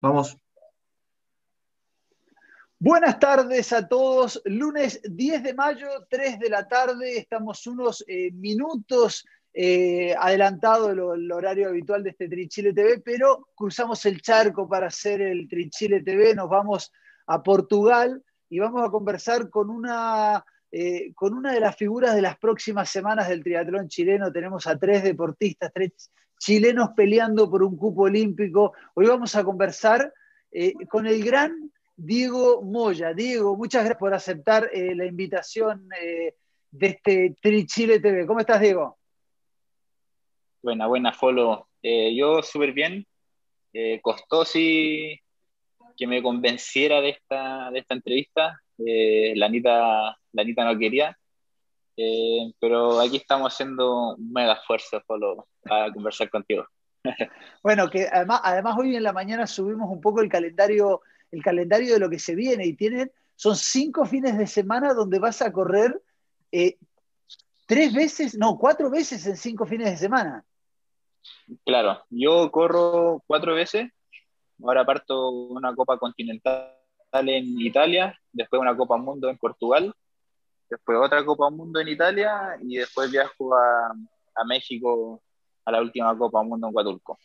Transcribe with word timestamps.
Vamos. 0.00 0.38
Buenas 2.78 3.18
tardes 3.18 3.72
a 3.72 3.88
todos. 3.88 4.40
Lunes 4.44 5.00
10 5.02 5.42
de 5.42 5.54
mayo, 5.54 5.88
3 6.08 6.38
de 6.38 6.48
la 6.48 6.68
tarde. 6.68 7.18
Estamos 7.18 7.66
unos 7.66 8.04
eh, 8.06 8.30
minutos 8.30 9.26
eh, 9.52 10.14
adelantado 10.16 10.90
el, 10.92 11.32
horario 11.32 11.68
habitual 11.68 12.04
de 12.04 12.10
este 12.10 12.28
Trinchile 12.28 12.72
TV, 12.72 13.00
pero 13.00 13.48
cruzamos 13.56 14.06
el 14.06 14.22
charco 14.22 14.68
para 14.68 14.86
hacer 14.86 15.20
el 15.20 15.48
Trinchile 15.48 16.04
TV. 16.04 16.36
Nos 16.36 16.48
vamos 16.48 16.92
a 17.26 17.42
Portugal 17.42 18.22
y 18.48 18.60
vamos 18.60 18.86
a 18.86 18.90
conversar 18.92 19.50
con 19.50 19.68
una, 19.68 20.44
eh, 20.70 21.12
con 21.14 21.34
una 21.34 21.52
de 21.52 21.60
las 21.60 21.74
figuras 21.74 22.14
de 22.14 22.22
las 22.22 22.38
próximas 22.38 22.88
semanas 22.88 23.28
del 23.28 23.42
triatlón 23.42 23.88
chileno. 23.88 24.30
Tenemos 24.30 24.68
a 24.68 24.78
tres 24.78 25.02
deportistas, 25.02 25.72
tres 25.74 26.12
chilenos 26.38 26.90
peleando 26.96 27.50
por 27.50 27.62
un 27.62 27.76
cupo 27.76 28.02
olímpico. 28.02 28.72
Hoy 28.94 29.06
vamos 29.06 29.34
a 29.34 29.44
conversar 29.44 30.12
eh, 30.50 30.72
con 30.88 31.06
el 31.06 31.22
gran 31.22 31.70
Diego 31.96 32.62
Moya. 32.62 33.12
Diego, 33.12 33.56
muchas 33.56 33.82
gracias 33.82 33.98
por 33.98 34.14
aceptar 34.14 34.70
eh, 34.72 34.94
la 34.94 35.04
invitación 35.04 35.88
eh, 36.00 36.34
de 36.70 36.86
este 36.86 37.36
Tri 37.40 37.66
Chile 37.66 38.00
TV. 38.00 38.26
¿Cómo 38.26 38.40
estás, 38.40 38.60
Diego? 38.60 38.96
Buena, 40.62 40.86
buena, 40.86 41.12
Folo. 41.12 41.68
yo 41.82 42.42
súper 42.42 42.72
bien. 42.72 43.06
costó 44.02 44.44
sí 44.44 45.20
que 45.96 46.06
me 46.06 46.22
convenciera 46.22 47.00
de 47.00 47.10
esta, 47.10 47.70
de 47.70 47.78
esta 47.80 47.94
entrevista. 47.94 48.60
la, 48.76 49.46
Anita, 49.46 50.18
la 50.32 50.42
Anita 50.42 50.64
no 50.64 50.78
quería, 50.78 51.16
eh, 52.00 52.52
pero 52.60 53.00
aquí 53.00 53.16
estamos 53.16 53.52
haciendo 53.52 54.14
un 54.14 54.32
mega 54.32 54.52
esfuerzo 54.52 55.02
para 55.62 55.92
conversar 55.92 56.30
contigo. 56.30 56.64
Bueno, 57.62 57.90
que 57.90 58.06
además, 58.06 58.40
además 58.44 58.76
hoy 58.78 58.94
en 58.94 59.02
la 59.02 59.12
mañana 59.12 59.46
subimos 59.46 59.90
un 59.90 60.00
poco 60.00 60.20
el 60.20 60.28
calendario, 60.28 61.00
el 61.32 61.42
calendario 61.42 61.94
de 61.94 61.98
lo 61.98 62.08
que 62.08 62.18
se 62.20 62.36
viene 62.36 62.66
y 62.66 62.74
tienen, 62.74 63.10
son 63.34 63.56
cinco 63.56 64.04
fines 64.04 64.38
de 64.38 64.46
semana 64.46 64.94
donde 64.94 65.18
vas 65.18 65.42
a 65.42 65.52
correr 65.52 66.00
eh, 66.52 66.76
tres 67.66 67.92
veces, 67.92 68.38
no, 68.38 68.56
cuatro 68.58 68.90
veces 68.90 69.26
en 69.26 69.36
cinco 69.36 69.66
fines 69.66 69.90
de 69.90 69.96
semana. 69.96 70.44
Claro, 71.64 72.04
yo 72.10 72.50
corro 72.52 73.22
cuatro 73.26 73.54
veces, 73.54 73.90
ahora 74.62 74.84
parto 74.84 75.30
una 75.30 75.74
Copa 75.74 75.98
Continental 75.98 76.74
en 77.12 77.60
Italia, 77.60 78.16
después 78.32 78.60
una 78.60 78.76
Copa 78.76 78.96
Mundo 78.98 79.28
en 79.28 79.38
Portugal 79.38 79.94
después 80.68 80.98
otra 81.00 81.24
Copa 81.24 81.50
Mundo 81.50 81.80
en 81.80 81.88
Italia 81.88 82.58
y 82.62 82.76
después 82.76 83.10
viajo 83.10 83.54
a, 83.54 83.94
a 84.34 84.44
México 84.44 85.22
a 85.64 85.72
la 85.72 85.80
última 85.80 86.16
Copa 86.16 86.42
Mundo 86.42 86.68
en 86.68 86.74
Huatulco. 86.74 87.18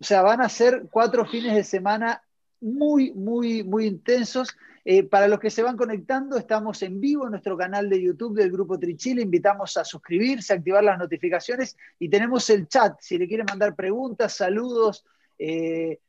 O 0.00 0.04
sea, 0.04 0.22
van 0.22 0.40
a 0.40 0.48
ser 0.48 0.88
cuatro 0.90 1.24
fines 1.24 1.54
de 1.54 1.62
semana 1.62 2.22
muy, 2.60 3.12
muy, 3.12 3.62
muy 3.62 3.86
intensos. 3.86 4.56
Eh, 4.84 5.04
para 5.04 5.28
los 5.28 5.38
que 5.38 5.50
se 5.50 5.62
van 5.62 5.76
conectando, 5.76 6.36
estamos 6.36 6.82
en 6.82 7.00
vivo 7.00 7.26
en 7.26 7.32
nuestro 7.32 7.56
canal 7.56 7.88
de 7.88 8.02
YouTube 8.02 8.36
del 8.36 8.50
Grupo 8.50 8.78
Trichile. 8.78 9.22
Invitamos 9.22 9.76
a 9.76 9.84
suscribirse, 9.84 10.52
a 10.52 10.56
activar 10.56 10.82
las 10.82 10.98
notificaciones 10.98 11.76
y 11.98 12.08
tenemos 12.08 12.48
el 12.50 12.66
chat. 12.66 12.96
Si 13.00 13.16
le 13.16 13.28
quieren 13.28 13.46
mandar 13.48 13.76
preguntas, 13.76 14.34
saludos, 14.34 15.04
eh, 15.38 16.00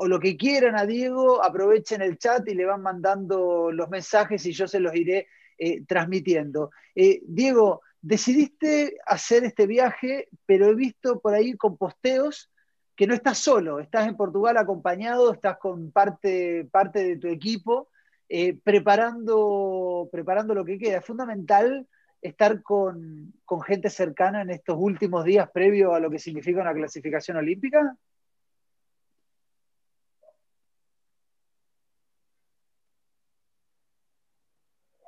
o 0.00 0.06
lo 0.06 0.20
que 0.20 0.36
quieran 0.36 0.76
a 0.76 0.86
Diego, 0.86 1.44
aprovechen 1.44 2.02
el 2.02 2.18
chat 2.18 2.46
y 2.48 2.54
le 2.54 2.64
van 2.64 2.82
mandando 2.82 3.72
los 3.72 3.90
mensajes 3.90 4.46
y 4.46 4.52
yo 4.52 4.68
se 4.68 4.78
los 4.78 4.94
iré 4.94 5.26
eh, 5.58 5.82
transmitiendo. 5.86 6.70
Eh, 6.94 7.20
Diego, 7.26 7.82
decidiste 8.00 8.96
hacer 9.04 9.42
este 9.42 9.66
viaje, 9.66 10.28
pero 10.46 10.68
he 10.68 10.74
visto 10.76 11.18
por 11.18 11.34
ahí 11.34 11.54
con 11.54 11.76
posteos 11.76 12.48
que 12.94 13.08
no 13.08 13.14
estás 13.14 13.38
solo, 13.38 13.80
estás 13.80 14.06
en 14.06 14.16
Portugal 14.16 14.56
acompañado, 14.56 15.32
estás 15.32 15.58
con 15.58 15.90
parte, 15.90 16.68
parte 16.70 17.02
de 17.02 17.16
tu 17.16 17.26
equipo, 17.26 17.88
eh, 18.28 18.56
preparando, 18.62 20.08
preparando 20.12 20.54
lo 20.54 20.64
que 20.64 20.78
queda. 20.78 20.98
Es 20.98 21.04
fundamental 21.04 21.88
estar 22.22 22.62
con, 22.62 23.34
con 23.44 23.62
gente 23.62 23.90
cercana 23.90 24.42
en 24.42 24.50
estos 24.50 24.76
últimos 24.78 25.24
días 25.24 25.50
previo 25.52 25.92
a 25.92 25.98
lo 25.98 26.08
que 26.08 26.20
significa 26.20 26.60
una 26.60 26.72
clasificación 26.74 27.36
olímpica. 27.36 27.96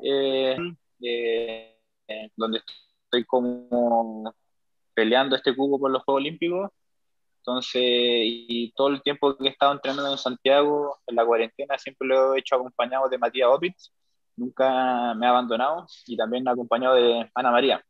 Eh, 0.03 0.57
eh, 1.03 2.31
donde 2.37 2.61
estoy 3.05 3.25
como 3.25 4.35
peleando 4.95 5.37
este 5.37 5.55
cubo 5.55 5.79
por 5.79 5.91
los 5.91 6.03
Juegos 6.05 6.21
Olímpicos. 6.21 6.71
Entonces, 7.39 7.83
y 7.83 8.73
todo 8.77 8.89
el 8.89 9.03
tiempo 9.03 9.37
que 9.37 9.49
he 9.49 9.51
estado 9.51 9.73
entrenando 9.73 10.13
en 10.13 10.19
Santiago, 10.19 10.99
en 11.07 11.17
la 11.17 11.25
cuarentena, 11.25 11.79
siempre 11.79 12.07
lo 12.09 12.35
he 12.35 12.41
hecho 12.41 12.57
acompañado 12.57 13.09
de 13.09 13.19
Matías 13.19 13.49
Opitz, 13.51 13.93
nunca 14.37 15.15
me 15.15 15.27
ha 15.27 15.31
abandonado, 15.31 15.87
y 16.07 16.17
también 16.17 16.47
acompañado 16.47 16.97
de 16.97 17.31
Ana 17.35 17.51
María. 17.51 17.85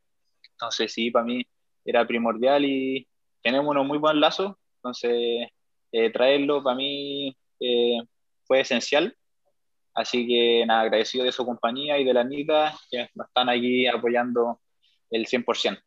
Entonces, 0.53 0.93
sí, 0.93 1.11
para 1.11 1.25
mí 1.25 1.43
era 1.83 2.07
primordial 2.07 2.63
y 2.63 3.07
tenemos 3.41 3.69
unos 3.71 3.85
muy 3.85 3.97
buen 3.97 4.21
lazo, 4.21 4.57
entonces 4.77 5.49
eh, 5.91 6.11
traerlo 6.11 6.63
para 6.63 6.77
mí 6.77 7.35
fue 8.45 8.61
esencial 8.61 9.15
Así 9.93 10.25
que 10.27 10.65
nada, 10.65 10.81
agradecido 10.81 11.25
de 11.25 11.31
su 11.31 11.45
compañía 11.45 11.97
y 11.99 12.05
de 12.05 12.13
la 12.13 12.21
Anita, 12.21 12.73
que 12.89 13.09
nos 13.15 13.27
están 13.27 13.49
aquí 13.49 13.87
apoyando 13.87 14.61
el 15.09 15.25
100%. 15.25 15.81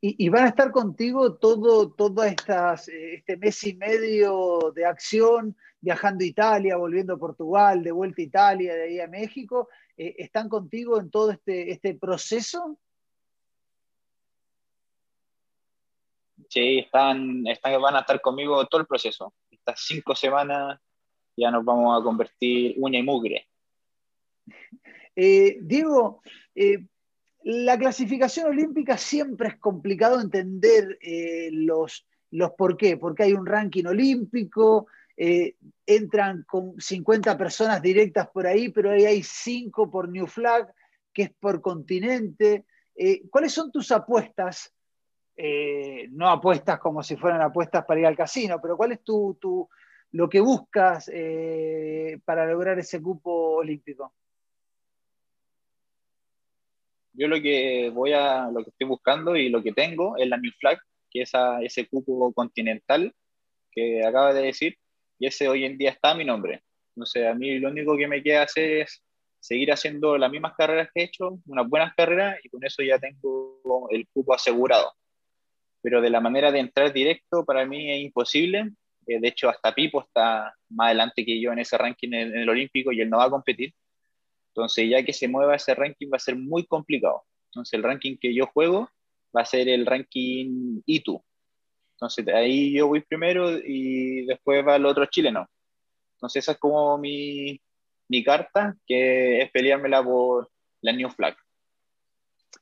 Y, 0.00 0.26
y 0.26 0.28
van 0.28 0.44
a 0.44 0.48
estar 0.48 0.72
contigo 0.72 1.36
todo, 1.36 1.92
todo 1.92 2.24
estas, 2.24 2.88
eh, 2.88 3.14
este 3.14 3.36
mes 3.36 3.62
y 3.64 3.74
medio 3.74 4.72
de 4.74 4.84
acción, 4.84 5.56
viajando 5.80 6.24
a 6.24 6.26
Italia, 6.26 6.76
volviendo 6.76 7.14
a 7.14 7.18
Portugal, 7.18 7.84
de 7.84 7.92
vuelta 7.92 8.20
a 8.20 8.24
Italia, 8.24 8.74
de 8.74 8.82
ahí 8.82 9.00
a 9.00 9.06
México. 9.06 9.68
Eh, 9.96 10.16
¿Están 10.18 10.48
contigo 10.48 10.98
en 10.98 11.10
todo 11.10 11.30
este, 11.30 11.70
este 11.70 11.94
proceso? 11.94 12.78
Sí, 16.48 16.80
están, 16.80 17.46
están, 17.46 17.80
van 17.80 17.96
a 17.96 18.00
estar 18.00 18.20
conmigo 18.20 18.66
todo 18.66 18.80
el 18.80 18.86
proceso. 18.88 19.32
Estas 19.50 19.80
cinco 19.86 20.16
semanas 20.16 20.80
ya 21.36 21.50
nos 21.50 21.64
vamos 21.64 22.00
a 22.00 22.04
convertir 22.04 22.74
uña 22.78 22.98
y 22.98 23.02
mugre. 23.02 23.46
Eh, 25.14 25.58
Diego, 25.60 26.22
eh, 26.54 26.86
la 27.44 27.78
clasificación 27.78 28.46
olímpica 28.46 28.96
siempre 28.96 29.48
es 29.48 29.56
complicado 29.56 30.20
entender 30.20 30.98
eh, 31.02 31.50
los, 31.52 32.06
los 32.30 32.52
por 32.52 32.76
qué, 32.76 32.96
porque 32.96 33.24
hay 33.24 33.32
un 33.32 33.46
ranking 33.46 33.84
olímpico, 33.84 34.86
entran 35.86 36.44
con 36.48 36.80
50 36.80 37.36
personas 37.38 37.80
directas 37.80 38.28
por 38.30 38.46
ahí, 38.46 38.70
pero 38.70 38.90
ahí 38.90 39.04
hay 39.04 39.22
5 39.22 39.88
por 39.88 40.08
New 40.08 40.26
Flag, 40.26 40.72
que 41.12 41.24
es 41.24 41.30
por 41.38 41.60
continente. 41.60 42.64
¿Cuáles 43.30 43.52
son 43.52 43.70
tus 43.70 43.92
apuestas? 43.92 44.72
no 46.10 46.28
apuestas 46.28 46.80
como 46.80 47.02
si 47.02 47.16
fueran 47.16 47.40
apuestas 47.40 47.84
para 47.84 48.00
ir 48.00 48.06
al 48.06 48.16
casino, 48.16 48.58
pero 48.60 48.76
¿cuál 48.76 48.92
es 48.92 49.04
tu, 49.04 49.36
tu, 49.40 49.68
lo 50.12 50.28
que 50.28 50.40
buscas 50.40 51.10
eh, 51.12 52.18
para 52.24 52.46
lograr 52.46 52.78
ese 52.78 53.00
cupo 53.00 53.56
olímpico? 53.56 54.12
Yo 57.14 57.28
lo 57.28 57.40
que 57.40 57.90
voy 57.92 58.12
a, 58.12 58.50
lo 58.50 58.62
que 58.62 58.70
estoy 58.70 58.86
buscando 58.86 59.36
y 59.36 59.48
lo 59.48 59.62
que 59.62 59.72
tengo 59.72 60.16
es 60.16 60.28
la 60.28 60.36
New 60.36 60.52
Flag, 60.58 60.78
que 61.10 61.22
es 61.22 61.32
ese 61.62 61.86
cupo 61.88 62.32
continental 62.32 63.14
que 63.70 64.04
acaba 64.04 64.34
de 64.34 64.42
decir, 64.42 64.76
y 65.18 65.26
ese 65.26 65.48
hoy 65.48 65.64
en 65.64 65.78
día 65.78 65.90
está 65.90 66.14
mi 66.14 66.24
nombre. 66.24 66.62
Entonces, 66.94 67.26
a 67.26 67.34
mí 67.34 67.58
lo 67.58 67.70
único 67.70 67.96
que 67.96 68.06
me 68.06 68.22
queda 68.22 68.42
hacer 68.42 68.82
es 68.82 69.02
seguir 69.40 69.72
haciendo 69.72 70.18
las 70.18 70.30
mismas 70.30 70.54
carreras 70.56 70.88
que 70.94 71.00
he 71.00 71.04
hecho, 71.04 71.38
unas 71.46 71.68
buenas 71.68 71.94
carreras, 71.94 72.38
y 72.44 72.48
con 72.50 72.62
eso 72.64 72.82
ya 72.82 72.98
tengo 72.98 73.88
el 73.90 74.06
cupo 74.08 74.34
asegurado. 74.34 74.92
Pero 75.80 76.00
de 76.00 76.10
la 76.10 76.20
manera 76.20 76.52
de 76.52 76.60
entrar 76.60 76.92
directo, 76.92 77.44
para 77.44 77.64
mí 77.64 77.90
es 77.90 78.02
imposible, 78.02 78.70
de 79.06 79.28
hecho, 79.28 79.48
hasta 79.48 79.74
Pipo 79.74 80.02
está 80.02 80.54
más 80.70 80.86
adelante 80.86 81.24
que 81.24 81.40
yo 81.40 81.52
en 81.52 81.58
ese 81.58 81.76
ranking 81.76 82.12
en, 82.12 82.36
el 82.36 82.48
Olímpico 82.48 82.92
y 82.92 83.00
él 83.00 83.10
no 83.10 83.18
va 83.18 83.24
a 83.24 83.30
competir. 83.30 83.74
Entonces, 84.48 84.88
ya 84.88 85.02
que 85.02 85.12
se 85.12 85.28
mueva 85.28 85.56
ese 85.56 85.74
ranking 85.74 86.08
va 86.12 86.16
a 86.16 86.20
ser 86.20 86.36
muy 86.36 86.66
complicado. 86.66 87.22
Entonces, 87.46 87.74
el 87.74 87.82
ranking 87.82 88.16
que 88.18 88.34
yo 88.34 88.46
juego 88.46 88.90
va 89.36 89.42
a 89.42 89.46
ser 89.46 89.68
el 89.68 89.86
ranking 89.86 90.82
ITU. 90.86 91.22
Entonces, 91.94 92.26
ahí 92.28 92.72
yo 92.72 92.88
voy 92.88 93.00
primero 93.00 93.58
y 93.58 94.26
después 94.26 94.66
va 94.66 94.76
el 94.76 94.86
otro 94.86 95.06
chileno. 95.06 95.48
Entonces, 96.16 96.44
esa 96.44 96.52
es 96.52 96.58
como 96.58 96.98
mi, 96.98 97.60
mi 98.08 98.22
carta, 98.22 98.76
que 98.86 99.42
es 99.42 99.50
peleármela 99.50 100.02
por 100.02 100.50
la 100.82 100.92
New 100.92 101.10
Flag. 101.10 101.36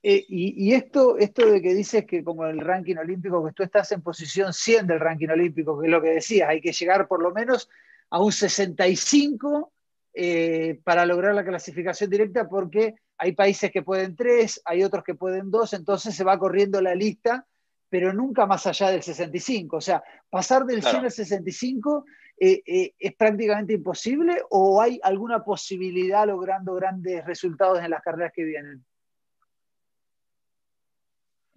Eh, 0.03 0.25
y, 0.29 0.73
esto, 0.73 1.19
esto 1.19 1.51
de 1.51 1.61
que 1.61 1.75
dices 1.75 2.07
que 2.07 2.25
como 2.25 2.47
el 2.47 2.61
ranking 2.61 2.97
olímpico, 2.97 3.45
que 3.45 3.53
tú 3.53 3.63
estás 3.63 3.93
en 3.93 4.03
posición 4.03 4.53
100 4.53 4.87
del 4.87 5.01
ranking 5.01 5.29
olímpico, 5.29 5.79
que 5.79 5.87
es 5.87 5.91
lo 5.91 6.01
que 6.01 6.11
decías, 6.11 6.49
hay 6.49 6.61
que 6.61 6.73
llegar 6.73 7.07
por 7.07 7.23
lo 7.23 7.33
menos 7.33 7.69
a 8.09 8.21
un 8.21 8.33
65 8.33 9.73
eh, 10.15 10.81
para 10.85 11.05
lograr 11.05 11.35
la 11.35 11.45
clasificación 11.45 12.09
directa, 12.09 12.49
porque 12.49 12.95
hay 13.19 13.33
países 13.33 13.71
que 13.71 13.83
pueden 13.83 14.17
tres, 14.17 14.61
hay 14.65 14.83
otros 14.83 15.05
que 15.05 15.15
pueden 15.15 15.51
dos, 15.51 15.75
entonces 15.75 16.15
se 16.15 16.25
va 16.25 16.39
corriendo 16.39 16.81
la 16.81 16.95
lista 16.95 17.47
pero 17.91 18.13
nunca 18.15 18.47
más 18.47 18.67
allá 18.67 18.91
del 18.91 19.03
65. 19.03 19.77
O 19.77 19.81
sea, 19.81 20.03
pasar 20.31 20.65
del 20.65 20.83
100 20.83 21.05
al 21.05 21.11
65 21.11 22.07
eh, 22.39 22.63
eh, 22.65 22.95
es 22.99 23.15
prácticamente 23.15 23.75
imposible 23.75 24.41
o 24.49 24.81
hay 24.81 24.99
alguna 25.03 25.45
posibilidad 25.45 26.27
logrando 26.27 26.75
grandes 26.75 27.25
resultados 27.27 27.83
en 27.83 27.91
las 27.91 28.01
carreras 28.01 28.33
que 28.35 28.45
vienen? 28.45 28.85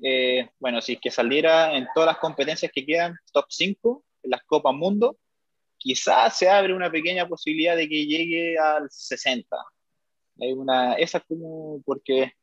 Eh, 0.02 0.50
bueno, 0.60 0.82
si 0.82 0.94
es 0.94 1.00
que 1.02 1.12
saliera 1.12 1.76
en 1.76 1.88
todas 1.94 2.08
las 2.08 2.18
competencias 2.18 2.72
que 2.74 2.86
quedan, 2.86 3.16
top 3.32 3.46
5 3.50 4.04
en 4.24 4.32
las 4.32 4.44
Copas 4.44 4.74
Mundo, 4.74 5.18
quizás 5.78 6.38
se 6.38 6.50
abre 6.50 6.74
una 6.74 6.92
pequeña 6.92 7.28
posibilidad 7.28 7.76
de 7.76 7.88
que 7.88 8.06
llegue 8.06 8.58
al 8.58 8.90
60. 8.90 9.56
Hay 10.42 10.54
una, 10.54 10.94
esa 10.96 11.20
es 11.20 11.24
como 11.26 11.82
porque 11.86 12.34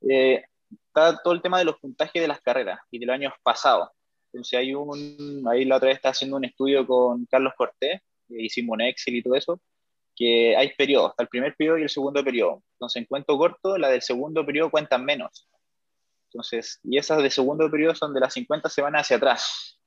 está 0.00 1.20
todo 1.22 1.34
el 1.34 1.42
tema 1.42 1.58
de 1.58 1.64
los 1.64 1.78
puntajes 1.78 2.20
de 2.20 2.28
las 2.28 2.40
carreras 2.40 2.80
y 2.90 2.98
de 2.98 3.06
los 3.06 3.14
años 3.14 3.32
pasados. 3.42 3.88
Entonces 4.32 4.58
hay 4.58 4.74
un, 4.74 5.44
ahí 5.50 5.64
la 5.64 5.76
otra 5.76 5.88
vez 5.88 5.96
está 5.96 6.10
haciendo 6.10 6.36
un 6.36 6.44
estudio 6.44 6.86
con 6.86 7.26
Carlos 7.26 7.52
Cortés, 7.56 8.00
hicimos 8.28 8.74
un 8.74 8.80
Excel 8.82 9.16
y 9.16 9.22
todo 9.22 9.34
eso, 9.34 9.60
que 10.16 10.56
hay 10.56 10.72
periodos, 10.74 11.12
el 11.18 11.28
primer 11.28 11.54
periodo 11.54 11.78
y 11.78 11.82
el 11.82 11.90
segundo 11.90 12.24
periodo. 12.24 12.62
Entonces 12.74 13.02
en 13.02 13.06
cuento 13.06 13.36
corto, 13.36 13.76
la 13.76 13.88
del 13.88 14.02
segundo 14.02 14.44
periodo 14.46 14.70
cuentan 14.70 15.04
menos. 15.04 15.48
Entonces, 16.32 16.80
y 16.82 16.96
esas 16.96 17.22
de 17.22 17.30
segundo 17.30 17.70
periodo 17.70 17.94
son 17.94 18.14
de 18.14 18.20
las 18.20 18.32
50 18.32 18.68
se 18.68 18.80
van 18.82 18.96
hacia 18.96 19.16
atrás. 19.16 19.78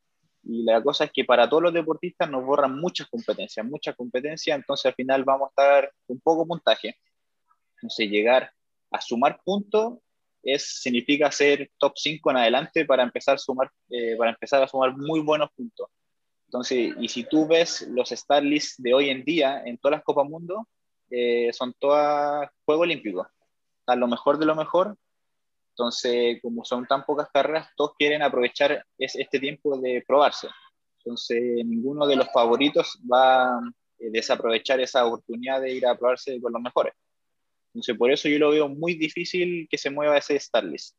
Y 0.44 0.63
la 0.63 0.81
cosa 0.83 1.06
es 1.06 1.12
que 1.12 1.25
para 1.25 1.50
todos 1.50 1.63
los 1.63 1.74
deportistas 1.74 2.30
nos 2.30 2.45
borran 2.45 2.80
muchas 2.80 3.07
competencias, 3.07 3.65
muchas 3.65 3.95
competencias, 3.95 4.56
entonces 4.56 4.86
al 4.86 4.94
final 4.94 5.24
vamos 5.24 5.47
a 5.47 5.50
estar 5.50 5.92
un 6.07 6.19
poco 6.21 6.45
puntaje. 6.45 6.95
Entonces 7.77 8.09
llegar 8.09 8.51
a 8.92 9.01
sumar 9.01 9.42
puntos 9.44 9.97
es, 10.44 10.81
significa 10.81 11.31
ser 11.31 11.71
top 11.80 11.94
5 11.95 12.30
en 12.30 12.38
adelante 12.38 12.86
para 12.86 13.01
empezar, 13.01 13.36
a 13.36 13.38
sumar, 13.39 13.71
eh, 13.89 14.15
para 14.18 14.31
empezar 14.31 14.62
a 14.62 14.68
sumar 14.68 14.95
muy 14.95 15.19
buenos 15.21 15.50
puntos. 15.56 15.88
Entonces, 16.45 16.94
y 17.00 17.09
si 17.09 17.24
tú 17.24 17.47
ves 17.47 17.88
los 17.89 18.12
Star 18.12 18.44
Lists 18.44 18.75
de 18.77 18.94
hoy 18.94 19.09
en 19.09 19.25
día 19.25 19.63
en 19.65 19.80
todas 19.80 19.97
las 19.97 20.03
Copas 20.03 20.30
Mundo, 20.30 20.68
eh, 21.09 21.51
son 21.53 21.74
todas 21.80 22.47
Juegos 22.65 22.83
Olímpicos. 22.83 23.27
A 23.88 23.95
lo 23.95 24.07
mejor 24.07 24.38
de 24.38 24.45
lo 24.45 24.56
mejor. 24.56 24.95
Entonces, 25.77 26.39
como 26.42 26.63
son 26.63 26.86
tan 26.88 27.04
pocas 27.06 27.27
carreras, 27.33 27.68
todos 27.75 27.92
quieren 28.00 28.22
aprovechar 28.22 28.86
este 28.98 29.39
tiempo 29.39 29.77
de 29.77 30.01
probarse. 30.07 30.48
Entonces, 31.00 31.66
ninguno 31.66 32.07
de 32.07 32.16
los 32.16 32.31
favoritos 32.31 32.98
va 33.12 33.57
a 33.57 33.62
desaprovechar 33.98 34.80
esa 34.80 35.06
oportunidad 35.06 35.60
de 35.62 35.74
ir 35.74 35.86
a 35.86 35.98
probarse 35.98 36.39
con 36.39 36.54
los 36.54 36.62
mejores. 36.62 36.94
Entonces, 37.74 37.98
por 37.98 38.10
eso 38.10 38.30
yo 38.30 38.39
lo 38.39 38.51
veo 38.51 38.69
muy 38.69 38.95
difícil 38.95 39.68
que 39.69 39.77
se 39.77 39.89
mueva 39.89 40.18
ese 40.18 40.39
Starlist. 40.39 40.95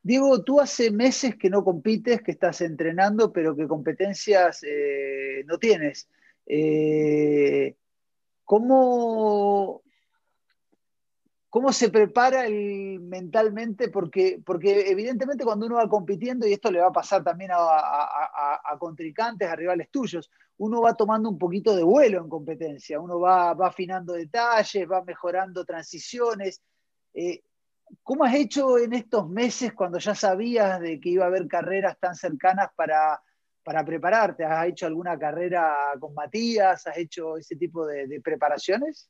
Diego, 0.00 0.44
tú 0.44 0.60
hace 0.60 0.92
meses 0.92 1.34
que 1.34 1.50
no 1.50 1.64
compites, 1.64 2.22
que 2.22 2.30
estás 2.30 2.60
entrenando, 2.60 3.32
pero 3.32 3.56
que 3.56 3.66
competencias 3.66 4.62
eh, 4.62 5.42
no 5.46 5.58
tienes. 5.58 6.08
Eh, 6.46 7.74
¿cómo, 8.44 9.82
¿Cómo 11.56 11.72
se 11.72 11.88
prepara 11.88 12.44
el, 12.44 13.00
mentalmente? 13.00 13.88
Porque, 13.88 14.42
porque 14.44 14.90
evidentemente 14.90 15.42
cuando 15.42 15.64
uno 15.64 15.76
va 15.76 15.88
compitiendo, 15.88 16.46
y 16.46 16.52
esto 16.52 16.70
le 16.70 16.80
va 16.80 16.88
a 16.88 16.92
pasar 16.92 17.24
también 17.24 17.50
a, 17.50 18.60
a 18.62 18.76
contrincantes, 18.78 19.48
a 19.48 19.56
rivales 19.56 19.90
tuyos, 19.90 20.30
uno 20.58 20.82
va 20.82 20.92
tomando 20.92 21.30
un 21.30 21.38
poquito 21.38 21.74
de 21.74 21.82
vuelo 21.82 22.20
en 22.20 22.28
competencia, 22.28 23.00
uno 23.00 23.18
va, 23.20 23.52
afinando 23.52 24.12
detalles, 24.12 24.86
va 24.86 25.02
mejorando 25.02 25.64
transiciones. 25.64 26.60
Eh, 27.14 27.42
¿Cómo 28.02 28.24
has 28.24 28.34
hecho 28.34 28.76
en 28.76 28.92
estos 28.92 29.26
meses 29.26 29.72
cuando 29.72 29.96
ya 29.96 30.14
sabías 30.14 30.78
de 30.78 31.00
que 31.00 31.08
iba 31.08 31.24
a 31.24 31.28
haber 31.28 31.48
carreras 31.48 31.98
tan 31.98 32.14
cercanas 32.16 32.68
para, 32.76 33.18
prepararte? 33.86 34.44
¿Has 34.44 34.68
hecho 34.68 34.84
alguna 34.84 35.18
carrera 35.18 35.74
con 35.98 36.12
Matías? 36.12 36.86
¿Has 36.86 36.98
hecho 36.98 37.38
ese 37.38 37.56
tipo 37.56 37.86
de, 37.86 38.20
preparaciones? 38.22 39.08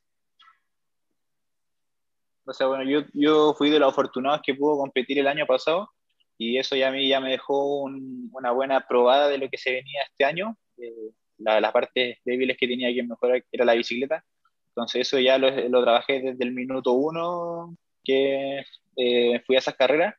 O 2.46 2.52
sea, 2.52 2.68
bueno, 2.68 2.84
yo, 2.84 3.00
yo 3.12 3.54
fui 3.54 3.70
de 3.70 3.78
los 3.78 3.90
afortunados 3.92 4.40
que 4.44 4.54
pudo 4.54 4.78
competir 4.78 5.18
el 5.18 5.26
año 5.26 5.46
pasado 5.46 5.90
y 6.38 6.58
eso 6.58 6.76
ya 6.76 6.88
a 6.88 6.92
mí 6.92 7.08
ya 7.08 7.20
me 7.20 7.30
dejó 7.30 7.82
una 7.82 8.52
buena 8.52 8.86
probada 8.86 9.28
de 9.28 9.38
lo 9.38 9.48
que 9.48 9.58
se 9.58 9.72
venía 9.72 10.02
este 10.02 10.24
año. 10.24 10.56
Eh, 10.78 11.10
las 11.38 11.72
partes 11.72 12.18
débiles 12.24 12.56
que 12.56 12.68
tenía 12.68 12.92
que 12.94 13.02
mejorar 13.02 13.44
era 13.50 13.64
la 13.64 13.74
bicicleta. 13.74 14.24
Entonces 14.68 15.08
eso 15.08 15.18
ya 15.18 15.38
lo, 15.38 15.50
lo 15.68 15.82
trabajé 15.82 16.20
desde 16.20 16.44
el 16.44 16.52
minuto 16.52 16.92
uno 16.92 17.76
que 18.04 18.62
eh, 18.96 19.42
fui 19.44 19.56
a 19.56 19.58
esas 19.58 19.74
carreras. 19.74 20.14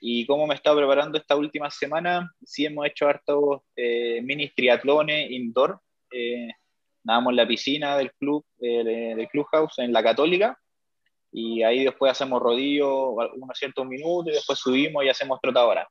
Y 0.00 0.26
como 0.26 0.46
me 0.46 0.54
he 0.54 0.56
estado 0.56 0.76
preparando 0.76 1.18
esta 1.18 1.36
última 1.36 1.70
semana, 1.70 2.32
sí 2.44 2.64
hemos 2.64 2.86
hecho 2.86 3.08
hartos 3.08 3.62
eh, 3.76 4.20
mini 4.22 4.48
triatlones 4.50 5.30
indoor. 5.30 5.80
Eh, 6.12 6.48
nadamos 7.04 7.32
en 7.32 7.36
la 7.36 7.48
piscina 7.48 7.96
del 7.96 8.12
club, 8.12 8.44
del 8.58 9.28
clubhouse 9.28 9.78
en 9.78 9.92
la 9.92 10.02
Católica. 10.02 10.58
Y 11.30 11.62
ahí 11.62 11.84
después 11.84 12.12
hacemos 12.12 12.40
rodillo 12.40 13.10
unos 13.10 13.58
ciertos 13.58 13.86
minutos 13.86 14.28
y 14.32 14.36
después 14.36 14.58
subimos 14.58 15.04
y 15.04 15.08
hacemos 15.08 15.40
trotadora 15.40 15.88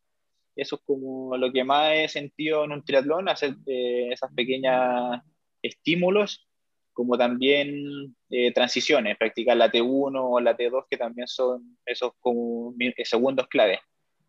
eso 0.58 0.76
es 0.76 0.82
como 0.86 1.38
lo 1.38 1.52
que 1.54 1.64
más 1.64 1.94
he 1.94 2.08
sentido 2.10 2.66
en 2.66 2.72
un 2.72 2.84
triatlón, 2.84 3.30
hacer 3.30 3.56
eh, 3.68 4.10
esas 4.12 4.34
pequeñas 4.34 5.22
estímulos, 5.62 6.48
como 6.94 7.18
también 7.18 8.16
eh, 8.32 8.52
transiciones, 8.54 9.18
practicar 9.18 9.56
la 9.56 9.72
T1 9.72 10.20
o 10.20 10.40
la 10.40 10.58
T2, 10.58 10.86
que 10.90 10.98
también 10.98 11.28
son 11.28 11.78
esos 11.86 12.12
como 12.20 12.74
segundos 13.06 13.48
clave. 13.48 13.80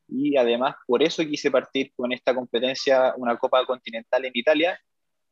Y 0.07 0.37
además, 0.37 0.77
por 0.87 1.03
eso 1.03 1.25
quise 1.25 1.51
partir 1.51 1.93
con 1.97 2.13
esta 2.13 2.35
competencia, 2.35 3.15
una 3.17 3.39
Copa 3.39 3.65
Continental 3.65 4.25
en 4.27 4.33
Italia, 4.35 4.79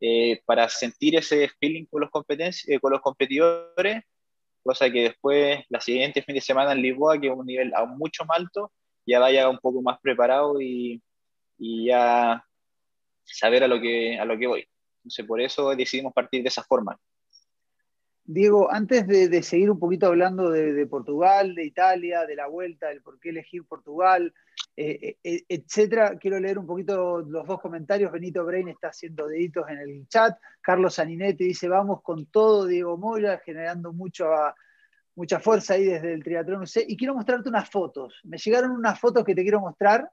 eh, 0.00 0.40
para 0.46 0.68
sentir 0.68 1.16
ese 1.16 1.50
feeling 1.60 1.84
con 1.86 2.02
los, 2.02 2.10
con 2.10 2.92
los 2.92 3.00
competidores, 3.02 4.02
cosa 4.66 4.90
que 4.90 5.04
después, 5.04 5.64
la 5.70 5.80
siguiente 5.80 6.22
fin 6.22 6.34
de 6.34 6.40
semana 6.42 6.72
en 6.72 6.82
Lisboa, 6.82 7.18
que 7.20 7.28
es 7.28 7.32
un 7.32 7.46
nivel 7.46 7.72
aún 7.74 7.96
mucho 7.96 8.24
más 8.26 8.38
alto, 8.40 8.72
ya 9.06 9.20
vaya 9.20 9.48
un 9.48 9.58
poco 9.58 9.80
más 9.82 9.98
preparado 10.00 10.60
y, 10.60 11.02
ya 11.58 12.44
saber 13.24 13.64
a 13.64 13.68
lo 13.68 13.80
que, 13.80 14.18
a 14.18 14.24
lo 14.24 14.38
que 14.38 14.46
voy. 14.46 14.68
Entonces, 14.98 15.24
por 15.26 15.40
eso 15.40 15.74
decidimos 15.74 16.12
partir 16.12 16.42
de 16.42 16.48
esa 16.48 16.62
forma. 16.64 16.98
Diego, 18.26 18.70
antes 18.72 19.06
de, 19.06 19.42
seguir 19.42 19.70
un 19.70 19.78
poquito 19.78 20.06
hablando 20.06 20.50
de, 20.50 20.86
Portugal, 20.86 21.54
de 21.54 21.64
Italia, 21.64 22.26
de 22.26 22.36
la 22.36 22.46
vuelta, 22.46 22.88
del 22.88 23.02
por 23.02 23.18
qué 23.20 23.30
elegir 23.30 23.64
Portugal, 23.64 24.34
eh, 24.76 25.16
eh, 25.22 25.44
etcétera, 25.48 26.18
quiero 26.18 26.38
leer 26.38 26.58
un 26.58 26.66
poquito 26.66 27.20
los 27.20 27.46
dos 27.46 27.60
comentarios. 27.60 28.12
Benito 28.12 28.44
Brain 28.44 28.68
está 28.68 28.88
haciendo 28.88 29.28
deditos 29.28 29.64
en 29.68 29.78
el 29.78 30.08
chat. 30.08 30.36
Carlos 30.60 30.94
Saninetti 30.94 31.44
dice: 31.44 31.68
Vamos 31.68 32.02
con 32.02 32.26
todo, 32.26 32.66
Diego 32.66 32.96
Moya, 32.96 33.38
generando 33.44 33.92
mucho 33.92 34.32
a, 34.32 34.54
mucha 35.16 35.40
fuerza 35.40 35.74
ahí 35.74 35.84
desde 35.84 36.12
el 36.12 36.22
triatlón 36.22 36.64
y 36.86 36.96
quiero 36.96 37.14
mostrarte 37.14 37.48
unas 37.48 37.68
fotos. 37.68 38.20
Me 38.24 38.36
llegaron 38.36 38.70
unas 38.70 39.00
fotos 39.00 39.24
que 39.24 39.34
te 39.34 39.42
quiero 39.42 39.60
mostrar, 39.60 40.08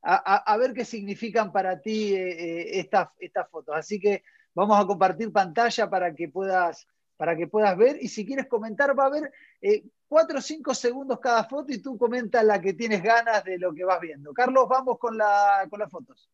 a, 0.00 0.56
ver 0.56 0.72
qué 0.72 0.84
significan 0.84 1.52
para 1.52 1.80
ti 1.80 2.14
eh, 2.14 2.78
eh, 2.78 2.80
estas, 2.80 3.50
fotos. 3.50 3.74
Así 3.76 3.98
que 3.98 4.22
vamos 4.54 4.78
a 4.80 4.86
compartir 4.86 5.32
pantalla 5.32 5.90
para 5.90 6.14
que 6.14 6.28
puedas, 6.28 6.86
para 7.18 7.36
que 7.36 7.48
puedas 7.48 7.76
ver, 7.76 7.98
y 8.00 8.08
si 8.08 8.24
quieres 8.24 8.46
comentar, 8.46 8.96
va 8.96 9.02
a 9.02 9.06
haber 9.08 9.32
eh, 9.60 9.82
cuatro 10.06 10.38
o 10.38 10.40
cinco 10.40 10.72
segundos 10.72 11.18
cada 11.18 11.44
foto 11.44 11.72
y 11.72 11.82
tú 11.82 11.98
comentas 11.98 12.44
la 12.44 12.60
que 12.60 12.74
tienes 12.74 13.02
ganas 13.02 13.42
de 13.42 13.58
lo 13.58 13.74
que 13.74 13.84
vas 13.84 14.00
viendo. 14.00 14.32
Carlos, 14.32 14.68
vamos 14.68 14.98
con, 15.00 15.18
la, 15.18 15.66
con 15.68 15.80
las 15.80 15.90
fotos. 15.90 16.30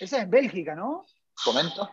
Esa 0.00 0.16
es 0.16 0.22
en 0.24 0.30
Bélgica, 0.30 0.74
¿no? 0.74 1.06
Comento. 1.44 1.88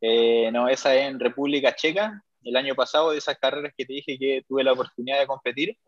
Eh, 0.00 0.50
no, 0.52 0.68
esa 0.68 0.92
es 0.96 1.02
en 1.02 1.20
República 1.20 1.74
Checa. 1.76 2.24
El 2.42 2.56
año 2.56 2.74
pasado, 2.74 3.12
de 3.12 3.18
esas 3.18 3.38
carreras 3.38 3.72
que 3.76 3.86
te 3.86 3.92
dije 3.92 4.18
que 4.18 4.44
tuve 4.48 4.64
la 4.64 4.72
oportunidad 4.72 5.20
de 5.20 5.28
competir, 5.28 5.78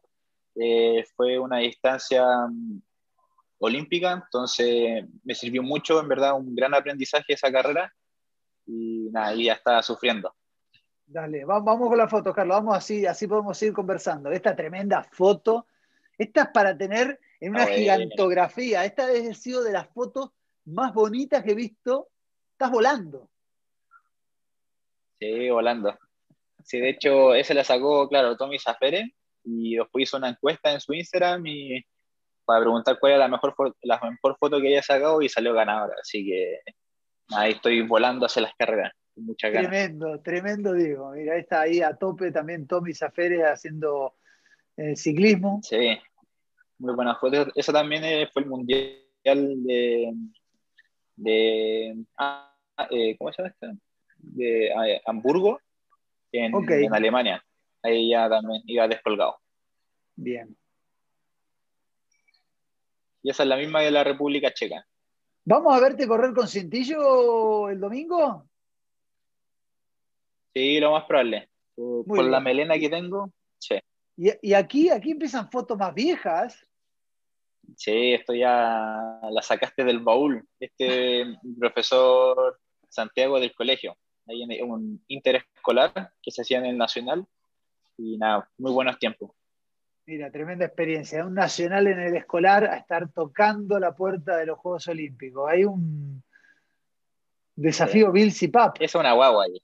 eh, 0.54 1.04
fue 1.16 1.38
una 1.38 1.58
distancia 1.58 2.24
mm, 2.46 2.80
olímpica, 3.58 4.12
entonces 4.12 5.04
me 5.22 5.34
sirvió 5.34 5.62
mucho, 5.62 6.00
en 6.00 6.08
verdad, 6.08 6.34
un 6.34 6.54
gran 6.54 6.74
aprendizaje 6.74 7.32
esa 7.32 7.50
carrera 7.50 7.92
y 8.66 9.08
nada, 9.10 9.34
ya 9.34 9.54
estaba 9.54 9.82
sufriendo. 9.82 10.34
Dale, 11.06 11.44
vamos 11.44 11.88
con 11.88 11.98
la 11.98 12.08
foto, 12.08 12.32
Carlos, 12.32 12.56
vamos 12.56 12.76
así, 12.76 13.04
así 13.04 13.26
podemos 13.26 13.58
seguir 13.58 13.74
conversando. 13.74 14.30
Esta 14.30 14.56
tremenda 14.56 15.02
foto, 15.12 15.66
esta 16.16 16.42
es 16.42 16.48
para 16.48 16.76
tener 16.76 17.20
en 17.40 17.50
una 17.50 17.66
gigantografía, 17.66 18.84
esta 18.84 19.06
ha 19.06 19.34
sido 19.34 19.62
de 19.62 19.72
las 19.72 19.88
fotos 19.88 20.30
más 20.64 20.94
bonita 20.94 21.42
que 21.42 21.52
he 21.52 21.54
visto, 21.54 22.08
estás 22.52 22.70
volando. 22.70 23.28
Sí, 25.18 25.50
volando. 25.50 25.98
Sí, 26.62 26.80
de 26.80 26.90
hecho, 26.90 27.34
ese 27.34 27.52
la 27.52 27.64
sacó, 27.64 28.08
claro, 28.08 28.36
Tommy 28.36 28.58
Zafere 28.58 29.14
y 29.44 29.76
después 29.76 30.04
hizo 30.04 30.16
una 30.16 30.30
encuesta 30.30 30.72
en 30.72 30.80
su 30.80 30.92
Instagram 30.94 31.46
y 31.46 31.84
para 32.44 32.60
preguntar 32.60 32.98
cuál 32.98 33.12
era 33.12 33.20
la 33.20 33.28
mejor, 33.28 33.54
la 33.82 34.00
mejor 34.00 34.36
foto 34.38 34.60
que 34.60 34.68
había 34.68 34.82
sacado 34.82 35.22
y 35.22 35.28
salió 35.28 35.54
ganadora. 35.54 35.94
Así 36.00 36.24
que 36.26 36.60
ahí 37.30 37.52
estoy 37.52 37.82
volando 37.82 38.26
hacia 38.26 38.42
las 38.42 38.54
carreras. 38.58 38.92
mucha 39.16 39.48
ganas. 39.48 39.70
Tremendo, 39.70 40.20
tremendo, 40.20 40.72
Diego. 40.72 41.12
Mira, 41.12 41.36
está 41.36 41.62
ahí 41.62 41.80
a 41.80 41.94
tope 41.94 42.30
también 42.32 42.66
Tommy 42.66 42.94
Zafere 42.94 43.44
haciendo 43.44 44.14
eh, 44.76 44.96
ciclismo. 44.96 45.60
Sí, 45.62 45.98
muy 46.78 46.94
buena 46.94 47.16
foto. 47.16 47.46
Eso 47.54 47.72
también 47.72 48.04
eh, 48.04 48.28
fue 48.32 48.42
el 48.42 48.48
mundial 48.48 48.98
de. 49.24 50.12
de 51.16 52.04
ah, 52.18 52.54
eh, 52.90 53.16
¿Cómo 53.16 53.32
se 53.32 53.42
llama 53.42 53.54
esto? 53.54 53.80
De 54.18 54.72
ah, 54.72 55.00
Hamburgo, 55.06 55.60
en, 56.32 56.52
en 56.54 56.94
Alemania. 56.94 57.42
Ahí 57.84 58.10
ya 58.10 58.28
también 58.30 58.62
iba 58.66 58.88
descolgado. 58.88 59.38
Bien. 60.16 60.56
Y 63.22 63.30
esa 63.30 63.42
es 63.42 63.48
la 63.48 63.56
misma 63.56 63.82
de 63.82 63.90
la 63.90 64.02
República 64.02 64.52
Checa. 64.52 64.86
¿Vamos 65.44 65.76
a 65.76 65.80
verte 65.80 66.08
correr 66.08 66.32
con 66.32 66.48
cintillo 66.48 67.68
el 67.68 67.78
domingo? 67.78 68.48
Sí, 70.54 70.80
lo 70.80 70.92
más 70.92 71.04
probable. 71.04 71.50
Por, 71.74 72.24
la 72.24 72.40
melena 72.40 72.78
que 72.78 72.88
tengo, 72.88 73.30
sí. 73.58 73.78
Y, 74.16 74.54
aquí, 74.54 74.88
aquí 74.88 75.10
empiezan 75.10 75.50
fotos 75.50 75.76
más 75.76 75.92
viejas. 75.92 76.66
Sí, 77.76 78.14
esto 78.14 78.32
ya 78.32 79.20
la 79.30 79.42
sacaste 79.42 79.84
del 79.84 79.98
baúl. 79.98 80.46
Este 80.58 81.24
profesor 81.58 82.58
Santiago 82.88 83.38
del 83.38 83.54
colegio. 83.54 83.98
Hay 84.26 84.42
un 84.62 85.04
interescolar 85.08 86.14
que 86.22 86.30
se 86.30 86.40
hacía 86.40 86.58
en 86.58 86.66
el 86.66 86.78
Nacional. 86.78 87.26
Y 87.96 88.16
nada, 88.18 88.48
muy 88.58 88.72
buenos 88.72 88.98
tiempos. 88.98 89.30
Mira, 90.06 90.30
tremenda 90.30 90.66
experiencia. 90.66 91.24
Un 91.24 91.34
nacional 91.34 91.86
en 91.86 91.98
el 91.98 92.16
escolar 92.16 92.64
a 92.64 92.76
estar 92.76 93.10
tocando 93.10 93.78
la 93.78 93.94
puerta 93.94 94.36
de 94.36 94.46
los 94.46 94.58
Juegos 94.58 94.86
Olímpicos. 94.88 95.50
Hay 95.50 95.64
un 95.64 96.22
desafío 97.56 98.12
Bill 98.12 98.32
Pap. 98.52 98.76
Es 98.80 98.94
una 98.94 99.12
guagua 99.12 99.44
ahí. 99.44 99.62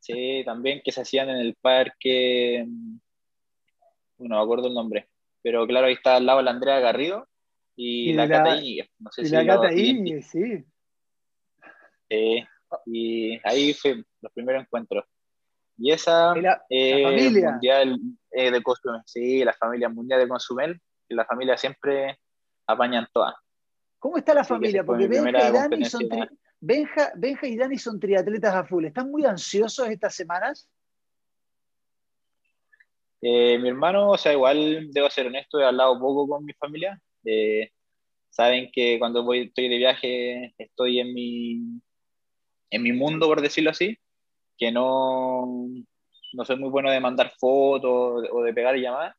Sí, 0.00 0.42
también 0.44 0.80
que 0.84 0.90
se 0.90 1.02
hacían 1.02 1.30
en 1.30 1.36
el 1.36 1.54
parque. 1.54 2.66
No 4.18 4.36
me 4.36 4.42
acuerdo 4.42 4.66
el 4.66 4.74
nombre. 4.74 5.08
Pero 5.42 5.66
claro, 5.66 5.86
ahí 5.86 5.94
está 5.94 6.16
al 6.16 6.26
lado 6.26 6.42
la 6.42 6.50
Andrea 6.50 6.80
Garrido 6.80 7.28
y, 7.76 8.12
la, 8.12 8.28
Cata 8.28 8.56
Íñiguez. 8.56 8.90
No 8.98 9.12
sé 9.12 9.22
y 9.22 9.28
la 9.28 9.46
Cata 9.46 9.72
Íñiguez, 9.72 10.26
sí. 10.26 10.64
Sí, 12.08 12.44
y 12.86 13.40
ahí 13.44 13.72
fue 13.74 14.02
los 14.20 14.32
primeros 14.32 14.62
encuentros. 14.62 15.04
Y 15.82 15.90
esa 15.90 16.32
la, 16.36 16.64
eh, 16.70 17.02
familia. 17.02 17.50
mundial 17.50 18.00
eh, 18.30 18.52
de 18.52 18.62
Cozumel, 18.62 19.02
sí, 19.04 19.42
la 19.42 19.52
familia 19.52 19.88
mundial 19.88 20.20
de 20.20 20.28
Cozumel, 20.28 20.80
que 21.08 21.14
la 21.16 21.24
familia 21.24 21.56
siempre 21.56 22.20
apañan 22.68 23.08
todas. 23.12 23.34
¿Cómo 23.98 24.16
está 24.16 24.32
la 24.32 24.44
familia? 24.44 24.84
Porque 24.84 25.08
Benja 25.08 25.48
y, 25.48 25.52
Dani 25.52 25.84
son 25.86 26.08
Benja, 26.60 27.48
y 27.48 27.56
Dani 27.56 27.78
son 27.78 27.98
triatletas 27.98 28.54
a 28.54 28.64
full. 28.64 28.84
¿Están 28.84 29.10
muy 29.10 29.24
ansiosos 29.24 29.88
estas 29.88 30.14
semanas? 30.14 30.70
Eh, 33.20 33.58
mi 33.58 33.68
hermano, 33.68 34.10
o 34.10 34.16
sea, 34.16 34.32
igual 34.32 34.88
debo 34.92 35.10
ser 35.10 35.26
honesto, 35.26 35.58
he 35.58 35.64
hablado 35.64 35.98
poco 35.98 36.28
con 36.28 36.44
mi 36.44 36.52
familia. 36.52 36.96
saben 38.30 38.70
que 38.72 39.00
cuando 39.00 39.24
voy, 39.24 39.46
estoy 39.48 39.68
de 39.68 39.78
viaje 39.78 40.54
estoy 40.58 41.00
en 41.00 41.12
mi, 41.12 41.80
en 42.70 42.82
mi 42.84 42.92
mundo, 42.92 43.26
por 43.26 43.42
decirlo 43.42 43.70
así 43.70 43.98
que 44.62 44.70
no, 44.70 45.66
no 46.34 46.44
soy 46.44 46.56
muy 46.56 46.70
bueno 46.70 46.88
de 46.88 47.00
mandar 47.00 47.32
fotos 47.36 48.28
o 48.30 48.42
de 48.44 48.54
pegar 48.54 48.76
llamadas, 48.76 49.16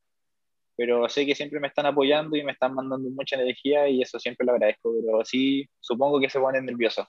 pero 0.74 1.06
sé 1.06 1.26
que 1.26 1.34
siempre 1.34 1.60
me 1.60 1.68
están 1.68 1.84
apoyando 1.84 2.34
y 2.34 2.42
me 2.42 2.52
están 2.52 2.72
mandando 2.72 3.10
mucha 3.10 3.36
energía 3.36 3.86
y 3.86 4.00
eso 4.00 4.18
siempre 4.18 4.46
lo 4.46 4.52
agradezco, 4.52 4.94
pero 5.04 5.22
sí, 5.22 5.68
supongo 5.80 6.18
que 6.18 6.30
se 6.30 6.40
ponen 6.40 6.64
nerviosos. 6.64 7.06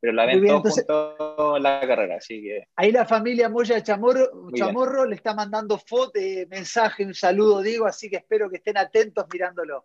Pero 0.00 0.14
la 0.14 0.24
ven 0.24 0.42
todos 0.86 1.60
la 1.60 1.80
carrera, 1.86 2.16
así 2.16 2.40
que... 2.40 2.64
Ahí 2.76 2.92
la 2.92 3.04
familia 3.04 3.50
Moya 3.50 3.82
Chamorro, 3.82 4.50
Chamorro 4.54 5.04
le 5.04 5.16
está 5.16 5.34
mandando 5.34 5.76
fotos, 5.76 6.22
mensaje, 6.48 7.04
un 7.04 7.12
saludo, 7.12 7.60
digo, 7.60 7.84
así 7.84 8.08
que 8.08 8.16
espero 8.16 8.48
que 8.48 8.56
estén 8.56 8.78
atentos 8.78 9.26
mirándolo. 9.30 9.84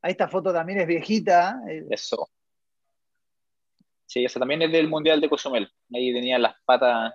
Ahí 0.00 0.12
esta 0.12 0.28
foto 0.28 0.54
también 0.54 0.80
es 0.80 0.86
viejita. 0.86 1.60
¿eh? 1.68 1.84
Eso. 1.90 2.30
Sí, 4.06 4.24
esa 4.24 4.40
también 4.40 4.62
es 4.62 4.72
del 4.72 4.88
Mundial 4.88 5.20
de 5.20 5.28
Cozumel. 5.28 5.68
Ahí 5.92 6.14
tenía 6.14 6.38
las 6.38 6.54
patas 6.64 7.12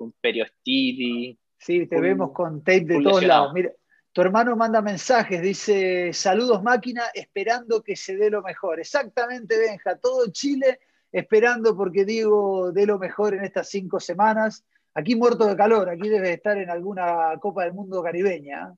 con 0.00 0.12
periostitis. 0.12 1.36
Sí, 1.58 1.86
te 1.86 2.00
vemos 2.00 2.32
con 2.32 2.64
tape 2.64 2.86
de 2.86 3.02
todos 3.02 3.22
lados. 3.22 3.52
Mira, 3.52 3.70
tu 4.12 4.22
hermano 4.22 4.56
manda 4.56 4.80
mensajes, 4.80 5.42
dice, 5.42 6.14
saludos 6.14 6.62
máquina, 6.62 7.02
esperando 7.12 7.82
que 7.82 7.96
se 7.96 8.16
dé 8.16 8.30
lo 8.30 8.40
mejor. 8.40 8.80
Exactamente, 8.80 9.58
Benja, 9.58 9.98
todo 9.98 10.32
Chile 10.32 10.80
esperando 11.12 11.76
porque 11.76 12.06
digo 12.06 12.72
dé 12.72 12.86
lo 12.86 12.98
mejor 12.98 13.34
en 13.34 13.44
estas 13.44 13.68
cinco 13.68 14.00
semanas. 14.00 14.64
Aquí 14.94 15.14
muerto 15.16 15.46
de 15.46 15.54
calor, 15.54 15.90
aquí 15.90 16.08
debe 16.08 16.32
estar 16.32 16.56
en 16.56 16.70
alguna 16.70 17.38
Copa 17.38 17.64
del 17.64 17.74
Mundo 17.74 18.02
caribeña. 18.02 18.74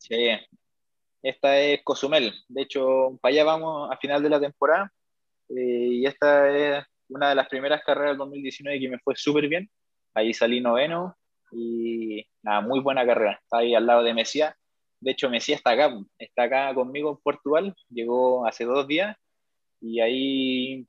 Sí, 0.00 0.30
esta 1.22 1.60
es 1.60 1.82
Cozumel. 1.84 2.32
De 2.48 2.62
hecho, 2.62 3.18
para 3.20 3.34
allá 3.34 3.44
vamos 3.44 3.90
a 3.92 3.98
final 3.98 4.22
de 4.22 4.30
la 4.30 4.40
temporada. 4.40 4.90
Eh, 5.50 5.88
y 6.00 6.06
esta 6.06 6.48
es 6.48 6.86
una 7.08 7.28
de 7.28 7.34
las 7.34 7.48
primeras 7.48 7.82
carreras 7.84 8.12
del 8.12 8.18
2019 8.18 8.80
que 8.80 8.88
me 8.88 8.98
fue 9.00 9.14
súper 9.14 9.46
bien. 9.46 9.70
Ahí 10.14 10.32
salí 10.32 10.60
noveno 10.60 11.16
y 11.50 12.24
nada, 12.42 12.60
muy 12.60 12.80
buena 12.80 13.04
carrera. 13.04 13.38
Está 13.42 13.58
ahí 13.58 13.74
al 13.74 13.86
lado 13.86 14.02
de 14.02 14.14
Mesía. 14.14 14.56
De 15.00 15.10
hecho, 15.10 15.28
Mesía 15.28 15.56
está 15.56 15.72
acá, 15.72 15.94
está 16.18 16.44
acá 16.44 16.74
conmigo 16.74 17.10
en 17.10 17.16
Portugal. 17.18 17.74
Llegó 17.90 18.46
hace 18.46 18.64
dos 18.64 18.86
días 18.86 19.16
y 19.80 20.00
ahí 20.00 20.86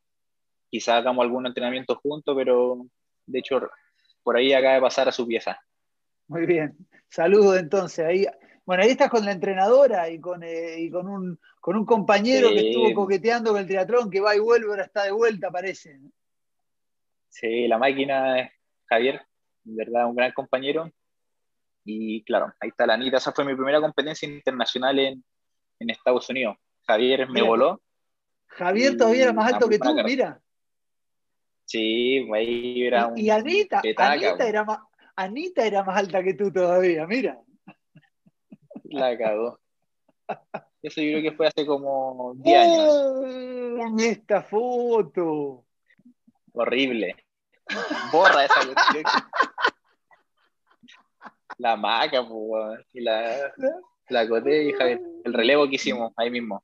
quizá 0.70 0.98
hagamos 0.98 1.24
algún 1.24 1.46
entrenamiento 1.48 1.96
juntos, 1.96 2.36
pero 2.38 2.86
de 3.26 3.40
hecho 3.40 3.62
por 4.24 4.38
ahí 4.38 4.54
acaba 4.54 4.76
de 4.76 4.82
pasar 4.82 5.08
a 5.08 5.12
su 5.12 5.28
pieza. 5.28 5.60
Muy 6.28 6.46
bien. 6.46 6.76
Saludos 7.10 7.60
entonces. 7.60 8.06
Ahí, 8.06 8.26
bueno, 8.66 8.84
ahí 8.84 8.90
estás 8.90 9.10
con 9.10 9.26
la 9.26 9.32
entrenadora 9.32 10.10
y 10.10 10.20
con, 10.20 10.44
eh, 10.44 10.90
con, 10.92 11.08
un, 11.08 11.40
con 11.60 11.76
un 11.76 11.86
compañero 11.86 12.50
que 12.50 12.70
estuvo 12.70 12.94
coqueteando 12.94 13.52
con 13.52 13.62
el 13.62 13.68
triatlón, 13.68 14.10
que 14.10 14.20
va 14.20 14.36
y 14.36 14.40
vuelve, 14.40 14.68
ahora 14.68 14.86
está 14.86 15.04
de 15.04 15.12
vuelta, 15.12 15.52
parece. 15.52 16.00
Sí, 17.30 17.68
la 17.68 17.78
máquina 17.78 18.52
Javier, 18.88 19.22
de 19.64 19.86
verdad, 19.86 20.08
un 20.08 20.16
gran 20.16 20.32
compañero. 20.32 20.92
Y 21.84 22.24
claro, 22.24 22.54
ahí 22.60 22.70
está 22.70 22.88
la 22.88 22.96
Anita. 22.96 23.18
Esa 23.18 23.32
fue 23.32 23.46
mi 23.46 23.56
primera 23.56 23.80
competencia 23.80 24.28
internacional 24.28 25.00
en, 25.00 25.24
Estados 25.80 26.30
Unidos. 26.30 26.56
Javier 26.88 27.30
me 27.30 27.42
voló. 27.42 27.82
Javier 28.48 28.98
todavía 28.98 29.24
era 29.24 29.34
más 29.34 29.54
alto 29.54 29.70
que 29.70 29.78
tú, 29.78 29.94
mira. 30.04 30.42
Sí, 31.66 32.28
ahí 32.34 32.84
era 32.84 33.08
un. 33.08 33.18
Y 33.18 33.30
Anita, 33.30 33.82
Anita, 33.98 34.48
era 34.48 34.64
más, 34.64 34.80
Anita 35.16 35.66
era 35.66 35.84
más 35.84 35.98
alta 35.98 36.24
que 36.24 36.34
tú 36.34 36.52
todavía, 36.52 37.06
mira. 37.06 37.40
La 38.84 39.18
cagó. 39.18 39.60
Eso 40.82 41.02
yo 41.02 41.20
creo 41.20 41.22
que 41.24 41.38
fue 41.38 41.48
hace 41.48 41.66
como 41.66 42.34
10 42.36 42.58
años. 42.58 43.26
En 43.88 44.00
esta 44.00 44.44
foto. 44.44 45.66
Horrible. 46.54 47.25
Borra 48.12 48.46
esa 48.46 48.66
cuestión. 48.66 49.04
La 51.58 51.76
maca, 51.76 52.28
pues, 52.28 52.86
y 52.94 53.02
la, 53.02 53.54
la 54.10 54.28
coté 54.28 54.66
y 54.66 54.74
el 55.24 55.34
relevo 55.34 55.68
que 55.68 55.76
hicimos 55.76 56.14
ahí 56.18 56.30
mismo. 56.30 56.64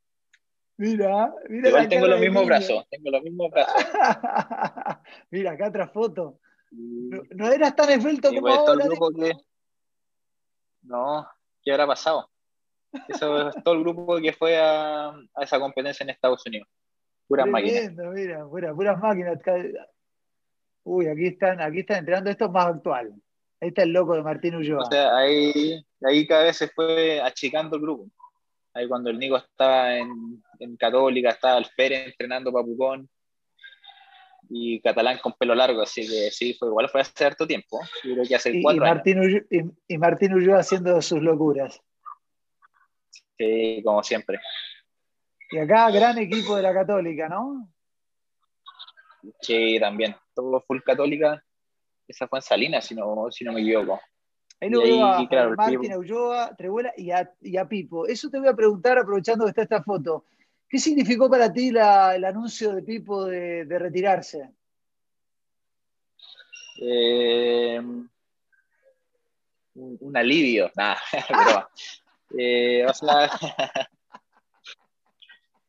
Mira, 0.77 1.33
mira. 1.47 1.69
Igual 1.69 1.87
tengo 1.89 2.07
los 2.07 2.19
mismos 2.19 2.45
brazos, 2.45 2.85
tengo 2.89 3.11
los 3.11 3.21
mismos 3.21 3.51
brazos. 3.51 3.75
mira, 5.29 5.51
acá 5.51 5.67
otra 5.67 5.87
foto. 5.87 6.39
No, 6.71 7.51
eras 7.51 7.75
tan 7.75 7.89
esbelto 7.91 8.29
como 8.29 8.41
pues, 8.41 8.57
ahora. 8.57 8.85
Que... 9.15 9.33
No, 10.83 11.27
¿qué 11.63 11.71
habrá 11.71 11.85
pasado? 11.85 12.29
Eso 13.07 13.49
es 13.49 13.63
todo 13.63 13.75
el 13.75 13.81
grupo 13.81 14.17
que 14.17 14.33
fue 14.33 14.57
a, 14.57 15.09
a 15.09 15.43
esa 15.43 15.59
competencia 15.59 16.03
en 16.03 16.09
Estados 16.09 16.45
Unidos. 16.45 16.67
Puras 17.27 17.47
máquinas. 17.47 17.93
Mira, 18.13 18.45
puras 18.45 18.99
máquinas. 18.99 19.39
Uy, 20.83 21.07
aquí 21.07 21.27
están, 21.27 21.61
aquí 21.61 21.79
están 21.79 21.99
entrenando, 21.99 22.29
esto 22.29 22.45
es 22.45 22.51
más 22.51 22.67
actual. 22.67 23.13
Ahí 23.59 23.69
está 23.69 23.83
el 23.83 23.93
loco 23.93 24.15
de 24.15 24.23
Martín 24.23 24.55
Ulloa. 24.55 24.83
O 24.83 24.85
sea, 24.91 25.15
ahí, 25.15 25.85
ahí 26.03 26.27
cada 26.27 26.45
vez 26.45 26.57
se 26.57 26.67
fue 26.69 27.21
achicando 27.21 27.75
el 27.75 27.81
grupo. 27.83 28.07
Ahí 28.73 28.87
cuando 28.87 29.09
el 29.09 29.19
Nico 29.19 29.37
estaba 29.37 29.95
en, 29.97 30.41
en 30.59 30.77
Católica, 30.77 31.29
estaba 31.29 31.57
el 31.57 31.65
Fere 31.65 32.05
entrenando 32.05 32.51
para 32.51 32.65
Pucón 32.65 33.09
y 34.49 34.81
Catalán 34.81 35.19
con 35.19 35.33
pelo 35.33 35.55
largo, 35.55 35.81
así 35.81 36.01
que 36.01 36.29
sí, 36.29 36.53
fue 36.55 36.67
igual 36.67 36.89
fue 36.89 37.01
hace 37.01 37.25
harto 37.25 37.47
tiempo. 37.47 37.79
Yo 38.03 38.13
creo 38.13 38.25
que 38.25 38.35
hace 38.35 38.51
y, 38.51 38.61
cuatro 38.61 38.81
Martín 38.81 39.19
años. 39.19 39.43
y, 39.49 39.93
y, 39.93 39.97
Martín 39.97 40.33
Ulloa 40.33 40.59
haciendo 40.59 41.01
sus 41.01 41.21
locuras. 41.21 41.79
Sí, 43.37 43.81
como 43.83 44.03
siempre. 44.03 44.39
Y 45.51 45.57
acá, 45.57 45.89
gran 45.91 46.17
equipo 46.17 46.55
de 46.55 46.63
la 46.63 46.73
Católica, 46.73 47.29
¿no? 47.29 47.69
Sí, 49.41 49.77
también. 49.79 50.15
Todo 50.33 50.61
full 50.61 50.79
católica. 50.85 51.43
Esa 52.07 52.27
fue 52.27 52.39
en 52.39 52.43
Salinas, 52.43 52.85
si 52.85 52.95
no, 52.95 53.27
si 53.31 53.43
no 53.43 53.53
me 53.53 53.61
equivoco. 53.61 53.99
Ahí 54.59 54.69
lo 54.69 54.81
veo 54.83 55.03
a, 55.03 55.27
Martín, 55.57 55.95
Ulloa, 55.95 56.55
Trebuela 56.55 56.93
y 56.95 57.09
a, 57.57 57.67
Pipo. 57.67 58.05
Eso 58.05 58.29
te 58.29 58.37
voy 58.37 58.47
a 58.47 58.53
preguntar, 58.53 58.97
aprovechando 58.97 59.45
que 59.45 59.49
está 59.49 59.63
esta 59.63 59.83
foto. 59.83 60.25
¿Qué 60.69 60.77
significó 60.77 61.29
para 61.29 61.51
ti 61.51 61.69
el 61.69 62.23
anuncio 62.23 62.73
de 62.73 62.83
Pipo 62.83 63.25
de, 63.25 63.65
retirarse? 63.67 64.51
Eh, 66.79 67.81
un, 69.75 70.17
alivio, 70.17 70.69
nada, 70.75 70.99
eh, 72.37 72.85
o 72.87 72.93
sea, 72.93 73.29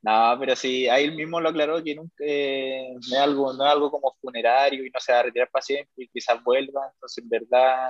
no, 0.03 0.37
pero 0.41 0.57
sí, 0.57 0.89
ahí 0.89 1.11
mismo 1.13 1.41
lo 1.41 1.51
aclaró 1.51 1.83
que 1.83 1.95
nunca, 1.95 2.25
eh, 2.27 2.89
no, 2.93 3.17
es 3.17 3.23
algo, 3.23 3.53
no 3.53 3.65
es 3.65 3.73
algo 3.73 3.91
como 3.91 4.17
funerario 4.21 4.85
y 4.85 4.91
no 4.91 5.01
se 5.01 5.13
va 5.13 5.21
a 5.21 5.23
retirar 5.25 5.49
para 5.51 5.63
siempre 5.63 6.05
y 6.05 6.09
quizás 6.09 6.43
vuelva, 6.43 6.91
entonces 6.95 7.23
en 7.23 7.31
verdad 7.31 7.89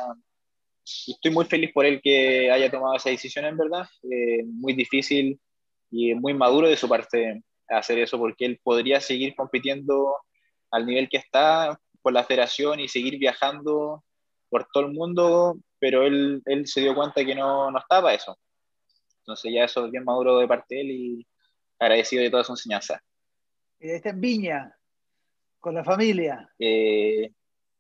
estoy 0.85 1.31
muy 1.31 1.45
feliz 1.47 1.73
por 1.73 1.87
él 1.87 2.01
que 2.03 2.51
haya 2.51 2.71
tomado 2.71 2.97
esa 2.97 3.11
decisión 3.11 3.45
en 3.47 3.57
verdad, 3.57 3.87
muy 4.45 4.75
difícil 4.75 5.41
y 5.91 6.15
muy 6.15 6.35
maduro 6.35 6.69
de 6.69 6.77
su 6.77 6.89
parte 6.89 7.43
hacer 7.69 7.99
eso 7.99 8.19
porque 8.19 8.45
él 8.45 8.61
podría 8.63 9.01
seguir 9.01 9.35
compitiendo 9.35 10.17
al 10.71 10.87
nivel 10.87 11.09
que 11.09 11.19
está 11.19 11.79
por 12.03 12.13
la 12.13 12.25
federación 12.25 12.81
y 12.81 12.89
seguir 12.89 13.19
viajando 13.19 14.05
por 14.51 14.67
todo 14.73 14.87
el 14.87 14.93
mundo, 14.93 15.57
pero 15.79 16.03
él, 16.05 16.43
él 16.47 16.67
se 16.67 16.83
dio 16.83 16.95
cuenta 16.95 17.25
que 17.25 17.35
no, 17.35 17.71
no 17.71 17.79
estaba 17.79 18.13
eso. 18.13 18.37
Entonces 19.21 19.53
ya 19.55 19.65
eso 19.65 19.87
es 19.87 19.93
bien 19.93 20.05
maduro 20.05 20.39
de 20.39 20.49
parte 20.49 20.75
de 20.75 20.81
él 20.83 20.91
y 20.91 21.27
agradecido 21.83 22.23
de 22.23 22.31
toda 22.31 22.45
su 22.45 22.53
enseñanza. 22.53 23.03
Y 23.81 23.91
está 23.91 24.11
en 24.11 24.21
Viña, 24.21 24.79
con 25.59 25.75
la 25.75 25.85
familia. 25.85 26.49
Eh, 26.59 27.33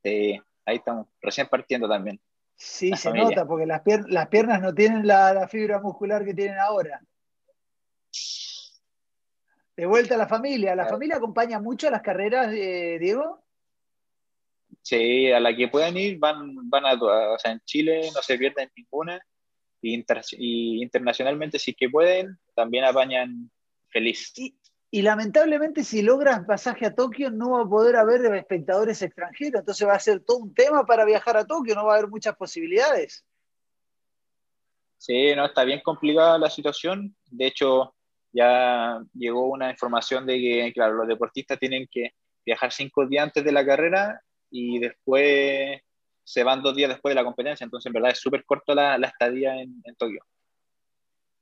ahí 0.05 0.77
estamos, 0.77 1.07
recién 1.21 1.47
partiendo 1.47 1.89
también. 1.89 2.21
Sí, 2.55 2.93
se 2.97 3.13
nota, 3.13 3.47
porque 3.47 3.67
las, 3.67 3.83
las, 4.09 4.29
piernas 4.29 4.61
no 4.61 4.75
tienen 4.75 5.07
la, 5.07 5.33
la, 5.33 5.49
fibra 5.49 5.81
muscular 5.81 6.25
que 6.25 6.35
tienen 6.35 6.59
ahora. 6.59 7.01
De 9.77 9.87
vuelta 9.87 10.15
a 10.15 10.19
la 10.19 10.29
familia. 10.29 10.75
¿La 10.77 10.87
familia 10.87 11.17
acompaña 11.17 11.59
mucho 11.59 11.89
a 11.89 11.91
las 11.91 12.03
carreras, 12.03 12.51
Diego? 12.51 13.43
Sí, 14.83 15.31
a 15.33 15.41
la 15.41 15.57
que 15.57 15.69
puedan 15.69 15.97
ir 15.97 16.19
van, 16.19 16.69
van 16.69 16.87
a 16.87 16.99
todas. 16.99 17.35
O 17.35 17.39
sea, 17.39 17.53
en 17.53 17.61
Chile 17.61 18.11
no 18.15 18.21
se 18.21 18.37
pierden 18.37 18.71
ninguna. 18.77 19.21
Y, 19.81 20.83
internacionalmente, 20.83 21.59
si 21.59 21.75
que 21.75 21.89
pueden, 21.89 22.39
también 22.55 22.85
apañan 22.85 23.51
feliz. 23.93 24.33
Y, 24.91 25.03
lamentablemente, 25.03 25.85
si 25.85 26.03
logran 26.03 26.47
pasaje 26.47 26.87
a 26.87 26.95
Tokio, 26.95 27.31
no 27.31 27.53
va 27.53 27.63
a 27.63 27.69
poder 27.69 27.97
haber 27.97 28.35
espectadores 28.35 29.01
extranjeros. 29.03 29.61
Entonces 29.61 29.87
va 29.87 29.95
a 29.95 30.01
ser 30.01 30.21
todo 30.21 30.39
un 30.39 30.55
tema 30.55 30.85
para 30.85 31.05
viajar 31.05 31.37
a 31.37 31.47
Tokio. 31.47 31.75
No 31.75 31.87
va 31.87 31.95
a 31.95 31.99
haber 31.99 32.11
muchas 32.11 32.37
posibilidades. 32.37 33.25
Sí, 34.99 35.35
no, 35.35 35.47
está 35.47 35.65
bien 35.65 35.81
complicada 35.83 36.39
la 36.39 36.51
situación. 36.51 37.17
De 37.31 37.47
hecho, 37.47 37.95
ya 38.33 39.03
llegó 39.15 39.49
una 39.49 39.71
información 39.71 40.27
de 40.27 40.39
que, 40.39 40.73
claro, 40.73 40.95
los 40.95 41.09
deportistas 41.09 41.59
tienen 41.59 41.89
que 41.91 42.11
viajar 42.45 42.73
cinco 42.73 43.07
días 43.07 43.25
antes 43.25 43.45
de 43.45 43.53
la 43.53 43.65
carrera 43.65 44.21
y 44.51 44.79
después 44.79 45.81
se 46.25 46.45
van 46.45 46.63
dos 46.63 46.77
días 46.77 46.91
después 46.91 47.11
de 47.11 47.21
la 47.21 47.25
competencia. 47.25 47.65
Entonces, 47.65 47.87
en 47.87 47.95
verdad, 47.95 48.13
es 48.13 48.19
súper 48.19 48.45
corto 48.45 48.75
la, 48.75 48.97
la, 48.99 49.09
estadía 49.09 49.61
en, 49.61 49.83
en, 49.85 49.95
Tokio. 49.97 50.25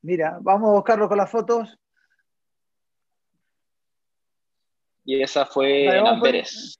Mira, 0.03 0.39
vamos 0.41 0.71
a 0.71 0.75
buscarlo 0.75 1.09
con 1.09 1.19
las 1.19 1.31
fotos. 1.31 1.77
Y 5.11 5.21
esa 5.21 5.45
fue 5.45 5.87
en 5.87 6.07
Amberes. 6.07 6.79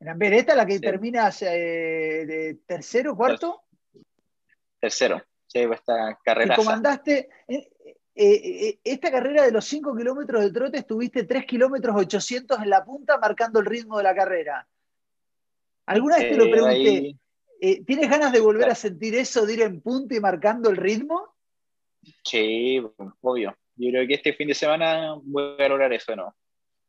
¿En 0.00 0.08
Amberes 0.08 0.40
esta 0.40 0.54
la 0.54 0.64
que 0.64 0.80
termina 0.80 1.28
eh, 1.42 2.24
de 2.26 2.58
tercero, 2.66 3.14
cuarto? 3.14 3.60
Tercero, 4.80 5.22
sí, 5.46 5.58
esta 5.58 6.18
carrera. 6.24 6.56
Comandaste, 6.56 7.28
eh, 7.46 7.70
eh, 8.14 8.78
esta 8.82 9.10
carrera 9.10 9.44
de 9.44 9.52
los 9.52 9.66
5 9.66 9.94
kilómetros 9.94 10.44
de 10.44 10.50
trote 10.50 10.78
estuviste 10.78 11.24
3 11.24 11.44
kilómetros 11.44 11.94
800 11.94 12.58
en 12.60 12.70
la 12.70 12.82
punta 12.82 13.18
marcando 13.18 13.60
el 13.60 13.66
ritmo 13.66 13.98
de 13.98 14.04
la 14.04 14.14
carrera. 14.14 14.66
¿Alguna 15.84 16.16
vez 16.16 16.30
te 16.30 16.36
lo 16.38 16.50
pregunté? 16.50 17.18
¿Tienes 17.84 18.08
ganas 18.08 18.32
de 18.32 18.40
volver 18.40 18.70
a 18.70 18.74
sentir 18.74 19.14
eso, 19.14 19.44
de 19.44 19.52
ir 19.52 19.60
en 19.60 19.82
punta 19.82 20.14
y 20.14 20.20
marcando 20.20 20.70
el 20.70 20.78
ritmo? 20.78 21.34
Sí, 22.22 22.82
obvio. 23.20 23.54
Yo 23.76 23.90
creo 23.90 24.06
que 24.06 24.14
este 24.14 24.32
fin 24.32 24.48
de 24.48 24.54
semana 24.54 25.16
voy 25.22 25.56
a 25.58 25.68
lograr 25.68 25.92
eso, 25.92 26.16
¿no? 26.16 26.34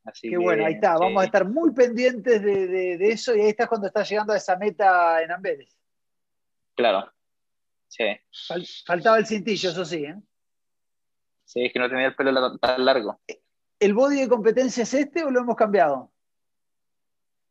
Así 0.06 0.30
Qué 0.30 0.38
bueno, 0.38 0.66
ahí 0.66 0.74
está. 0.74 0.98
Vamos 0.98 1.22
a 1.22 1.26
estar 1.26 1.46
muy 1.46 1.72
pendientes 1.74 2.42
de, 2.42 2.96
eso 3.10 3.36
y 3.36 3.42
ahí 3.42 3.50
estás 3.50 3.68
cuando 3.68 3.88
estás 3.88 4.08
llegando 4.08 4.34
a 4.34 4.38
esa 4.38 4.56
meta 4.56 5.22
en 5.24 5.32
Amberes. 5.32 5.76
Claro. 6.76 7.12
Sí. 7.88 8.04
faltaba 8.86 9.18
el 9.18 9.26
cintillo, 9.26 9.70
eso 9.70 9.84
sí, 9.84 10.06
¿eh? 10.06 10.16
Sí, 11.46 11.66
es 11.66 11.74
que 11.74 11.80
no 11.80 11.90
tenía 11.90 12.08
el 12.08 12.16
pelo 12.16 12.58
tan 12.58 12.86
largo. 12.86 13.20
¿El 13.80 13.94
body 13.94 14.22
de 14.22 14.30
competencia 14.30 14.84
es 14.84 14.94
este 14.94 15.24
o 15.24 15.32
lo 15.32 15.42
hemos 15.42 15.56
cambiado? 15.56 16.12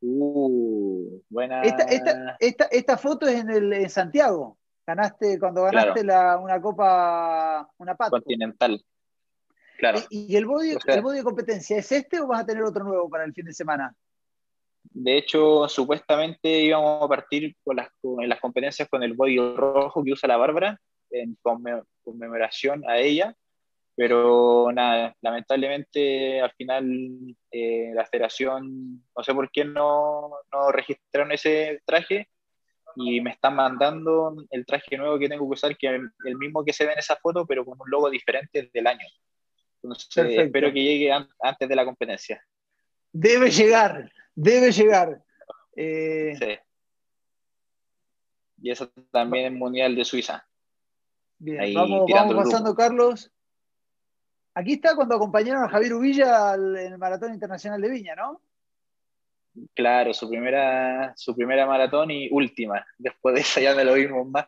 Uh, 0.00 1.20
buena. 1.28 1.62
Esta, 1.62 2.98
foto 2.98 3.26
es 3.26 3.40
en, 3.40 3.50
el, 3.50 3.90
Santiago. 3.90 4.58
Ganaste 4.86 5.38
cuando 5.38 5.62
ganaste 5.62 6.02
una 6.02 6.60
copa, 6.60 7.68
una 7.78 7.94
pata. 7.94 8.10
Continental. 8.10 8.84
Claro. 9.78 10.00
¿Y, 10.08 10.36
el, 10.36 10.46
body, 10.46 10.76
el 10.86 11.02
body 11.02 11.18
de 11.18 11.24
competencia 11.24 11.76
es 11.78 11.90
este 11.90 12.20
o 12.20 12.26
vas 12.26 12.42
a 12.42 12.46
tener 12.46 12.62
otro 12.62 12.84
nuevo 12.84 13.08
para 13.08 13.24
el 13.24 13.32
fin 13.32 13.44
de 13.44 13.52
semana? 13.52 13.94
De 14.82 15.16
hecho, 15.16 15.68
supuestamente 15.68 16.48
íbamos 16.60 17.02
a 17.02 17.08
partir 17.08 17.56
con 17.64 17.76
las, 17.76 17.88
con 18.00 18.28
las 18.28 18.40
competencias 18.40 18.88
con 18.88 19.02
el 19.02 19.14
body 19.14 19.38
rojo 19.56 20.04
que 20.04 20.12
usa 20.12 20.28
la 20.28 20.36
Bárbara, 20.36 20.80
en 21.10 21.36
conmemoración 22.02 22.82
a 22.88 22.98
ella, 22.98 23.34
pero 23.96 24.70
nada, 24.72 25.14
lamentablemente 25.20 26.40
al 26.40 26.52
final 26.52 27.36
eh, 27.50 27.92
la 27.94 28.04
federación, 28.06 29.04
no 29.16 29.22
sé 29.22 29.32
por 29.32 29.50
qué 29.50 29.64
no, 29.64 30.30
no, 30.52 30.72
registraron 30.72 31.32
ese 31.32 31.80
traje 31.84 32.28
y 32.96 33.20
me 33.20 33.30
están 33.30 33.56
mandando 33.56 34.34
el 34.50 34.66
traje 34.66 34.96
nuevo 34.96 35.18
que 35.18 35.28
tengo 35.28 35.46
que 35.48 35.52
usar, 35.52 35.76
que 35.76 35.94
es 35.94 36.02
el, 36.24 36.36
mismo 36.36 36.64
que 36.64 36.72
se 36.72 36.86
ve 36.86 36.92
en 36.92 36.98
esa 36.98 37.16
foto, 37.16 37.46
pero 37.46 37.64
con 37.64 37.80
un 37.80 37.90
logo 37.90 38.10
diferente 38.10 38.70
del 38.72 38.86
año. 38.86 39.06
Entonces 39.84 40.38
espero 40.38 40.72
que 40.72 40.82
llegue 40.82 41.12
antes 41.12 41.68
de 41.68 41.76
la 41.76 41.84
competencia. 41.84 42.42
Debe 43.12 43.50
llegar, 43.50 44.10
debe 44.34 44.72
llegar. 44.72 45.22
Eh, 45.76 46.34
sí. 46.38 46.58
Y 48.62 48.70
eso 48.70 48.90
también 49.10 49.46
es 49.46 49.52
Mundial 49.52 49.94
de 49.94 50.04
Suiza. 50.04 50.46
Bien, 51.38 51.74
vamos, 51.74 52.10
vamos 52.10 52.44
pasando, 52.44 52.74
Carlos. 52.74 53.30
Aquí 54.54 54.74
está 54.74 54.96
cuando 54.96 55.16
acompañaron 55.16 55.64
a 55.64 55.68
Javier 55.68 55.94
Uvilla 55.94 56.54
en 56.54 56.76
el 56.76 56.98
Maratón 56.98 57.34
Internacional 57.34 57.80
de 57.80 57.90
Viña, 57.90 58.14
¿no? 58.14 58.40
Claro, 59.74 60.14
su 60.14 60.28
primera, 60.28 61.12
su 61.16 61.34
primera 61.36 61.66
maratón 61.66 62.10
y 62.10 62.28
última. 62.30 62.84
Después 62.98 63.34
de 63.34 63.40
esa 63.42 63.60
ya 63.60 63.74
me 63.74 63.84
lo 63.84 63.94
vimos 63.94 64.26
más. 64.28 64.46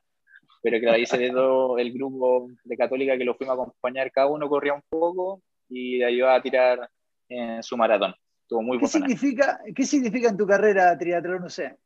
Pero 0.67 0.81
que 0.81 0.91
ahí 0.91 1.07
se 1.07 1.31
todo 1.31 1.79
el 1.79 1.93
grupo 1.93 2.49
de 2.65 2.77
Católica 2.77 3.17
que 3.17 3.25
lo 3.25 3.37
fuimos 3.37 3.57
a 3.57 3.63
acompañar. 3.63 4.11
Cada 4.11 4.27
uno 4.27 4.49
corría 4.49 4.75
un 4.75 4.83
poco 4.89 5.41
y 5.69 6.03
ayudó 6.03 6.29
a 6.29 6.43
tirar 6.43 6.91
en 7.29 7.63
su 7.63 7.77
maratón. 7.77 8.17
Estuvo 8.43 8.63
muy 8.63 8.81
¿Qué 8.81 8.89
significa, 8.89 9.61
¿Qué 9.73 9.85
significa 9.85 10.29
en 10.29 10.37
tu 10.37 10.45
carrera 10.45 10.99
triatlón? 10.99 11.43
No 11.43 11.49
sé. 11.49 11.77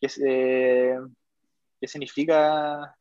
¿Qué, 0.00 0.08
eh, 0.26 0.98
¿Qué 1.78 1.86
significa 1.86 2.96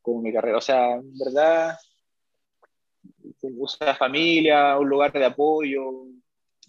con 0.00 0.22
mi 0.22 0.32
carrera? 0.32 0.56
O 0.56 0.62
sea, 0.62 0.94
en 0.94 1.18
verdad 1.18 1.76
busca 3.42 3.94
familia, 3.94 4.78
un 4.78 4.88
lugar 4.88 5.12
de 5.12 5.26
apoyo, 5.26 6.06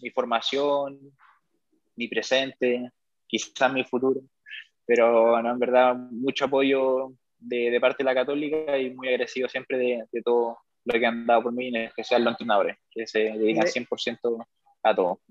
mi 0.01 0.09
formación, 0.09 0.99
mi 1.95 2.09
presente, 2.09 2.91
quizás 3.25 3.71
mi 3.71 3.85
futuro. 3.85 4.19
Pero 4.85 5.41
no, 5.41 5.51
en 5.51 5.59
verdad, 5.59 5.95
mucho 5.95 6.45
apoyo 6.45 7.13
de, 7.39 7.77
parte 7.79 8.03
de 8.03 8.05
la 8.05 8.15
Católica 8.15 8.77
y 8.77 8.93
muy 8.93 9.07
agradecido 9.07 9.49
siempre 9.49 9.77
de, 9.77 10.21
todo 10.23 10.59
lo 10.85 10.99
que 10.99 11.05
han 11.05 11.25
dado 11.25 11.43
por 11.43 11.53
mí, 11.53 11.67
en 11.69 11.77
especial 11.77 12.23
los 12.23 12.33
entrenadores, 12.33 12.77
que 12.91 13.07
se 13.07 13.19
dedican 13.19 13.65
100% 13.65 14.45
a 14.83 14.95
todo. 14.95 15.21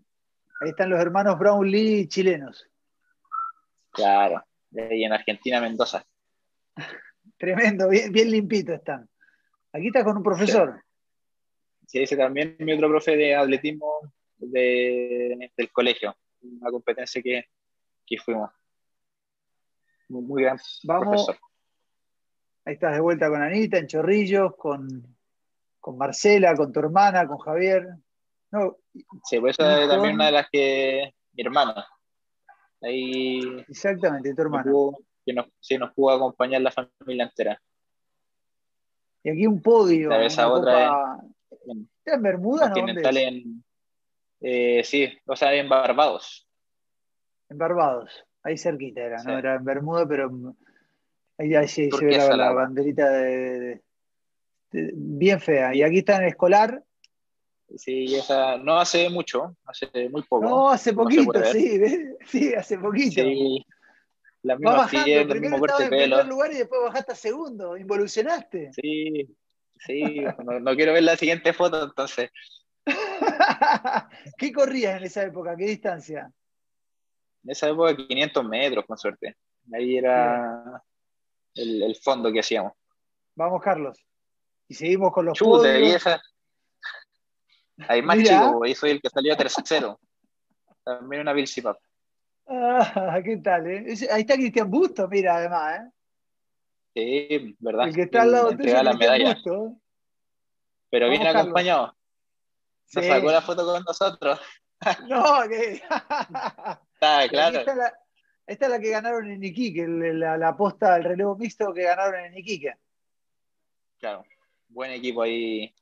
Ahí 0.60 0.70
están 0.70 0.90
los 0.90 1.00
hermanos 1.00 1.38
Brownlee 1.38 2.08
chilenos. 2.08 2.66
Claro, 3.90 4.42
y 4.72 5.04
en 5.04 5.12
Argentina, 5.12 5.60
Mendoza. 5.60 6.04
Tremendo, 7.38 7.88
bien, 7.88 8.10
bien 8.12 8.30
limpito 8.30 8.72
están. 8.72 9.08
Aquí 9.72 9.88
está 9.88 10.04
con 10.04 10.16
un 10.16 10.22
profesor. 10.22 10.82
Sí, 11.86 12.00
ese 12.00 12.16
también 12.16 12.56
mi 12.58 12.72
otro 12.72 12.88
profe 12.88 13.16
de 13.16 13.34
atletismo 13.34 14.00
del 14.36 15.70
colegio, 15.72 16.16
una 16.42 16.70
competencia 16.70 17.22
que, 17.22 17.44
que 18.06 18.18
fuimos. 18.18 18.50
Muy, 20.22 20.42
gran 20.42 20.58
Vamos, 20.84 21.26
profesor. 21.26 21.36
Ahí 22.64 22.74
estás 22.74 22.94
de 22.94 23.00
vuelta 23.00 23.28
con 23.28 23.42
Anita, 23.42 23.78
en 23.78 23.86
Chorrillos, 23.86 24.56
con, 24.56 25.16
con 25.80 25.98
Marcela, 25.98 26.54
con 26.56 26.72
tu 26.72 26.80
hermana, 26.80 27.26
con 27.26 27.38
Javier. 27.38 27.86
No, 28.50 28.76
sí, 29.24 29.40
pues 29.40 29.58
esa 29.58 29.82
es 29.82 29.88
también 29.88 30.14
una 30.14 30.26
de 30.26 30.32
las 30.32 30.48
que 30.50 31.14
mi 31.32 31.42
hermana. 31.42 31.86
Ahí 32.80 33.40
Exactamente, 33.68 34.34
tu 34.34 34.42
hermana. 34.42 34.72
que 35.24 35.32
nos, 35.32 35.46
sí, 35.60 35.76
nos 35.76 35.92
pudo 35.92 36.10
acompañar 36.10 36.62
la 36.62 36.70
familia 36.70 37.24
entera. 37.24 37.60
Y 39.22 39.30
aquí 39.30 39.46
un 39.46 39.60
podio. 39.60 40.12
Esa 40.12 40.50
otra 40.50 41.18
en, 41.66 42.22
Bermuda? 42.22 42.72
En, 42.74 43.64
eh, 44.40 44.82
sí, 44.84 45.10
o 45.26 45.36
sea, 45.36 45.54
en 45.54 45.68
Barbados. 45.68 46.46
En 47.48 47.58
Barbados, 47.58 48.10
ahí 48.44 48.58
cerquita 48.58 49.00
era, 49.00 49.22
¿no? 49.22 49.38
Era 49.38 49.56
en 49.56 49.64
Bermuda, 49.64 50.06
pero 50.06 50.30
ahí, 51.38 51.68
sí 51.68 51.90
se 51.90 52.04
ve 52.04 52.16
la, 52.36 52.52
banderita 52.52 53.10
de, 53.10 53.82
bien 54.70 55.40
fea. 55.40 55.74
Y 55.74 55.82
aquí 55.82 55.98
está 55.98 56.18
en 56.18 56.28
escolar. 56.28 56.84
Sí, 57.76 58.14
esa 58.14 58.58
no 58.58 58.76
hace 58.76 59.08
mucho, 59.08 59.56
hace 59.64 59.88
muy 60.10 60.22
poco. 60.22 60.44
No, 60.44 60.70
hace 60.70 60.92
poquito, 60.92 61.42
sí, 61.46 61.80
sí, 62.26 62.54
hace 62.54 62.78
poquito. 62.78 63.22
Sí, 63.22 63.64
la 64.42 64.56
misma 64.56 64.76
bajando, 64.76 65.28
primero 65.28 65.56
estabas 65.56 65.82
en 65.82 65.88
primer 65.88 66.26
lugar 66.26 66.52
y 66.52 66.58
después 66.58 66.82
bajaste 66.84 67.12
a 67.12 67.16
segundo, 67.16 67.76
involucionaste. 67.76 68.70
Sí, 68.74 69.34
sí, 69.78 70.22
no, 70.60 70.76
quiero 70.76 70.92
ver 70.92 71.02
la 71.02 71.16
siguiente 71.16 71.52
foto 71.54 71.82
entonces. 71.82 72.30
¿Qué 74.38 74.52
corrías 74.52 74.98
en 74.98 75.04
esa 75.04 75.22
época? 75.22 75.56
¿Qué 75.56 75.64
distancia? 75.64 76.30
En 77.44 77.50
esa 77.50 77.68
época 77.68 77.94
500 77.94 78.44
metros, 78.44 78.84
con 78.86 78.96
suerte. 78.96 79.36
Ahí 79.72 79.96
era 79.96 80.82
el, 81.54 81.96
fondo 82.02 82.32
que 82.32 82.40
hacíamos. 82.40 82.72
Vamos, 83.34 83.62
Carlos. 83.62 83.98
Y 84.68 84.74
seguimos 84.74 85.12
con 85.12 85.26
los 85.26 85.38
Chute, 85.38 85.68
ahí 85.68 85.90
esa... 85.90 86.20
Ahí 87.88 88.02
más 88.02 88.18
chico, 88.18 88.64
ahí 88.64 88.74
soy 88.74 88.90
el 88.92 89.00
que 89.02 89.10
salió 89.10 89.36
tercero. 89.36 89.98
También 90.84 91.22
una 91.22 91.32
Bill 91.32 91.48
Ah, 92.46 93.20
¿qué 93.24 93.38
tal? 93.38 93.66
Eh? 93.66 93.94
Ahí 94.12 94.20
está 94.20 94.34
Cristian 94.34 94.70
Busto, 94.70 95.08
mira, 95.08 95.36
además, 95.36 95.80
¿eh? 95.80 95.90
Sí, 96.94 97.56
verdad. 97.58 97.88
El 97.88 97.94
que 97.94 98.02
está 98.02 98.22
al 98.22 98.32
lado 98.32 98.56
tuyo 98.56 98.82
la 98.82 98.92
medalla. 98.92 99.34
Busto. 99.34 99.76
Pero 100.90 101.10
viene 101.10 101.28
acompañado. 101.28 101.96
Se 102.86 103.02
sacó 103.02 103.32
la 103.32 103.42
foto 103.42 103.64
con 103.64 103.82
nosotros. 103.82 104.40
No, 105.08 105.48
que. 105.48 105.82
está 107.04 107.28
claro. 107.28 107.58
Esta 108.46 108.66
es, 108.66 108.70
la, 108.70 108.78
que 108.78 108.90
ganaron 108.90 109.30
en 109.30 109.42
Iquique, 109.42 109.86
la, 109.86 110.36
la 110.36 110.56
posta 110.56 110.94
del 110.94 111.04
relevo 111.04 111.36
mixto 111.36 111.72
que 111.72 111.84
ganaron 111.84 112.24
en 112.24 112.36
Iquique. 112.36 112.74
Claro, 113.98 114.24
buen 114.68 114.90
equipo 114.90 115.22
ahí. 115.22 115.74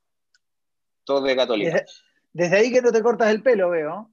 Todos 1.04 1.24
de 1.24 1.34
Católica. 1.34 1.72
Desde, 1.72 1.86
desde, 2.32 2.56
ahí 2.56 2.72
que 2.72 2.82
no 2.82 2.92
te 2.92 3.02
cortas 3.02 3.30
el 3.30 3.42
pelo, 3.42 3.70
veo. 3.70 4.12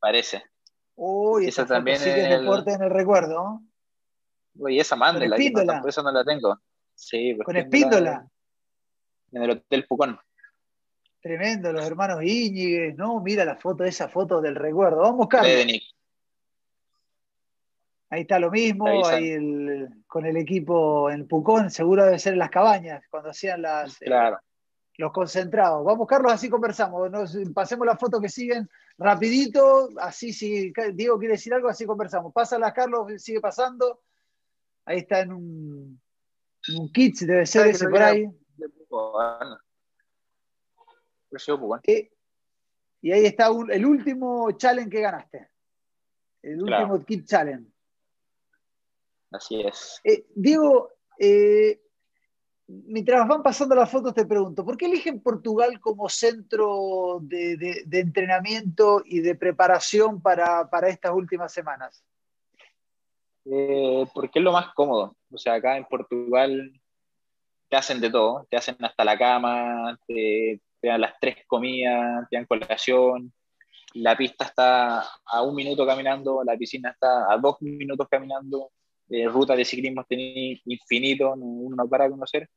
Parece. 0.00 0.42
Uy, 0.96 1.46
esa, 1.46 1.66
también 1.66 1.98
sí 1.98 2.08
es 2.08 2.28
deporte 2.28 2.72
en 2.72 2.82
el 2.82 2.90
recuerdo. 2.90 3.60
Uy, 4.56 4.78
esa 4.78 4.96
manda, 4.96 5.24
la 5.26 5.36
por 5.80 5.88
eso 5.88 6.02
no 6.02 6.12
la 6.12 6.24
tengo. 6.24 6.60
Sí, 6.94 7.36
Con 7.44 7.56
espíndola. 7.56 8.28
En 9.32 9.42
el 9.42 9.50
Hotel 9.50 9.86
Pucón. 9.86 10.18
Tremendo, 11.20 11.72
los 11.72 11.84
hermanos 11.84 12.22
Íñiguez, 12.22 12.94
¿no? 12.96 13.20
Mira 13.20 13.44
la 13.44 13.56
foto, 13.56 13.82
esa 13.84 14.08
foto 14.08 14.40
del 14.40 14.54
recuerdo. 14.54 14.98
Vamos, 14.98 15.26
Carlos. 15.28 15.94
Ahí 18.14 18.20
está 18.20 18.38
lo 18.38 18.48
mismo, 18.48 18.86
ahí 19.08 19.36
con 20.06 20.24
el 20.24 20.36
equipo 20.36 21.10
en 21.10 21.26
Pucón, 21.26 21.68
seguro 21.68 22.04
debe 22.04 22.20
ser 22.20 22.34
en 22.34 22.38
las 22.38 22.50
cabañas, 22.50 23.02
cuando 23.10 23.30
hacían 23.30 23.60
las, 23.60 24.00
eh, 24.02 24.08
los 24.98 25.10
concentrados. 25.10 25.84
Vamos, 25.84 26.06
Carlos, 26.06 26.30
así 26.30 26.48
conversamos. 26.48 27.10
pasemos 27.52 27.84
la 27.84 27.96
foto 27.96 28.20
que 28.20 28.28
siguen 28.28 28.70
rapidito, 28.98 29.88
así 29.98 30.32
si 30.32 30.72
Diego 30.92 31.18
quiere 31.18 31.34
decir 31.34 31.54
algo, 31.54 31.68
así 31.68 31.86
conversamos. 31.86 32.32
Pásala, 32.32 32.72
Carlos, 32.72 33.20
sigue 33.20 33.40
pasando. 33.40 34.02
Ahí 34.84 34.98
está 34.98 35.18
en 35.18 35.32
un, 35.32 36.00
en 36.68 36.78
un 36.78 36.92
kit, 36.92 37.18
debe 37.18 37.46
ser 37.46 37.66
ese 37.66 37.88
por 37.88 38.00
ahí. 38.00 38.30
Eh, 41.88 42.10
y 43.02 43.10
ahí 43.10 43.26
está 43.26 43.48
el 43.48 43.84
último 43.84 44.52
challenge 44.52 44.88
que 44.88 45.00
ganaste. 45.00 45.50
El 46.42 46.62
último 46.62 47.04
kit 47.04 47.26
challenge. 47.26 47.73
Así 49.34 49.60
es. 49.60 50.00
Eh, 50.04 50.26
Diego, 50.34 50.92
eh, 51.18 51.80
mientras 52.68 53.26
van 53.26 53.42
pasando 53.42 53.74
las 53.74 53.90
fotos, 53.90 54.14
te 54.14 54.24
pregunto, 54.24 54.64
¿por 54.64 54.76
qué 54.76 54.86
eligen 54.86 55.20
Portugal 55.20 55.80
como 55.80 56.08
centro 56.08 57.18
de, 57.20 57.84
entrenamiento 57.90 59.02
y 59.04 59.20
de 59.20 59.34
preparación 59.34 60.22
para, 60.22 60.68
estas 60.86 61.12
últimas 61.12 61.52
semanas? 61.52 62.04
Eh, 63.44 64.06
porque 64.14 64.38
es 64.38 64.44
lo 64.44 64.52
más 64.52 64.72
cómodo. 64.72 65.16
O 65.32 65.36
sea, 65.36 65.54
acá 65.54 65.76
en 65.76 65.84
Portugal 65.84 66.72
te 67.68 67.76
hacen 67.76 68.00
de 68.00 68.10
todo, 68.10 68.46
te 68.48 68.56
hacen 68.56 68.76
hasta 68.84 69.04
la 69.04 69.18
cama, 69.18 69.98
te, 70.06 70.60
dan 70.80 71.00
las 71.00 71.14
tres 71.20 71.38
comidas, 71.48 72.28
te 72.30 72.36
dan 72.36 72.46
colación, 72.46 73.32
la 73.94 74.16
pista 74.16 74.44
está 74.44 75.04
a 75.26 75.42
un 75.42 75.56
minuto 75.56 75.84
caminando, 75.84 76.44
la 76.44 76.56
piscina 76.56 76.90
está 76.90 77.32
a 77.32 77.36
dos 77.38 77.60
minutos 77.60 78.06
caminando, 78.08 78.70
de 79.06 79.28
ruta 79.28 79.54
de 79.54 79.64
ciclismo 79.64 80.04
tenéis 80.04 80.60
infinito, 80.64 81.32
uno 81.32 81.76
no 81.76 81.88
para 81.88 82.08
conocer. 82.08 82.48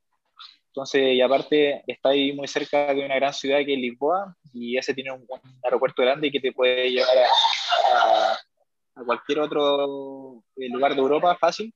Entonces, 0.68 1.16
y 1.16 1.22
aparte, 1.22 1.84
está 1.88 2.10
ahí 2.10 2.34
muy 2.34 2.48
cerca 2.48 2.94
de 2.94 3.04
una 3.04 3.16
gran 3.16 3.34
ciudad 3.34 3.58
que 3.66 3.74
es 3.74 3.80
Lisboa, 3.80 4.36
y 4.54 4.78
ese 4.78 4.94
tiene 4.94 5.12
un, 5.12 5.26
aeropuerto 5.64 6.04
grande 6.04 6.32
que 6.32 6.40
te 6.40 6.52
puede 6.52 6.92
llevar 6.92 7.18
a, 7.18 9.04
cualquier 9.04 9.40
otro 9.40 10.44
eh, 10.56 10.70
lugar 10.70 10.94
de 10.94 11.02
Europa 11.02 11.36
fácil. 11.36 11.74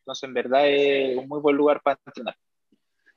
Entonces, 0.00 0.28
en 0.28 0.34
verdad, 0.34 0.68
es 0.68 1.16
un 1.16 1.28
muy 1.28 1.40
buen 1.40 1.56
lugar 1.56 1.80
para 1.82 1.98
entrenar. 2.04 2.36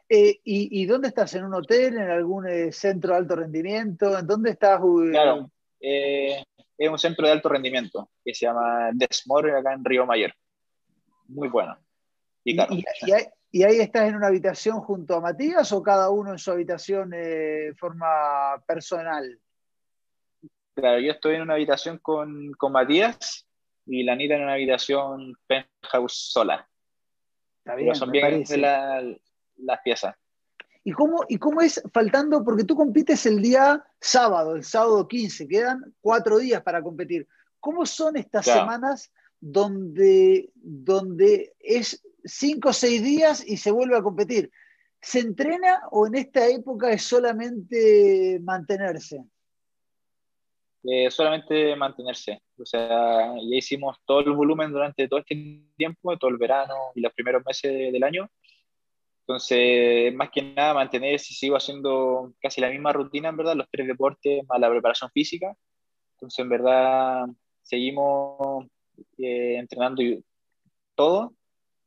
Eh, 0.08 0.40
¿y, 0.44 0.86
dónde 0.86 1.08
estás? 1.08 1.34
¿En 1.34 1.46
un 1.46 1.56
hotel? 1.56 1.98
¿En 1.98 2.10
algún 2.12 2.48
eh, 2.48 2.72
centro 2.72 3.14
de 3.14 3.18
alto 3.18 3.36
rendimiento? 3.36 4.20
¿En 4.20 4.28
dónde 4.28 4.52
estás? 4.52 4.80
Claro, 5.10 5.50
es 5.80 6.90
un 6.90 7.00
centro 7.00 7.26
de 7.26 7.34
alto 7.34 7.50
rendimiento 7.50 8.10
que 8.24 8.36
se 8.36 8.46
llama 8.46 8.92
Desmore 8.94 9.58
acá 9.58 9.74
en 9.74 9.84
Río 9.84 10.06
Mayor 10.06 10.32
muy 11.28 11.48
bueno. 11.48 11.78
Y, 12.44 12.60
ahí, 13.64 13.80
estás 13.80 14.08
en 14.08 14.16
una 14.16 14.28
habitación 14.28 14.80
junto 14.82 15.16
a 15.16 15.22
Matías 15.22 15.72
o 15.72 15.82
cada 15.82 16.10
uno 16.10 16.32
en 16.32 16.38
su 16.38 16.52
habitación 16.52 17.10
de 17.10 17.74
forma 17.78 18.62
personal? 18.68 19.40
Claro, 20.76 21.00
yo 21.00 21.12
estoy 21.12 21.36
en 21.36 21.44
una 21.44 21.54
habitación 21.54 21.98
con, 22.00 22.52
con 22.54 22.74
Matías 22.74 23.48
y 23.86 24.04
la 24.04 24.14
Anita 24.14 24.36
en 24.36 24.44
una 24.44 24.54
habitación 24.54 25.36
penthouse 25.48 26.32
sola. 26.32 26.68
Está 27.60 27.76
bien, 27.76 27.96
son 27.96 28.12
bien 28.12 28.44
las 29.58 29.80
piezas. 29.84 30.16
¿Y 30.84 30.92
cómo, 30.92 31.24
¿Y 31.28 31.40
cómo 31.40 31.62
es 31.62 31.82
faltando? 31.92 32.44
Porque 32.44 32.64
tú 32.64 32.76
compites 32.76 33.26
el 33.26 33.42
día 33.42 33.84
sábado, 34.00 34.56
el 34.56 34.64
sábado 34.64 35.08
15, 35.08 35.48
quedan 35.48 35.96
cuatro 36.00 36.38
días 36.38 36.62
para 36.62 36.84
competir. 36.84 37.28
¿Cómo 37.60 37.88
son 37.88 38.18
estas 38.18 38.46
semanas 38.46 39.12
donde, 39.48 40.50
donde 40.56 41.54
es 41.60 42.04
cinco 42.24 42.70
o 42.70 42.74
seis 42.74 43.04
días 43.04 43.48
y 43.48 43.58
se 43.58 43.70
vuelve 43.70 43.96
a 43.96 44.02
competir. 44.02 44.50
¿Se 45.00 45.20
entrena 45.20 45.82
o 45.92 46.08
en 46.08 46.16
esta 46.16 46.48
época 46.48 46.92
es 46.92 47.04
solamente 47.04 48.40
mantenerse? 48.42 49.24
Eh, 50.84 51.12
solamente 51.12 51.76
mantenerse. 51.76 52.42
O 52.58 52.66
sea, 52.66 53.36
ya 53.36 53.56
hicimos 53.56 53.98
todo 54.04 54.22
el 54.22 54.32
volumen 54.32 54.72
durante 54.72 55.08
todo 55.08 55.20
este 55.20 55.62
tiempo, 55.78 56.18
todo 56.18 56.32
el 56.32 56.38
verano 56.38 56.74
y 56.96 57.02
los 57.02 57.14
primeros 57.14 57.46
meses 57.46 57.94
del 57.94 58.04
año. 58.04 58.28
Entonces, 59.22 60.12
más 60.16 60.32
que 60.32 60.42
nada, 60.42 60.74
mantenerse 60.74 61.36
sigo 61.36 61.56
haciendo 61.56 62.34
casi 62.42 62.62
la 62.62 62.72
misma 62.72 62.94
rutina, 62.94 63.30
en 63.30 63.38
verdad, 63.38 63.56
los 63.56 63.70
tres 63.70 63.86
deportes 63.86 64.44
más 64.48 64.60
la 64.60 64.72
preparación 64.72 65.12
física. 65.12 65.56
Entonces, 66.16 66.40
en 66.40 66.50
verdad, 66.50 67.26
seguimos 67.62 68.66
eh, 69.18 69.58
entrenando 69.58 70.02
todo, 70.96 71.34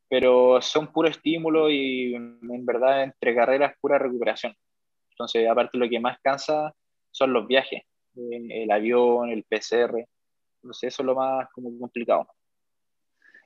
pero 0.08 0.60
son 0.60 0.92
puro 0.92 1.08
estímulo 1.08 1.70
y 1.70 2.14
en 2.14 2.66
verdad 2.66 3.04
entre 3.04 3.34
carreras 3.34 3.74
pura 3.80 3.98
recuperación. 3.98 4.54
Entonces, 5.10 5.48
aparte 5.48 5.78
lo 5.78 5.88
que 5.88 6.00
más 6.00 6.18
cansa 6.20 6.74
son 7.10 7.32
los 7.32 7.46
viajes, 7.46 7.82
eh, 8.16 8.62
el 8.62 8.70
avión, 8.70 9.30
el 9.30 9.44
PCR, 9.44 10.06
entonces 10.62 10.92
eso 10.94 11.02
es 11.02 11.06
lo 11.06 11.14
más 11.14 11.48
como 11.52 11.76
complicado. 11.78 12.28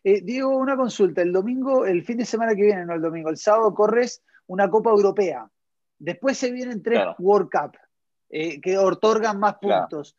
Eh, 0.04 0.20
Diego, 0.22 0.56
una 0.56 0.76
consulta. 0.76 1.22
El 1.22 1.32
domingo, 1.32 1.86
el 1.86 2.02
fin 2.02 2.18
de 2.18 2.24
semana 2.24 2.54
que 2.54 2.62
viene, 2.62 2.84
no 2.84 2.94
el 2.94 3.02
domingo, 3.02 3.30
el 3.30 3.36
sábado 3.36 3.72
corres 3.74 4.22
una 4.46 4.68
Copa 4.68 4.90
Europea. 4.90 5.48
Después 5.98 6.36
se 6.36 6.50
vienen 6.50 6.82
tres 6.82 7.00
World 7.18 7.48
Cup 7.50 7.78
que 8.28 8.78
otorgan 8.78 9.38
más 9.38 9.56
puntos 9.58 10.16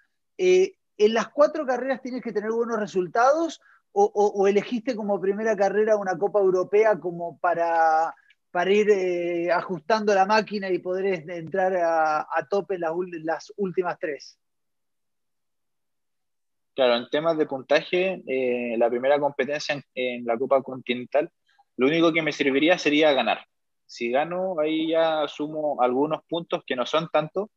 en 0.97 1.13
las 1.13 1.29
cuatro 1.29 1.65
carreras 1.65 2.01
tienes 2.01 2.21
que 2.21 2.31
tener 2.31 2.51
buenos 2.51 2.79
resultados 2.79 3.61
o, 3.95 4.47
elegiste 4.47 4.95
como 4.95 5.21
primera 5.21 5.55
carrera 5.55 5.97
una 5.97 6.17
Copa 6.17 6.39
Europea 6.39 6.99
como 6.99 7.37
para, 7.37 8.13
para 8.49 8.71
ir 8.71 8.89
eh, 8.89 9.51
ajustando 9.51 10.15
la 10.15 10.25
máquina 10.25 10.69
y 10.71 10.79
poder 10.79 11.29
entrar 11.29 11.75
a, 11.75 12.47
tope 12.49 12.75
en 12.75 13.25
las, 13.25 13.53
últimas 13.57 13.99
tres? 13.99 14.39
Claro, 16.73 16.95
en 16.95 17.07
temas 17.09 17.37
de 17.37 17.45
puntaje, 17.45 18.23
eh, 18.25 18.75
la 18.79 18.89
primera 18.89 19.19
competencia 19.19 19.79
en, 19.93 20.25
la 20.25 20.37
Copa 20.39 20.63
Continental, 20.63 21.29
lo 21.77 21.85
único 21.85 22.11
que 22.11 22.23
me 22.23 22.31
serviría 22.31 22.79
sería 22.79 23.13
ganar. 23.13 23.45
Si 23.85 24.09
gano, 24.09 24.59
ahí 24.59 24.89
ya 24.89 25.27
sumo 25.27 25.79
algunos 25.81 26.23
puntos 26.27 26.63
que 26.65 26.75
no 26.75 26.87
son 26.87 27.09
tantos, 27.13 27.49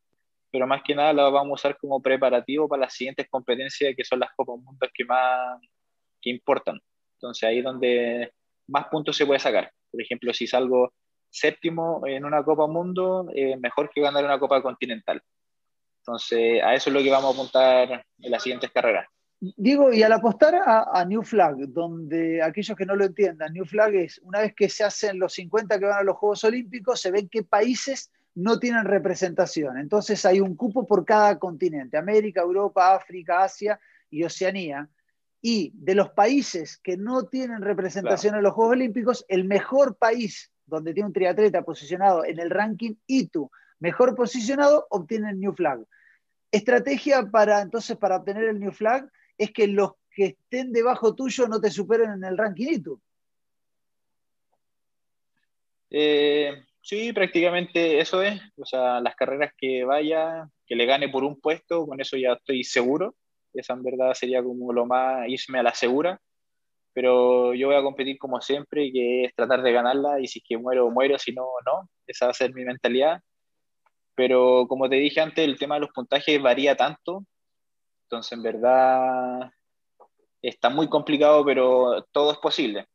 pero 0.57 0.67
más 0.67 0.83
que 0.83 0.95
nada 0.95 1.13
la 1.13 1.29
vamos 1.29 1.51
a 1.51 1.69
usar 1.69 1.79
como 1.79 2.01
preparativo 2.01 2.67
para 2.67 2.85
las 2.85 2.95
siguientes 2.95 3.27
competencias 3.29 3.95
que 3.95 4.05
son 4.05 4.21
las 4.21 4.31
Copas 4.35 4.57
Mundos 4.59 4.89
que 4.95 5.05
más 5.05 5.61
que 6.23 6.31
importan. 6.31 6.81
Entonces 7.17 7.47
ahí 7.47 7.59
es 7.59 7.65
donde 7.65 8.33
más 8.69 8.87
puntos 8.87 9.15
se 9.15 9.27
puede 9.27 9.39
sacar. 9.39 9.71
Por 9.91 10.01
ejemplo, 10.01 10.33
si 10.33 10.47
salgo 10.47 10.95
séptimo 11.29 12.07
en 12.07 12.25
una 12.25 12.43
Copa 12.43 12.67
Mundo, 12.67 13.29
eh, 13.35 13.59
mejor 13.59 13.91
que 13.91 14.01
ganar 14.01 14.25
una 14.25 14.39
Copa 14.39 14.63
Continental. 14.63 15.23
Entonces, 16.01 16.63
a 16.63 16.73
eso 16.73 16.89
es 16.89 16.95
lo 16.95 17.03
que 17.03 17.11
vamos 17.11 17.33
a 17.33 17.39
apuntar 17.39 18.07
en 18.19 18.31
las 18.31 18.43
siguientes 18.43 18.71
carreras. 18.71 19.07
Digo, 19.39 19.93
y 19.93 20.03
al 20.03 20.13
apostar 20.13 20.55
a, 20.65 21.05
New 21.05 21.23
Flag, 21.23 21.57
donde 21.69 22.43
aquellos 22.43 22.75
que 22.75 22.87
no 22.87 22.97
lo 22.97 23.05
entiendan, 23.05 23.53
New 23.53 23.67
Flag 23.67 23.95
es 23.95 24.19
una 24.21 24.41
vez 24.41 24.55
que 24.55 24.71
se 24.71 24.85
hacen 24.85 25.19
los 25.19 25.35
50 25.35 25.79
que 25.79 25.85
van 25.85 25.99
a 25.99 26.03
los 26.03 26.17
Juegos 26.17 26.45
Olímpicos, 26.45 26.99
se 26.99 27.11
ven 27.11 27.29
qué 27.29 27.43
países 27.43 28.11
no 28.37 28.59
tienen 28.59 28.85
representación. 28.85 29.79
Entonces 29.79 30.25
hay 30.27 30.41
un 30.41 30.55
cupo 30.57 30.87
por 30.87 31.05
cada 31.05 31.39
continente, 31.39 31.97
América, 31.97 32.43
Europa, 32.43 32.95
África, 32.95 33.43
Asia 33.43 33.81
y 34.11 34.23
Oceanía. 34.25 34.89
Y 35.41 35.73
de 35.75 35.95
los 35.95 36.11
países 36.11 36.79
que 36.79 36.97
no 36.97 37.25
tienen 37.25 37.63
representación 37.63 38.35
en 38.35 38.43
los 38.43 38.53
Juegos 38.53 38.73
Olímpicos, 38.73 39.25
el 39.29 39.45
mejor 39.45 39.97
país 39.97 40.53
donde 40.67 40.93
tiene 40.93 41.07
un 41.07 41.13
triatleta 41.13 41.63
posicionado 41.63 42.25
en 42.25 42.39
el 42.39 42.51
ranking 42.51 42.95
ITU, 43.07 43.51
mejor 43.79 44.15
posicionado, 44.15 44.87
obtiene 44.91 45.31
el 45.31 45.41
New 45.41 45.55
Flag. 45.55 45.85
Estrategia 46.51 47.31
para 47.31 47.63
entonces 47.63 47.97
para 47.97 48.17
obtener 48.17 48.45
el 48.45 48.61
New 48.61 48.73
Flag 48.73 49.11
es 49.39 49.51
que 49.53 49.67
los 49.67 49.93
que 50.11 50.27
estén 50.27 50.73
debajo 50.73 51.15
tuyo 51.15 51.47
no 51.49 51.61
te 51.61 51.71
superen 51.71 52.11
en 52.11 52.25
el 52.25 52.37
ranking 52.37 52.69
ITU. 52.69 53.01
Eh, 55.89 56.66
sí, 56.87 57.13
prácticamente 57.13 58.01
eso 58.01 58.23
es. 58.23 58.41
O 58.57 58.65
sea, 58.65 59.01
las 59.01 59.15
carreras 59.17 59.53
que 59.57 59.85
vaya, 59.85 60.49
que 60.67 60.77
le 60.77 60.87
gane 60.87 61.09
por 61.09 61.25
un 61.25 61.41
puesto, 61.41 61.87
con 61.87 62.01
eso 62.01 62.17
ya 62.17 62.35
estoy 62.35 62.65
seguro. 62.65 63.15
Esa 63.55 63.75
en 63.75 63.83
verdad 63.83 64.15
sería 64.15 64.43
como 64.43 64.73
lo 64.73 64.87
más 64.87 65.29
irme 65.29 65.59
a 65.59 65.63
la 65.65 65.75
segura. 65.75 66.21
Pero 66.93 67.55
yo 67.55 67.69
voy 67.69 67.77
a 67.77 67.83
competir 67.83 68.19
como 68.19 68.41
siempre, 68.41 68.91
que 68.93 69.25
es 69.25 69.35
tratar 69.35 69.63
de 69.63 69.73
ganarla 69.73 70.21
y 70.21 70.27
si 70.29 70.39
es 70.41 70.45
que 70.49 70.59
muero, 70.59 70.91
muero, 70.91 71.19
si 71.19 71.33
no, 71.33 71.47
no. 71.67 71.89
Esa 72.07 72.27
va 72.27 72.31
a 72.33 72.35
ser 72.35 72.55
mi 72.55 72.65
mentalidad. 72.65 73.21
Pero 74.15 74.67
como 74.69 74.89
te 74.89 74.97
dije 74.97 75.21
antes, 75.21 75.45
el 75.45 75.59
tema 75.59 75.77
de 75.77 75.83
los 75.83 75.91
puntajes 75.91 76.41
varía 76.41 76.77
tanto 76.77 77.27
entonces, 78.07 78.33
en 78.33 78.43
verdad, 78.43 79.51
está 80.41 80.71
muy 80.71 80.89
complicado, 80.89 81.45
pero 81.45 82.05
todo 82.13 82.33
es 82.33 82.39
posible. 82.39 82.87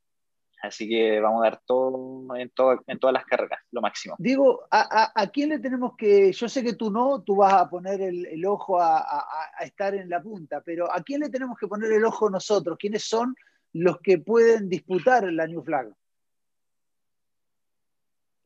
Así 0.62 0.88
que 0.88 1.19
vamos 1.19 1.41
a 1.41 1.50
dar 1.50 1.62
todo 1.65 2.36
en, 2.36 2.52
en 2.88 3.00
todas 3.00 3.13
las 3.13 3.26
carreras, 3.26 3.60
lo 3.71 3.82
máximo. 3.82 4.15
Digo, 4.19 4.67
¿a, 4.69 5.12
a, 5.15 5.28
quién 5.28 5.50
le 5.50 5.60
tenemos 5.60 5.95
que.? 5.97 6.32
Yo 6.32 6.47
sé 6.47 6.63
que 6.63 6.74
tú 6.74 6.91
no, 6.91 7.24
tú 7.24 7.38
vas 7.38 7.54
a 7.54 7.69
poner 7.69 8.00
el, 8.02 8.45
ojo 8.45 8.80
a, 8.80 9.00
a, 9.00 9.63
estar 9.63 9.95
en 9.95 10.08
la 10.08 10.21
punta, 10.21 10.62
pero 10.62 10.91
¿a 10.91 11.02
quién 11.02 11.21
le 11.21 11.30
tenemos 11.30 11.58
que 11.58 11.67
poner 11.67 11.91
el 11.91 12.06
ojo 12.06 12.30
nosotros? 12.30 12.78
¿Quiénes 12.80 13.04
son 13.04 13.36
los 13.74 14.00
que 14.02 14.19
pueden 14.19 14.69
disputar 14.69 15.24
la 15.32 15.47
New 15.47 15.63
Flag? 15.63 15.91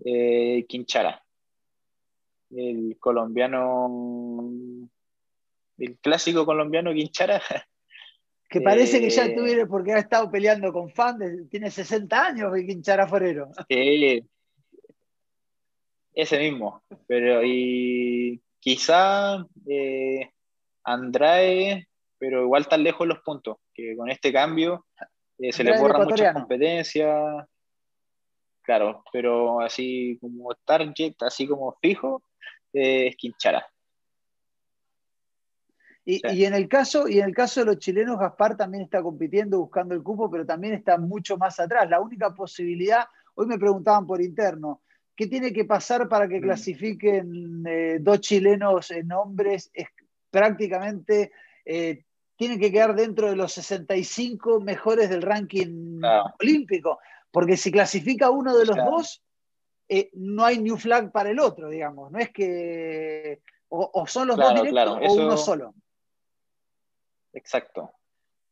Eh, 0.06 0.65
Quinchara, 0.67 1.21
el 2.51 2.97
colombiano 2.99 3.89
el 5.78 5.97
clásico 5.97 6.45
colombiano 6.45 6.93
Quinchara. 6.93 7.41
Que 8.55 8.61
parece 8.61 9.01
que 9.01 9.09
ya 9.09 9.25
eh, 9.25 9.35
tuviera, 9.35 9.65
porque 9.65 9.91
ha 9.91 9.99
estado 9.99 10.31
peleando 10.31 10.71
con 10.71 10.89
fan, 10.89 11.19
tiene 11.49 11.69
60 11.69 12.25
años 12.25 12.55
el 12.55 12.65
Quinchara 12.65 13.05
Forero. 13.05 13.49
Sí, 13.67 14.25
ese 16.13 16.39
mismo. 16.39 16.81
Pero 17.05 17.43
y 17.43 18.41
quizá 18.61 19.45
eh, 19.67 20.31
Andrade, 20.85 21.89
pero 22.17 22.43
igual 22.43 22.65
tan 22.69 22.81
lejos 22.81 23.05
los 23.05 23.19
puntos, 23.19 23.57
que 23.73 23.93
con 23.97 24.09
este 24.09 24.31
cambio 24.31 24.85
eh, 25.37 25.51
se 25.51 25.65
le 25.65 25.77
borra 25.77 26.05
mucha 26.05 26.31
competencia. 26.31 27.45
Claro, 28.61 29.03
pero 29.11 29.59
así 29.59 30.17
como 30.21 30.55
target, 30.63 31.15
así 31.19 31.45
como 31.45 31.75
fijo, 31.81 32.23
es 32.71 33.17
Quinchara. 33.17 33.67
Y, 36.07 36.45
en 36.45 36.53
el 36.53 36.67
caso, 36.67 37.07
y 37.07 37.17
en 37.17 37.25
el 37.25 37.33
caso 37.33 37.61
de 37.61 37.65
los 37.65 37.79
chilenos, 37.79 38.19
Gaspar 38.19 38.55
también 38.55 38.83
está 38.83 39.01
compitiendo, 39.01 39.57
buscando 39.57 39.95
el 39.95 40.03
cupo, 40.03 40.29
pero 40.29 40.45
también 40.45 40.75
está 40.75 40.99
mucho 40.99 41.35
más 41.35 41.59
atrás. 41.59 41.89
La 41.89 41.99
única 41.99 42.31
posibilidad, 42.31 43.05
hoy 43.33 43.47
me 43.47 43.57
preguntaban 43.57 44.05
por 44.05 44.21
interno, 44.21 44.81
¿qué 45.15 45.25
tiene 45.25 45.51
que 45.51 45.65
pasar 45.65 46.07
para 46.07 46.27
que 46.27 46.39
mm. 46.39 46.43
clasifiquen 46.43 47.63
eh, 47.67 47.97
dos 47.99 48.19
chilenos 48.21 48.91
en 48.91 49.11
hombres? 49.11 49.71
Es 49.73 49.87
prácticamente 50.29 51.31
eh, 51.65 52.03
tienen 52.35 52.59
que 52.59 52.71
quedar 52.71 52.95
dentro 52.95 53.29
de 53.29 53.35
los 53.35 53.53
65 53.53 54.59
mejores 54.59 55.09
del 55.09 55.23
ranking 55.23 56.01
olímpico, 56.39 56.99
porque 57.31 57.57
si 57.57 57.71
clasifica 57.71 58.29
uno 58.29 58.55
de 58.55 58.65
los 58.65 58.75
dos, 58.75 59.23
eh, 59.87 60.09
no 60.13 60.45
hay 60.45 60.59
new 60.59 60.77
flag 60.77 61.11
para 61.11 61.31
el 61.31 61.39
otro, 61.39 61.69
digamos. 61.69 62.11
No 62.11 62.19
es 62.19 62.29
que 62.31 63.41
o, 63.69 64.05
son 64.07 64.27
los 64.27 64.37
dos 64.37 64.53
directos 64.53 64.99
o 65.01 65.13
uno 65.13 65.37
solo. 65.37 65.73
Exacto. 67.36 67.91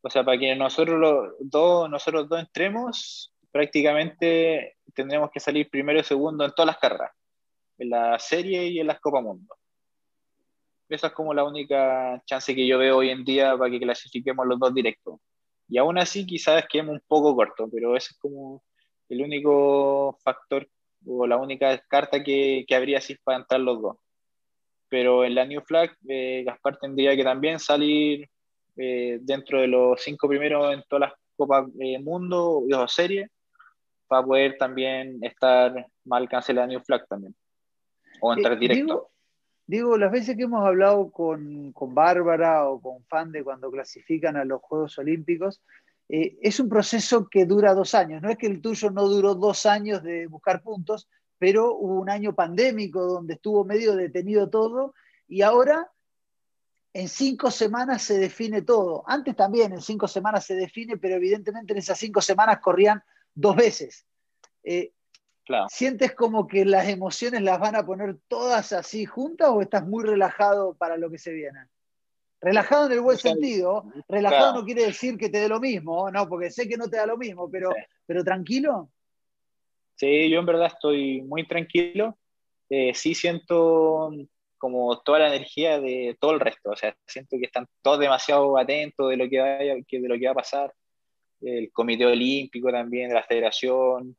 O 0.02 0.10
sea, 0.10 0.24
para 0.24 0.38
que 0.38 0.56
nosotros 0.56 1.00
los 1.00 1.34
dos, 1.39 1.89
nosotros 1.89 2.28
dos 2.28 2.39
entremos, 2.39 3.34
prácticamente 3.52 4.76
tendremos 4.93 5.32
que 5.32 5.39
salir 5.39 5.69
primero 5.69 6.00
y 6.00 6.04
segundo 6.04 6.43
en 6.43 6.52
todas 6.52 6.67
las 6.67 6.78
carreras, 6.78 7.12
en 7.78 7.89
la 7.89 8.19
serie 8.19 8.67
y 8.67 8.80
en 8.80 8.88
las 8.88 9.00
Copa 9.00 9.22
Mundo. 9.22 9.56
Esa 10.89 11.08
es 11.08 11.13
como 11.13 11.34
la 11.34 11.46
única 11.46 12.22
chance 12.26 12.54
que 12.54 12.67
yo 12.67 12.78
veo 12.78 12.98
hoy 12.98 13.10
en 13.10 13.24
día 13.24 13.58
para 13.58 13.72
que 13.72 13.80
clasifiquemos 13.80 14.46
los 14.46 14.60
dos 14.60 14.74
directos. 14.74 15.19
Y 15.69 15.78
aún 15.78 15.98
así 15.98 16.26
quizás 16.26 16.65
quedemos 16.69 16.96
un 16.96 17.04
poco 17.08 17.36
corto, 17.36 17.69
pero 17.72 17.96
ese 17.96 18.10
es 18.12 18.17
como 18.19 18.62
el 19.08 19.22
único 19.22 20.19
factor 20.22 20.67
o 21.08 21.26
la 21.26 21.38
única 21.38 21.80
carta 21.88 22.22
que, 22.22 22.65
que 22.67 22.76
habría 22.76 22.98
así 22.98 23.15
para 23.24 23.39
entrar 23.39 23.62
los 23.62 23.82
dos. 23.82 23.98
Pero 24.89 25.24
en 25.24 25.36
la 25.36 25.46
New 25.46 25.62
Flag, 25.62 25.96
eh, 26.10 26.43
Gaspar 26.46 26.78
tendría 26.78 27.15
que 27.15 27.24
también 27.24 27.60
salir 27.60 28.30
eh, 28.75 29.19
dentro 29.21 29.62
de 29.62 29.67
los 29.67 30.01
cinco 30.01 30.27
primeros 30.27 30.73
en 30.73 30.83
todas 30.88 31.09
las 31.09 31.19
Copas 31.36 31.65
eh, 31.79 31.99
Mundo 31.99 32.63
y 32.67 32.71
dos 32.71 32.93
series, 32.93 33.29
para 34.07 34.25
poder 34.25 34.57
también 34.57 35.17
estar 35.21 35.73
más 36.05 36.17
alcance 36.21 36.53
la 36.53 36.67
New 36.67 36.79
Flag 36.81 37.07
también, 37.07 37.36
o 38.21 38.33
entrar 38.33 38.53
eh, 38.53 38.59
directo. 38.59 39.09
Digo, 39.65 39.97
las 39.97 40.12
veces 40.12 40.36
que 40.36 40.43
hemos 40.43 40.65
hablado 40.65 41.09
con, 41.12 41.71
con 41.71 41.95
Bárbara 41.95 42.67
o 42.67 42.81
con 42.81 43.03
Fande 43.05 43.43
cuando 43.43 43.71
clasifican 43.71 44.36
a 44.36 44.45
los 44.45 44.62
Juegos 44.62 44.97
Olímpicos, 44.97 45.62
es 46.09 46.59
un 46.59 46.69
proceso 46.69 47.27
que 47.27 47.45
dura 47.45 47.73
dos 47.73 47.95
años. 47.95 48.21
No 48.21 48.29
es 48.29 48.38
que 48.38 48.45
el 48.45 48.62
tuyo 48.62 48.91
no 48.91 49.07
duró 49.07 49.33
dos 49.36 49.65
años 49.65 50.03
de 50.03 50.27
buscar 50.27 50.62
puntos, 50.62 51.07
pero 51.39 51.73
hubo 51.75 51.99
un 51.99 52.09
año 52.09 52.36
pandémico 52.36 53.03
donde 53.03 53.33
estuvo 53.33 53.65
medio 53.65 53.95
detenido 53.95 54.49
todo 54.49 54.93
y 55.27 55.41
ahora 55.41 55.89
en 56.93 57.08
cinco 57.08 57.49
semanas 57.49 58.03
se 58.03 58.19
define 58.19 58.62
todo. 58.62 59.03
Antes 59.08 59.36
también 59.36 59.73
en 59.73 59.82
cinco 59.82 60.08
semanas 60.08 60.45
se 60.45 60.56
define, 60.56 60.97
pero 60.97 61.15
evidentemente 61.15 61.73
en 61.73 61.79
esas 61.79 61.97
cinco 61.97 62.21
semanas 62.21 62.60
corrían 62.60 63.03
dos 63.34 63.56
veces. 63.56 64.06
Eh, 64.63 64.93
¿Sientes 65.67 66.13
como 66.13 66.47
que 66.47 66.63
las 66.63 66.88
emociones 66.88 67.41
las 67.41 67.60
van 67.60 67.75
a 67.75 67.86
poner 67.86 68.17
todas 68.27 68.71
así 68.71 69.06
juntas 69.06 69.49
o 69.49 69.62
estás 69.62 69.86
muy 69.86 70.06
relajado 70.06 70.75
para 70.75 70.95
lo 70.95 71.10
que 71.10 71.17
se 71.17 71.34
viene? 71.34 71.67
Relajado 72.39 72.86
en 72.86 72.93
el 72.93 73.01
buen 73.01 73.17
sentido. 73.17 73.86
Relajado 74.08 74.53
no 74.53 74.65
quiere 74.65 74.86
decir 74.86 75.17
que 75.17 75.29
te 75.29 75.39
dé 75.39 75.49
lo 75.49 75.60
mismo, 75.60 76.10
no, 76.12 76.29
porque 76.29 76.51
sé 76.51 76.67
que 76.67 76.77
no 76.77 76.89
te 76.89 76.97
da 76.97 77.06
lo 77.06 77.17
mismo, 77.17 77.49
pero, 77.49 77.71
pero 78.06 78.23
tranquilo. 78.23 78.89
Sí, 79.95 80.29
yo 80.29 80.39
en 80.39 80.45
verdad 80.45 80.67
estoy 80.67 81.21
muy 81.23 81.47
tranquilo. 81.47 82.17
Eh, 82.69 82.93
sí 82.93 83.13
siento 83.13 84.12
como 84.63 84.97
toda 85.02 85.19
la 85.19 85.28
energía 85.28 85.78
de 85.78 86.15
todo 86.21 86.32
el 86.32 86.39
resto. 86.39 86.69
O 86.69 86.76
sea, 86.78 86.95
siento 87.06 87.36
que 87.38 87.47
están 87.47 87.67
todos 87.82 87.99
demasiado 87.99 88.58
atentos 88.58 89.10
de 89.10 89.17
lo 89.17 89.30
que, 89.30 89.41
vaya, 89.41 89.76
de 89.76 90.08
lo 90.08 90.17
que 90.17 90.26
va 90.26 90.32
a 90.32 90.36
pasar. 90.36 90.73
El 91.41 91.69
Comité 91.73 92.06
Olímpico 92.06 92.71
también, 92.71 93.10
de 93.10 93.15
la 93.15 93.23
Federación. 93.23 94.15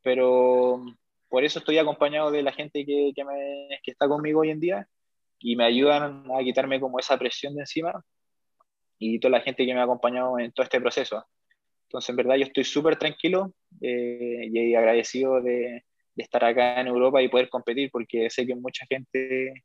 Pero 0.00 0.80
por 1.28 1.42
eso 1.42 1.58
estoy 1.58 1.78
acompañado 1.78 2.30
de 2.30 2.44
la 2.44 2.52
gente 2.52 2.86
que, 2.86 3.10
que, 3.16 3.24
me, 3.24 3.80
que 3.82 3.90
está 3.90 4.06
conmigo 4.06 4.42
hoy 4.42 4.50
en 4.50 4.60
día 4.60 4.88
y 5.40 5.56
me 5.56 5.64
ayudan 5.64 6.24
a 6.32 6.44
quitarme 6.44 6.78
como 6.78 7.00
esa 7.00 7.18
presión 7.18 7.56
de 7.56 7.62
encima 7.62 8.00
y 9.00 9.18
toda 9.18 9.38
la 9.38 9.40
gente 9.40 9.66
que 9.66 9.74
me 9.74 9.80
ha 9.80 9.84
acompañado 9.84 10.38
en 10.38 10.52
todo 10.52 10.62
este 10.62 10.80
proceso. 10.80 11.26
Entonces, 11.88 12.10
en 12.10 12.16
verdad, 12.16 12.36
yo 12.36 12.44
estoy 12.44 12.62
súper 12.62 12.96
tranquilo 12.96 13.52
eh, 13.80 14.48
y 14.52 14.74
agradecido 14.76 15.42
de, 15.42 15.82
de 16.14 16.22
estar 16.22 16.44
acá 16.44 16.80
en 16.80 16.86
Europa 16.86 17.22
y 17.22 17.28
poder 17.28 17.48
competir, 17.48 17.90
porque 17.90 18.30
sé 18.30 18.46
que 18.46 18.54
mucha 18.54 18.86
gente 18.86 19.64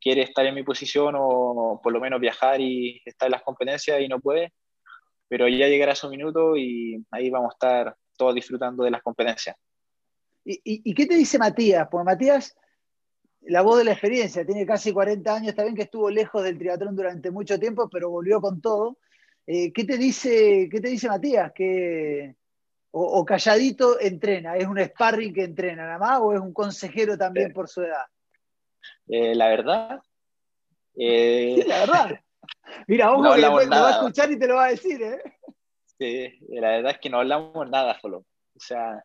quiere 0.00 0.22
estar 0.22 0.46
en 0.46 0.54
mi 0.54 0.62
posición 0.62 1.14
o 1.18 1.80
por 1.82 1.92
lo 1.92 2.00
menos 2.00 2.20
viajar 2.20 2.60
y 2.60 3.02
estar 3.04 3.26
en 3.26 3.32
las 3.32 3.42
competencias 3.42 4.00
y 4.00 4.08
no 4.08 4.20
puede, 4.20 4.52
pero 5.28 5.48
ya 5.48 5.68
llegará 5.68 5.94
su 5.94 6.08
minuto 6.08 6.56
y 6.56 7.04
ahí 7.10 7.30
vamos 7.30 7.50
a 7.50 7.54
estar 7.54 7.96
todos 8.16 8.34
disfrutando 8.34 8.84
de 8.84 8.90
las 8.90 9.02
competencias. 9.02 9.56
¿Y, 10.44 10.94
qué 10.94 11.04
te 11.06 11.14
dice 11.14 11.38
Matías? 11.38 11.88
Porque 11.90 12.04
Matías 12.04 12.56
la 13.42 13.62
voz 13.62 13.78
de 13.78 13.84
la 13.84 13.92
experiencia, 13.92 14.44
tiene 14.44 14.66
casi 14.66 14.92
40 14.92 15.34
años, 15.34 15.48
está 15.48 15.62
bien 15.62 15.74
que 15.74 15.82
estuvo 15.82 16.10
lejos 16.10 16.42
del 16.42 16.58
triatlón 16.58 16.96
durante 16.96 17.30
mucho 17.30 17.58
tiempo, 17.58 17.88
pero 17.88 18.10
volvió 18.10 18.40
con 18.40 18.60
todo. 18.60 18.98
Eh, 19.46 19.72
¿qué, 19.72 19.84
te 19.84 19.96
dice, 19.96 20.68
¿Qué 20.70 20.80
te 20.80 20.88
dice 20.88 21.08
Matías? 21.08 21.52
¿Qué, 21.54 22.34
o, 22.90 23.24
calladito 23.24 24.00
entrena? 24.00 24.56
¿Es 24.56 24.66
un 24.66 24.78
sparring 24.78 25.34
que 25.34 25.44
entrena 25.44 25.84
nada 25.84 25.98
más 25.98 26.20
o 26.20 26.32
es 26.32 26.40
un 26.40 26.52
consejero 26.52 27.16
también 27.16 27.52
por 27.52 27.68
su 27.68 27.82
edad? 27.82 28.06
Eh, 29.08 29.34
la 29.34 29.48
verdad. 29.48 30.00
Sí, 30.94 31.62
la 31.66 31.80
verdad. 31.80 32.20
Mira, 32.86 33.12
ojo 33.12 33.34
que 33.34 33.40
lo 33.40 33.52
va 33.52 33.88
a 33.88 33.90
escuchar 33.90 34.30
y 34.32 34.38
te 34.38 34.48
lo 34.48 34.56
va 34.56 34.66
a 34.66 34.70
decir, 34.70 35.02
¿eh? 35.02 35.22
Sí, 35.98 36.38
la 36.48 36.70
verdad 36.70 36.92
es 36.92 36.98
que 36.98 37.10
no 37.10 37.18
hablamos 37.18 37.68
nada 37.68 37.98
solo. 38.00 38.18
O 38.18 38.60
sea, 38.60 39.02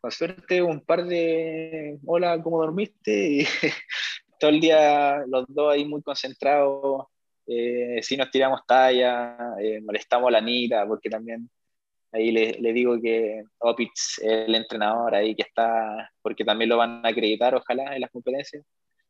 con 0.00 0.10
suerte 0.10 0.62
un 0.62 0.80
par 0.80 1.04
de 1.04 1.98
hola, 2.04 2.42
¿cómo 2.42 2.60
dormiste? 2.60 3.46
Y 4.28 4.38
todo 4.38 4.50
el 4.50 4.60
día 4.60 5.24
los 5.26 5.46
dos 5.48 5.72
ahí 5.72 5.86
muy 5.86 6.02
concentrados. 6.02 7.06
Eh, 7.46 8.00
si 8.02 8.18
nos 8.18 8.30
tiramos 8.30 8.60
talla, 8.66 9.54
eh, 9.58 9.80
molestamos 9.80 10.28
a 10.28 10.32
la 10.32 10.38
Anita, 10.38 10.86
porque 10.86 11.08
también 11.08 11.48
ahí 12.12 12.30
le, 12.32 12.52
le 12.60 12.72
digo 12.72 13.00
que 13.00 13.42
Opitz 13.58 14.18
el 14.22 14.54
entrenador 14.54 15.14
ahí 15.14 15.34
que 15.34 15.42
está, 15.42 16.10
porque 16.22 16.44
también 16.44 16.70
lo 16.70 16.78
van 16.78 17.04
a 17.04 17.08
acreditar, 17.08 17.54
ojalá, 17.54 17.94
en 17.94 18.00
las 18.00 18.10
competencias. 18.10 18.64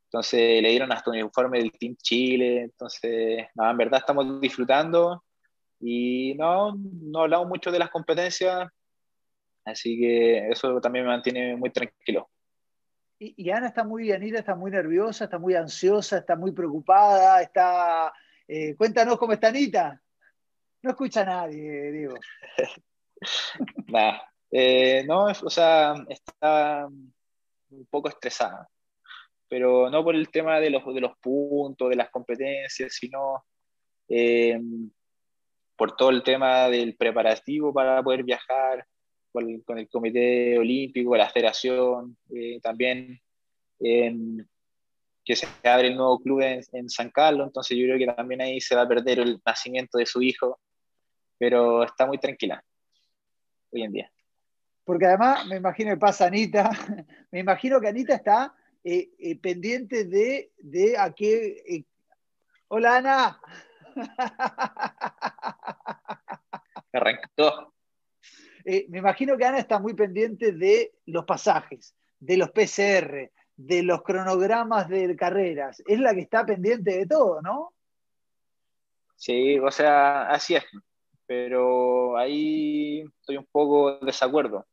Entonces 0.05 0.63
le 0.63 0.71
dieron 0.71 0.93
hasta 0.93 1.11
un 1.11 1.19
informe 1.19 1.59
del 1.59 1.73
Team 1.73 1.97
Chile. 1.97 2.63
Entonces, 2.63 3.47
nada, 3.55 3.71
en 3.73 3.77
verdad 3.77 4.01
estamos 4.01 4.41
disfrutando 4.41 5.25
y 5.81 6.35
no, 6.37 6.75
no 6.75 7.21
hablamos 7.21 7.49
mucho 7.49 7.71
de 7.71 7.79
las 7.79 7.91
competencias, 7.91 8.69
así 9.65 9.99
que 9.99 10.49
eso 10.49 10.81
también 10.81 11.05
me 11.05 11.11
mantiene 11.11 11.57
muy 11.57 11.71
tranquilo. 11.71 12.31
Y, 13.19 13.51
Ana 13.51 13.69
está 13.69 13.83
muy 13.83 14.13
Anita 14.13 14.39
está 14.39 14.55
muy 14.55 14.71
nerviosa, 14.71 15.25
está 15.25 15.39
muy 15.39 15.55
ansiosa, 15.55 16.19
está 16.19 16.37
muy 16.37 16.53
preocupada, 16.53 17.41
está... 17.41 18.13
Eh, 18.47 18.77
cuéntanos 18.77 19.19
cómo 19.19 19.33
está 19.33 19.49
Anita. 19.49 20.01
No 20.83 20.91
escucha 20.91 21.23
a 21.23 21.25
nadie, 21.25 21.93
digo. 21.93 22.15
Eh, 24.51 25.05
no, 25.07 25.25
o 25.25 25.51
sea, 25.51 25.95
está 26.09 26.87
un 26.87 27.87
poco 27.91 28.09
estresada, 28.09 28.69
pero 29.49 29.91
no 29.91 30.05
por 30.05 30.15
el 30.15 30.31
tema 30.31 30.61
de 30.61 30.71
los, 30.71 30.85
de 30.95 31.01
los 31.01 31.19
puntos, 31.19 31.91
de 31.91 31.97
las 31.97 32.11
competencias, 32.11 32.95
sino 32.95 33.45
eh, 34.09 34.61
por 35.75 35.97
todo 35.97 36.11
el 36.11 36.23
tema 36.23 36.69
del 36.69 36.97
preparativo 36.97 37.73
para 37.73 38.03
poder 38.03 38.23
viajar 38.23 38.87
con 39.33 39.79
el, 39.79 39.89
Comité 39.91 40.57
Olímpico, 40.59 41.17
la 41.17 41.29
Federación, 41.29 42.17
eh, 42.33 42.61
también 42.63 43.21
que 43.79 45.37
se 45.37 45.47
abre 45.65 45.89
el 45.89 45.97
nuevo 45.97 46.21
club 46.21 46.41
en, 46.41 46.89
San 46.89 47.11
Carlos, 47.11 47.49
entonces 47.49 47.77
yo 47.77 47.85
creo 47.85 47.99
que 47.99 48.07
también 48.07 48.41
ahí 48.41 48.61
se 48.61 48.77
va 48.77 48.83
a 48.83 48.89
perder 48.89 49.19
el 49.19 49.41
nacimiento 49.45 49.99
de 49.99 50.07
su 50.07 50.23
hijo, 50.23 50.61
pero 51.39 51.85
está 51.85 52.07
muy 52.07 52.19
tranquila 52.19 52.63
hoy 53.71 53.83
en 53.83 53.93
día. 53.93 54.13
Porque 54.85 55.07
además, 55.07 55.47
me 55.47 55.57
imagino 55.57 55.91
que 55.91 55.97
pasa 55.97 56.27
Anita, 56.27 56.71
me 57.31 57.41
imagino 57.41 57.81
que 57.81 57.89
Anita 57.89 58.15
está 58.15 58.55
eh, 58.85 59.11
eh, 59.19 59.37
pendiente 59.37 60.05
de, 60.05 60.53
de 60.59 60.97
a 60.97 61.13
qué... 61.13 61.85
Hola 62.69 62.97
Ana. 62.97 63.41
Arrancó. 66.93 67.75
Eh, 68.65 68.87
me 68.89 68.99
imagino 68.99 69.37
que 69.37 69.45
Ana 69.45 69.59
está 69.59 69.79
muy 69.79 69.95
pendiente 69.95 70.53
de 70.53 70.95
los 71.07 71.25
pasajes, 71.25 71.95
de 72.19 72.37
los 72.37 72.51
PCR, 72.51 73.31
de 73.57 73.83
los 73.83 74.03
cronogramas 74.03 74.89
de 74.89 75.15
carreras. 75.17 75.83
Es 75.87 76.01
la 76.01 76.15
que 76.15 76.21
está 76.21 76.45
pendiente 76.45 76.99
de 76.99 77.07
todo, 77.07 77.41
¿no? 77.43 77.73
Sí, 79.17 79.59
o 79.59 79.71
sea, 79.71 80.29
así 80.29 80.57
es. 80.57 80.65
Pero 81.27 82.17
ahí 82.17 83.05
estoy 83.21 83.37
un 83.37 83.47
poco 83.51 83.99
desacuerdo, 83.99 84.67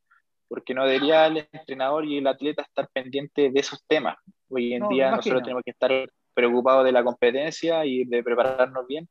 porque 0.47 0.73
no 0.73 0.85
debería 0.85 1.25
el 1.27 1.47
entrenador 1.51 2.05
y 2.05 2.17
el 2.17 2.27
atleta 2.27 2.61
estar 2.61 2.87
pendiente 2.93 3.49
de 3.49 3.59
esos 3.59 3.83
temas. 3.87 4.17
Hoy 4.49 4.73
en 4.73 4.87
día 4.89 5.11
nosotros 5.11 5.43
tenemos 5.43 5.63
que 5.63 5.71
estar 5.71 5.91
preocupados 6.33 6.85
de 6.85 6.91
la 6.91 7.03
competencia 7.03 7.85
y 7.85 8.05
de 8.05 8.23
prepararnos 8.23 8.85
bien 8.87 9.07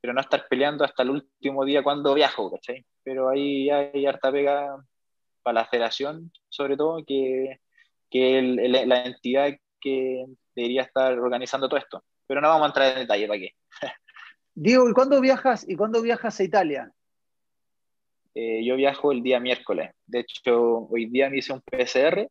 pero 0.00 0.12
no 0.12 0.20
estar 0.20 0.46
peleando 0.48 0.84
hasta 0.84 1.02
el 1.02 1.10
último 1.10 1.64
día 1.64 1.82
cuando 1.82 2.14
viajo, 2.14 2.50
¿cachai? 2.50 2.84
Pero 3.02 3.28
ahí 3.28 3.68
hay 3.70 4.06
harta 4.06 4.30
pega 4.30 4.76
para 5.42 5.62
la 5.62 5.66
federación, 5.66 6.30
sobre 6.48 6.76
todo, 6.76 7.04
que, 7.04 7.60
que 8.10 8.40
la 8.42 9.04
entidad 9.04 9.56
que 9.80 10.24
debería 10.54 10.82
estar 10.82 11.18
organizando 11.18 11.68
todo 11.68 11.78
esto. 11.78 12.04
Pero 12.26 12.40
no 12.40 12.48
vamos 12.48 12.64
a 12.64 12.66
entrar 12.68 12.92
en 12.92 12.98
detalle, 13.00 13.26
¿para 13.26 13.40
qué? 13.40 13.50
Diego, 14.60 14.90
¿y 14.90 14.92
cuándo 14.92 15.20
viajas, 15.20 15.64
y 15.68 15.76
cuándo 15.76 16.02
viajas 16.02 16.40
a 16.40 16.42
Italia? 16.42 16.92
Eh, 18.34 18.64
yo 18.64 18.74
viajo 18.74 19.12
el 19.12 19.22
día 19.22 19.38
miércoles. 19.38 19.92
De 20.04 20.18
hecho, 20.18 20.88
hoy 20.90 21.06
día 21.06 21.30
me 21.30 21.38
hice 21.38 21.52
un 21.52 21.60
PCR 21.60 22.28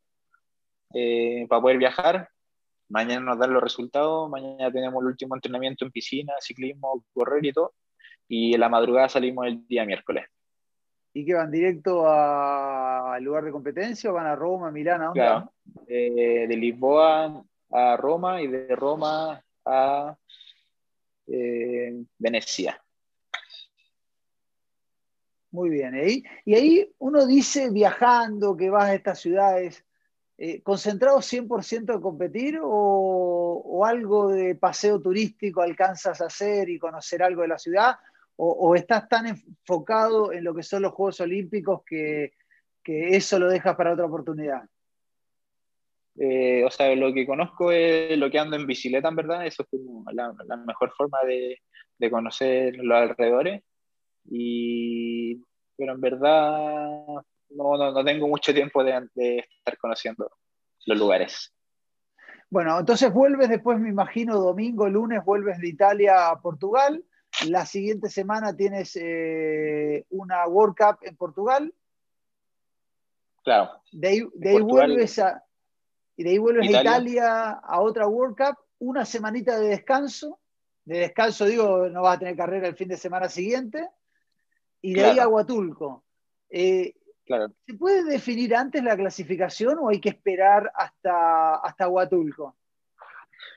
eh, 0.93 1.45
para 1.47 1.61
poder 1.61 1.77
viajar. 1.77 2.29
Mañana 2.89 3.21
nos 3.21 3.39
dan 3.39 3.53
los 3.53 3.63
resultados, 3.63 4.29
mañana 4.29 4.69
tenemos 4.69 5.01
el 5.01 5.07
último 5.07 5.35
entrenamiento 5.35 5.85
en 5.85 5.91
piscina, 5.91 6.33
ciclismo, 6.41 7.05
correr 7.13 7.45
y 7.45 7.53
todo. 7.53 7.73
Y 8.27 8.53
en 8.55 8.59
la 8.59 8.67
madrugada 8.67 9.07
salimos 9.07 9.47
el 9.47 9.65
día 9.65 9.85
miércoles. 9.85 10.25
¿Y 11.13 11.25
qué 11.25 11.33
van 11.33 11.49
directo 11.49 12.09
al 12.09 13.23
lugar 13.23 13.45
de 13.45 13.53
competencia 13.53 14.11
o 14.11 14.13
van 14.15 14.27
a 14.27 14.35
Roma, 14.35 14.69
Milán? 14.69 15.01
¿a 15.01 15.05
dónde 15.05 15.19
claro, 15.21 15.53
de 15.87 16.57
Lisboa 16.57 17.41
a 17.71 17.95
Roma 17.95 18.41
y 18.41 18.47
de 18.47 18.75
Roma 18.75 19.41
a 19.63 20.17
eh, 21.27 22.03
Venecia. 22.17 22.81
Muy 25.51 25.69
bien. 25.69 25.95
¿eh? 25.95 26.23
Y 26.45 26.55
ahí 26.55 26.93
uno 26.99 27.25
dice 27.25 27.69
viajando 27.69 28.55
que 28.55 28.69
vas 28.69 28.85
a 28.85 28.95
estas 28.95 29.19
ciudades 29.19 29.85
eh, 30.39 30.61
¿concentrado 30.61 31.17
100% 31.17 31.95
en 31.95 32.01
competir 32.01 32.59
o, 32.61 33.83
algo 33.83 34.29
de 34.29 34.55
paseo 34.55 34.99
turístico 35.01 35.61
alcanzas 35.61 36.21
a 36.21 36.25
hacer 36.25 36.69
y 36.69 36.77
conocer 36.77 37.23
algo 37.23 37.41
de 37.41 37.47
la 37.47 37.57
ciudad? 37.57 37.95
¿O, 38.35 38.75
estás 38.75 39.09
tan 39.09 39.25
enfocado 39.25 40.31
en 40.31 40.43
lo 40.43 40.53
que 40.53 40.61
son 40.61 40.83
los 40.83 40.93
Juegos 40.93 41.19
Olímpicos 41.21 41.81
que, 41.83 42.33
eso 42.83 43.39
lo 43.39 43.49
dejas 43.49 43.75
para 43.75 43.93
otra 43.93 44.05
oportunidad? 44.05 44.61
Eh, 46.19 46.63
o 46.65 46.71
sea, 46.71 46.95
lo 46.95 47.13
que 47.13 47.27
conozco 47.27 47.71
es 47.71 48.17
lo 48.17 48.31
que 48.31 48.39
ando 48.39 48.55
en 48.55 48.65
bicicleta, 48.65 49.09
en 49.09 49.15
verdad. 49.15 49.45
Eso 49.45 49.63
es 49.63 49.69
como 49.69 50.03
la, 50.11 50.33
mejor 50.65 50.91
forma 50.97 51.19
de, 51.25 51.59
conocer 52.09 52.75
los 52.77 52.97
alrededores. 52.97 53.63
Y, 54.29 55.41
pero 55.77 55.93
en 55.93 56.01
verdad 56.01 56.97
no, 57.49 57.77
no, 57.77 58.03
tengo 58.03 58.27
mucho 58.27 58.53
tiempo 58.53 58.83
de, 58.83 59.45
estar 59.59 59.77
conociendo 59.77 60.29
los 60.85 60.97
lugares. 60.97 61.53
Bueno, 62.49 62.79
entonces 62.79 63.13
vuelves 63.13 63.49
después, 63.49 63.79
me 63.79 63.89
imagino, 63.89 64.39
domingo, 64.39 64.89
lunes, 64.89 65.23
vuelves 65.23 65.59
de 65.59 65.67
Italia 65.67 66.29
a 66.29 66.41
Portugal. 66.41 67.03
La 67.47 67.65
siguiente 67.65 68.09
semana 68.09 68.55
tienes 68.55 68.95
eh, 68.95 70.05
una 70.09 70.47
World 70.47 70.75
Cup 70.75 70.97
en 71.01 71.15
Portugal. 71.15 71.73
Claro. 73.43 73.69
De 73.91 74.07
ahí, 74.07 74.21
vuelves 74.61 75.19
a, 75.19 75.43
y 76.17 76.23
de 76.23 76.31
ahí 76.31 76.37
vuelves 76.39 76.67
a 76.75 76.81
Italia 76.81 77.49
a 77.51 77.79
otra 77.79 78.07
World 78.07 78.35
Cup, 78.35 78.57
una 78.79 79.05
semanita 79.05 79.59
de 79.59 79.69
descanso. 79.69 80.39
De 80.83 80.99
descanso, 80.99 81.45
digo, 81.45 81.87
no 81.89 82.01
vas 82.01 82.15
a 82.15 82.19
tener 82.19 82.35
carrera 82.35 82.67
el 82.67 82.75
fin 82.75 82.87
de 82.87 82.97
semana 82.97 83.29
siguiente. 83.29 83.87
Y 84.81 84.95
de 84.95 85.05
ahí 85.05 85.19
a 85.19 85.27
Huatulco. 85.27 86.03
Eh, 86.49 86.95
¿Se 87.65 87.73
puede 87.75 88.03
definir 88.03 88.55
antes 88.55 88.83
la 88.83 88.97
clasificación 88.97 89.77
o 89.79 89.89
hay 89.89 89.99
que 89.99 90.09
esperar 90.09 90.71
hasta, 90.73 91.55
hasta 91.55 91.87
Huatulco? 91.87 92.55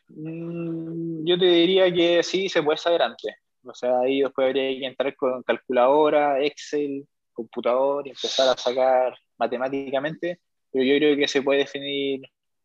Mm, 0.08 1.24
yo 1.24 1.38
te 1.38 1.46
diría 1.46 1.92
que 1.92 2.22
sí, 2.22 2.50
se 2.50 2.62
puede 2.62 2.76
saber 2.76 3.00
antes. 3.00 3.36
O 3.64 3.72
sea, 3.72 4.00
ahí 4.00 4.20
después 4.20 4.48
habría 4.48 4.78
que 4.78 4.86
entrar 4.86 5.16
con 5.16 5.42
calculadora, 5.44 6.42
Excel, 6.42 7.06
computador 7.32 8.06
y 8.06 8.10
empezar 8.10 8.48
a 8.48 8.56
sacar 8.56 9.16
matemáticamente. 9.38 10.40
Pero 10.70 10.84
yo 10.84 10.96
creo 10.98 11.16
que 11.16 11.28
se 11.28 11.40
puede 11.40 11.60
definir 11.60 12.22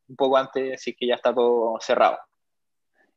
un 0.08 0.16
poco 0.16 0.38
antes 0.38 0.88
es 0.88 0.96
que 0.98 1.08
ya 1.08 1.16
está 1.16 1.34
todo 1.34 1.78
cerrado. 1.80 2.20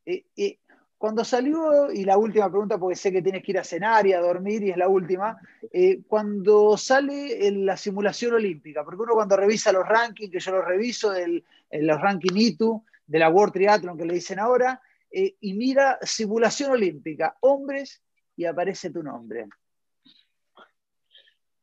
Eh, 0.05 0.25
eh, 0.35 0.59
cuando 0.97 1.23
salió, 1.23 1.91
y 1.91 2.03
la 2.03 2.17
última 2.17 2.49
pregunta, 2.49 2.77
porque 2.77 2.97
sé 2.97 3.11
que 3.11 3.21
tienes 3.21 3.41
que 3.41 3.51
ir 3.53 3.59
a 3.59 3.63
cenar 3.63 4.05
y 4.05 4.11
a 4.11 4.19
dormir, 4.19 4.63
y 4.63 4.71
es 4.71 4.77
la 4.77 4.89
última, 4.89 5.37
eh, 5.71 6.01
cuando 6.07 6.75
sale 6.75 7.49
la 7.51 7.77
simulación 7.77 8.33
olímpica, 8.33 8.83
porque 8.83 9.01
uno 9.01 9.13
cuando 9.13 9.37
revisa 9.37 9.71
los 9.71 9.87
rankings, 9.87 10.31
que 10.31 10.39
yo 10.39 10.51
los 10.51 10.65
reviso, 10.65 11.13
el, 11.13 11.45
los 11.71 12.01
rankings 12.01 12.35
ITU, 12.35 12.83
de 13.07 13.17
la 13.17 13.29
World 13.29 13.53
Triathlon 13.53 13.97
que 13.97 14.05
le 14.05 14.13
dicen 14.13 14.39
ahora, 14.39 14.81
eh, 15.11 15.35
y 15.39 15.53
mira 15.53 15.97
simulación 16.01 16.71
olímpica, 16.71 17.37
hombres, 17.39 18.03
y 18.35 18.45
aparece 18.45 18.91
tu 18.91 19.01
nombre. 19.01 19.47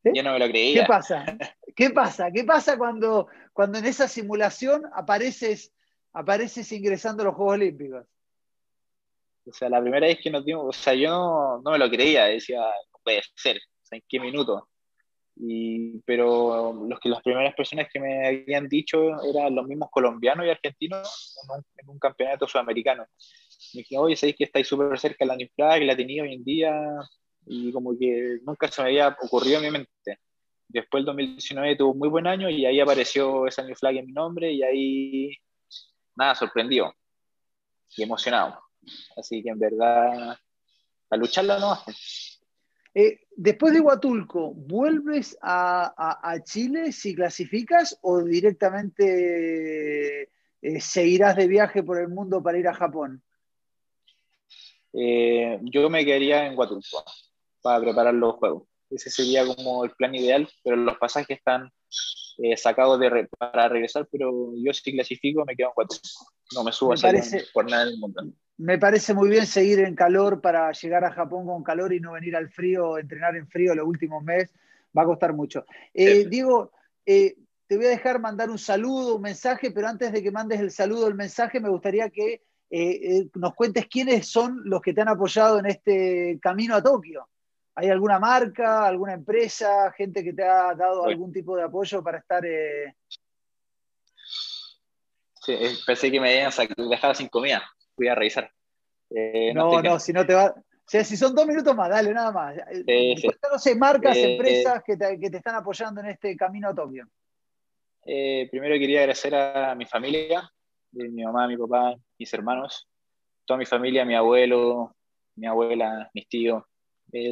Yo 0.03 0.23
no 0.23 0.33
me 0.33 0.39
lo 0.39 0.49
creía. 0.49 0.83
¿Qué 0.83 0.89
pasa? 0.89 1.25
¿Qué 1.77 1.91
pasa? 1.91 2.33
¿Qué 2.33 2.43
pasa 2.43 2.77
cuando, 2.77 3.29
cuando 3.53 3.79
en 3.79 3.87
esa 3.87 4.09
simulación 4.09 4.83
apareces 4.93 5.73
apareces 6.17 6.73
ingresando 6.73 7.23
a 7.23 7.27
los 7.27 7.35
Juegos 7.35 7.55
Olímpicos. 7.55 8.07
O 9.47 9.53
sea, 9.53 9.69
la 9.69 9.83
primera 9.83 10.07
vez 10.07 10.19
que 10.21 10.31
nos 10.31 10.45
dimos, 10.45 10.65
o 10.67 10.73
sea, 10.73 10.95
yo 10.95 11.61
no, 11.63 11.71
me 11.71 11.79
lo 11.79 11.91
creía, 11.91 12.25
decía, 12.25 12.61
no 12.61 12.99
puede 13.05 13.21
ser, 13.35 13.59
o 13.59 13.87
sea, 13.87 13.99
¿en 13.99 14.05
qué 14.09 14.19
minuto? 14.19 14.69
Y, 15.37 16.01
pero 16.01 16.87
los 16.89 16.99
que 17.01 17.11
las 17.11 17.23
primeras 17.23 17.55
personas 17.55 17.89
que 17.93 18.01
me 18.01 18.27
habían 18.27 18.67
dicho 18.67 19.23
eran 19.23 19.55
los 19.55 19.67
mismos 19.67 19.91
colombianos 19.91 20.47
y 20.47 20.51
argentinos 20.51 21.37
en 21.79 21.91
un, 21.91 21.99
campeonato 21.99 22.49
sudamericano. 22.49 23.05
Me 23.75 23.81
dije, 23.81 23.99
oye, 23.99 24.17
sabéis 24.17 24.37
que 24.37 24.45
estáis 24.45 24.67
súper 24.67 24.99
cerca 24.99 25.19
de 25.21 25.27
la 25.27 25.37
New 25.37 25.49
Flag, 25.55 25.83
la 25.83 25.95
tenía 25.95 26.23
hoy 26.23 26.33
en 26.33 26.45
día, 26.45 26.75
y 27.45 27.71
como 27.73 27.97
que 27.97 28.39
nunca 28.43 28.69
se 28.69 28.83
me 28.83 28.89
había 28.89 29.09
ocurrido 29.21 29.59
en 29.59 29.65
mi 29.65 29.71
mente. 29.71 30.19
Después 30.69 31.01
el 31.01 31.07
2019 31.07 31.77
tuvo 31.77 31.93
un 31.93 31.99
muy 31.99 32.09
buen 32.09 32.27
año 32.27 32.51
y 32.51 32.67
ahí 32.67 32.81
apareció 32.81 33.47
esa 33.47 33.63
New 33.63 33.77
Flag 33.77 33.97
en 33.97 34.07
mi 34.07 34.13
nombre 34.13 34.53
y 34.53 34.63
ahí, 34.63 35.37
nada, 36.17 36.35
sorprendió 36.35 36.95
y 37.97 38.03
emocionado. 38.03 38.61
Así 39.17 39.43
que 39.43 39.51
en 39.51 39.59
verdad, 39.59 40.37
a 41.11 41.17
lucharla 41.17 41.59
no 41.59 41.79
eh, 42.99 43.27
después 43.37 43.75
de 43.75 43.81
Huatulco, 43.81 44.55
¿vuelves 44.55 45.37
a, 45.43 46.35
Chile 46.45 46.93
si 46.93 47.15
clasificas 47.15 47.99
o 48.01 48.23
directamente 48.23 50.23
eh, 50.63 50.81
seguirás 50.81 51.37
de 51.37 51.47
viaje 51.47 51.83
por 51.83 52.01
el 52.01 52.09
mundo 52.09 52.43
para 52.43 52.59
ir 52.59 52.69
a 52.69 52.75
Japón? 52.75 53.23
Eh, 54.95 55.59
yo 55.65 55.91
me 55.91 56.07
quedaría 56.07 56.47
en 56.47 56.59
Huatulco 56.59 57.05
para 57.61 57.83
preparar 57.83 58.15
los 58.15 58.37
juegos. 58.37 58.67
Ese 58.91 59.11
sería 59.11 59.45
como 59.45 59.85
el 59.85 59.91
plan 59.93 60.15
ideal, 60.15 60.49
pero 60.63 60.77
los 60.77 60.97
pasajes 60.99 61.39
están 61.39 61.71
sacados 62.57 63.01
de 63.01 63.29
para 63.39 63.69
regresar, 63.69 64.07
pero 64.13 64.53
yo 64.57 64.73
si 64.73 64.93
clasifico 64.93 65.45
me 65.45 65.57
quedo 65.57 65.69
en 65.69 65.73
Huatulco. 65.77 66.03
No 66.55 66.65
me 66.65 66.73
subo 66.73 66.93
a 66.93 66.97
parece... 66.97 67.45
por 67.53 67.69
nada 67.69 67.87
del 67.87 67.99
mundo 67.99 68.23
me 68.59 68.79
parece 68.79 69.13
muy 69.13 69.29
bien 69.29 69.47
seguir 69.47 69.81
en 69.81 69.95
calor 69.95 70.41
para 70.41 70.73
llegar 70.73 71.05
a 71.05 71.13
Japón 71.13 71.47
con 71.47 71.63
calor 71.63 71.93
y 71.93 72.01
no 72.01 72.13
venir 72.13 72.37
al 72.37 72.49
frío, 72.49 72.99
entrenar 72.99 73.37
en 73.37 73.47
frío 73.49 73.75
los 73.75 73.87
últimos 73.87 74.23
meses. 74.23 74.55
Va 74.97 75.03
a 75.03 75.07
costar 75.07 75.35
mucho. 75.35 75.67
Eh, 75.93 76.27
Diego, 76.27 76.73
eh, 77.05 77.37
te 77.67 77.77
voy 77.77 77.87
a 77.87 77.91
dejar 77.91 78.19
mandar 78.19 78.49
un 78.49 78.59
saludo, 78.59 79.17
un 79.17 79.23
mensaje, 79.23 79.71
pero 79.71 79.89
antes 79.89 80.11
de 80.11 80.23
que 80.23 80.31
mandes 80.31 80.61
el 80.61 80.71
saludo, 80.71 81.07
el 81.07 81.15
mensaje, 81.15 81.61
me 81.61 81.69
gustaría 81.69 82.09
que 82.09 82.43
eh, 82.71 83.29
nos 83.35 83.55
cuentes 83.55 83.87
quiénes 83.89 84.27
son 84.27 84.63
los 84.65 84.81
que 84.81 84.95
te 84.95 85.03
han 85.03 85.09
apoyado 85.09 85.59
en 85.59 85.67
este 85.67 86.39
camino 86.41 86.75
a 86.75 86.83
Tokio. 86.83 87.29
¿Hay 87.77 87.91
alguna 87.91 88.19
marca, 88.19 88.87
alguna 88.87 89.13
empresa, 89.13 89.93
gente 89.93 90.25
que 90.25 90.33
te 90.33 90.43
ha 90.43 90.75
dado 90.75 91.05
algún 91.05 91.33
tipo 91.33 91.57
de 91.57 91.63
apoyo 91.63 92.03
para 92.03 92.19
estar... 92.19 92.43
Sí, 95.35 95.57
pensé 95.87 96.11
que 96.11 96.19
me 96.19 96.31
habían 96.31 96.51
dejado 96.89 97.15
sin 97.15 97.29
comida 97.29 97.63
voy 97.97 98.09
a 98.09 98.15
revisar. 98.15 98.51
Eh, 99.11 99.53
no, 99.55 99.83
no, 99.83 99.99
si 99.99 100.13
no 100.13 100.27
te 100.27 100.35
va. 100.35 100.55
O 100.57 100.89
sea, 100.89 101.03
si 101.03 101.17
son 101.17 101.35
dos 101.35 101.47
minutos 101.47 101.75
más, 101.75 101.91
dale, 101.91 102.13
nada 102.13 102.31
más. 102.31 102.57
Eh, 102.87 103.15
sí, 103.59 103.75
marcas, 103.75 104.17
eh, 104.17 104.35
empresas 104.35 104.83
que 104.85 104.97
te, 104.97 105.19
que, 105.19 105.31
te, 105.31 105.39
están 105.39 105.57
apoyando 105.57 106.01
en 106.01 106.09
este 106.09 106.37
camino 106.37 106.69
a 106.69 106.75
Tokio. 106.75 107.09
primero 108.05 108.79
quería 108.79 109.01
agradecer 109.01 109.35
a 109.35 109.75
mi 109.75 109.85
familia, 109.85 110.49
mi 110.93 111.25
mamá, 111.25 111.49
mi 111.49 111.57
papá, 111.57 111.95
mis 112.19 112.33
hermanos, 112.33 112.89
toda 113.45 113.59
mi 113.59 113.67
familia, 113.67 114.05
mi 114.05 114.15
abuelo, 114.15 114.95
mi 115.35 115.49
abuela, 115.49 116.09
mis 116.15 116.29
tíos, 116.29 116.63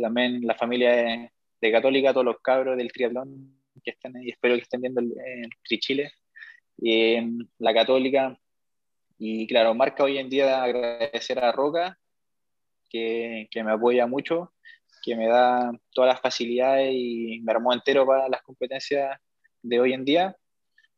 también 0.00 0.46
la 0.46 0.54
familia 0.54 1.30
de, 1.60 1.72
Católica, 1.72 2.12
todos 2.12 2.26
los 2.26 2.40
cabros 2.40 2.76
del 2.76 2.92
triatlón 2.92 3.58
que 3.82 3.92
están 3.92 4.14
ahí, 4.16 4.28
espero 4.28 4.54
que 4.54 4.60
estén 4.60 4.82
viendo 4.82 5.00
el, 5.00 5.14
el 5.18 5.50
Tri 5.66 5.78
Chile, 5.78 6.12
y, 6.76 7.16
la 7.58 7.72
Católica, 7.72 8.38
y 9.18 9.46
claro, 9.46 9.74
marca 9.74 10.04
hoy 10.04 10.18
en 10.18 10.28
día 10.28 10.62
agradecer 10.62 11.38
a 11.38 11.52
Roca, 11.52 11.98
que, 12.90 13.48
que, 13.50 13.64
me 13.64 13.72
apoya 13.72 14.06
mucho, 14.06 14.52
que 15.02 15.16
me 15.16 15.26
da 15.26 15.70
todas 15.92 16.14
las 16.14 16.20
facilidades 16.20 16.92
y 16.94 17.40
me 17.42 17.52
armó 17.52 17.72
entero 17.72 18.06
para 18.06 18.28
las 18.28 18.42
competencias 18.42 19.18
de 19.62 19.80
hoy 19.80 19.92
en 19.92 20.04
día. 20.04 20.36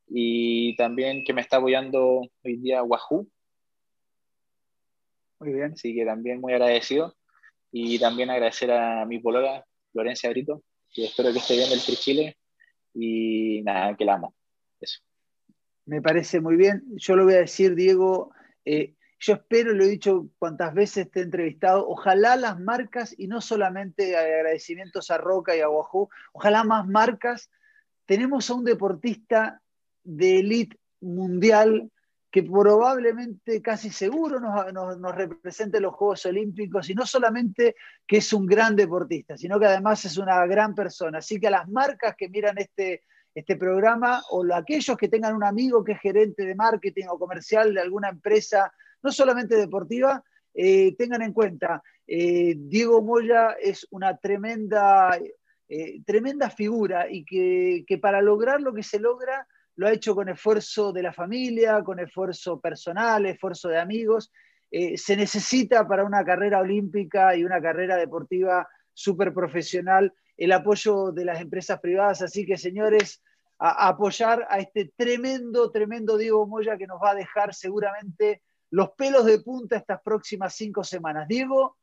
Y 0.08 0.76
también 0.76 1.24
que 1.24 1.32
me 1.32 1.40
está 1.40 1.56
apoyando 1.56 2.20
hoy 2.20 2.54
en 2.54 2.62
día 2.62 2.82
Wahoo. 2.82 3.28
Muy 5.40 5.52
bien. 5.52 5.72
Así 5.72 5.94
que 5.94 6.04
también 6.04 6.40
muy 6.40 6.52
agradecido. 6.52 7.14
Y 7.72 7.98
también 7.98 8.30
agradecer 8.30 8.70
a 8.70 9.04
mi 9.04 9.18
polola, 9.18 9.64
Florencia 9.92 10.30
Brito, 10.30 10.62
que 10.92 11.06
espero 11.06 11.32
que 11.32 11.38
esté 11.38 11.56
viendo 11.56 11.74
el 11.74 11.82
Tri 11.82 11.96
Chile. 11.96 12.36
Y 12.94 13.62
nada, 13.62 13.96
que 13.96 14.04
la 14.04 14.14
amo. 14.14 14.34
Eso. 14.80 15.00
Me 15.84 16.00
parece 16.00 16.40
muy 16.40 16.56
bien. 16.56 16.82
Yo 16.96 17.16
lo 17.16 17.24
voy 17.24 17.34
a 17.34 17.38
decir, 17.40 17.74
Diego, 17.74 18.32
eh, 18.64 18.94
yo 19.18 19.34
espero, 19.34 19.72
lo 19.72 19.84
he 19.84 19.88
dicho 19.88 20.28
cuantas 20.38 20.74
veces 20.74 21.10
te 21.10 21.20
he 21.20 21.22
entrevistado, 21.22 21.88
ojalá 21.88 22.36
las 22.36 22.58
marcas, 22.60 23.14
y 23.16 23.28
no 23.28 23.40
solamente 23.40 24.16
agradecimientos 24.16 25.10
a 25.10 25.18
Roca 25.18 25.56
y 25.56 25.60
a 25.60 25.68
Wahoo, 25.68 26.10
ojalá 26.32 26.64
más 26.64 26.86
marcas. 26.86 27.50
Tenemos 28.04 28.50
a 28.50 28.54
un 28.54 28.64
deportista 28.64 29.60
de 30.04 30.40
élite 30.40 30.78
mundial 31.00 31.90
que 32.30 32.42
probablemente 32.42 33.62
casi 33.62 33.90
seguro 33.90 34.40
nos, 34.40 34.98
nos, 34.98 35.14
represente 35.14 35.78
en 35.78 35.84
los 35.84 35.94
Juegos 35.94 36.26
Olímpicos, 36.26 36.90
y 36.90 36.94
no 36.94 37.06
solamente 37.06 37.76
que 38.06 38.18
es 38.18 38.32
un 38.32 38.46
gran 38.46 38.76
deportista, 38.76 39.36
sino 39.36 39.58
que 39.58 39.66
además 39.66 40.04
es 40.04 40.18
una 40.18 40.44
gran 40.46 40.74
persona. 40.74 41.18
Así 41.18 41.40
que 41.40 41.46
a 41.46 41.50
las 41.50 41.68
marcas 41.68 42.14
que 42.16 42.28
miran 42.28 42.58
este, 42.58 43.04
este 43.34 43.56
programa 43.56 44.22
o 44.30 44.44
aquellos 44.54 44.96
que 44.96 45.08
tengan 45.08 45.34
un 45.34 45.44
amigo 45.44 45.84
que 45.84 45.92
es 45.92 46.00
gerente 46.00 46.44
de 46.44 46.54
marketing 46.54 47.06
o 47.08 47.18
comercial 47.18 47.74
de 47.74 47.80
alguna 47.80 48.08
empresa, 48.08 48.72
no 49.02 49.12
solamente 49.12 49.56
deportiva, 49.56 50.22
eh, 50.54 50.96
tengan 50.96 51.22
en 51.22 51.32
cuenta, 51.32 51.82
eh, 52.06 52.54
Diego 52.56 53.02
Moya 53.02 53.56
es 53.60 53.86
una 53.90 54.16
tremenda, 54.16 55.18
eh, 55.68 56.00
tremenda 56.06 56.48
figura 56.48 57.10
y 57.10 57.24
que, 57.24 57.84
que, 57.86 57.98
para 57.98 58.22
lograr 58.22 58.62
lo 58.62 58.72
que 58.72 58.82
se 58.82 58.98
logra 58.98 59.46
lo 59.76 59.86
ha 59.86 59.92
hecho 59.92 60.14
con 60.14 60.28
esfuerzo 60.28 60.92
de 60.92 61.02
la 61.02 61.12
familia, 61.12 61.82
con 61.82 61.98
esfuerzo 62.00 62.60
personal, 62.60 63.26
esfuerzo 63.26 63.68
de 63.68 63.78
amigos. 63.78 64.32
se 64.70 65.16
necesita 65.16 65.86
para 65.86 66.04
una 66.04 66.24
carrera 66.24 66.60
olímpica 66.60 67.36
y 67.36 67.44
una 67.44 67.60
carrera 67.60 67.96
deportiva 67.96 68.68
súper 68.92 69.32
profesional 69.32 70.12
el 70.36 70.52
apoyo 70.52 71.12
de 71.12 71.24
las 71.24 71.40
empresas 71.40 71.80
privadas. 71.80 72.22
Así 72.22 72.44
que, 72.44 72.56
señores, 72.56 73.22
a, 73.58 73.88
apoyar 73.88 74.46
a 74.50 74.58
este 74.58 74.92
tremendo, 74.96 75.70
tremendo 75.70 76.16
Diego 76.16 76.46
Moya 76.46 76.76
que 76.76 76.86
nos 76.86 77.00
va 77.02 77.10
a 77.10 77.14
dejar 77.14 77.54
seguramente 77.54 78.42
los 78.70 78.90
pelos 78.90 79.24
de 79.24 79.40
punta 79.40 79.76
estas 79.76 80.00
próximas 80.02 80.54
cinco 80.54 80.84
semanas. 80.84 81.28
Diego, 81.28 81.76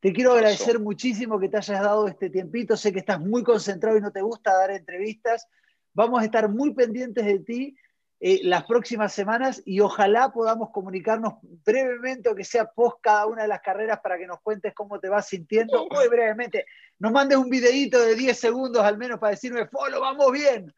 te 0.00 0.12
quiero 0.12 0.32
agradecer 0.32 0.80
muchísimo 0.80 1.38
que 1.38 1.48
te 1.48 1.58
hayas 1.58 1.80
dado 1.80 2.08
este 2.08 2.30
tiempito. 2.30 2.76
Sé 2.76 2.92
que 2.92 2.98
estás 2.98 3.20
muy 3.20 3.42
concentrado 3.42 3.96
y 3.96 4.00
no 4.00 4.10
te 4.10 4.22
gusta 4.22 4.52
dar 4.52 4.70
entrevistas. 4.70 5.46
Vamos 5.94 6.20
a 6.20 6.24
estar 6.24 6.48
muy 6.48 6.74
pendientes 6.74 7.24
de 7.24 7.38
ti 7.38 7.76
eh, 8.20 8.40
las 8.42 8.64
próximas 8.64 9.12
semanas 9.12 9.62
y 9.64 9.80
ojalá 9.80 10.32
podamos 10.32 10.70
comunicarnos 10.70 11.34
brevemente 11.64 12.28
o 12.28 12.34
que 12.34 12.44
sea 12.44 12.64
post 12.64 12.98
cada 13.00 13.26
una 13.26 13.42
de 13.42 13.48
las 13.48 13.60
carreras 13.60 14.00
para 14.00 14.18
que 14.18 14.26
nos 14.26 14.40
cuentes 14.40 14.74
cómo 14.74 14.98
te 14.98 15.08
vas 15.08 15.28
sintiendo 15.28 15.86
muy 15.90 16.08
brevemente. 16.08 16.66
Nos 16.98 17.12
mandes 17.12 17.38
un 17.38 17.50
videito 17.50 18.00
de 18.00 18.14
10 18.14 18.38
segundos 18.38 18.82
al 18.82 18.98
menos 18.98 19.20
para 19.20 19.32
decirme, 19.32 19.66
Folo, 19.68 20.00
vamos 20.00 20.32
bien, 20.32 20.72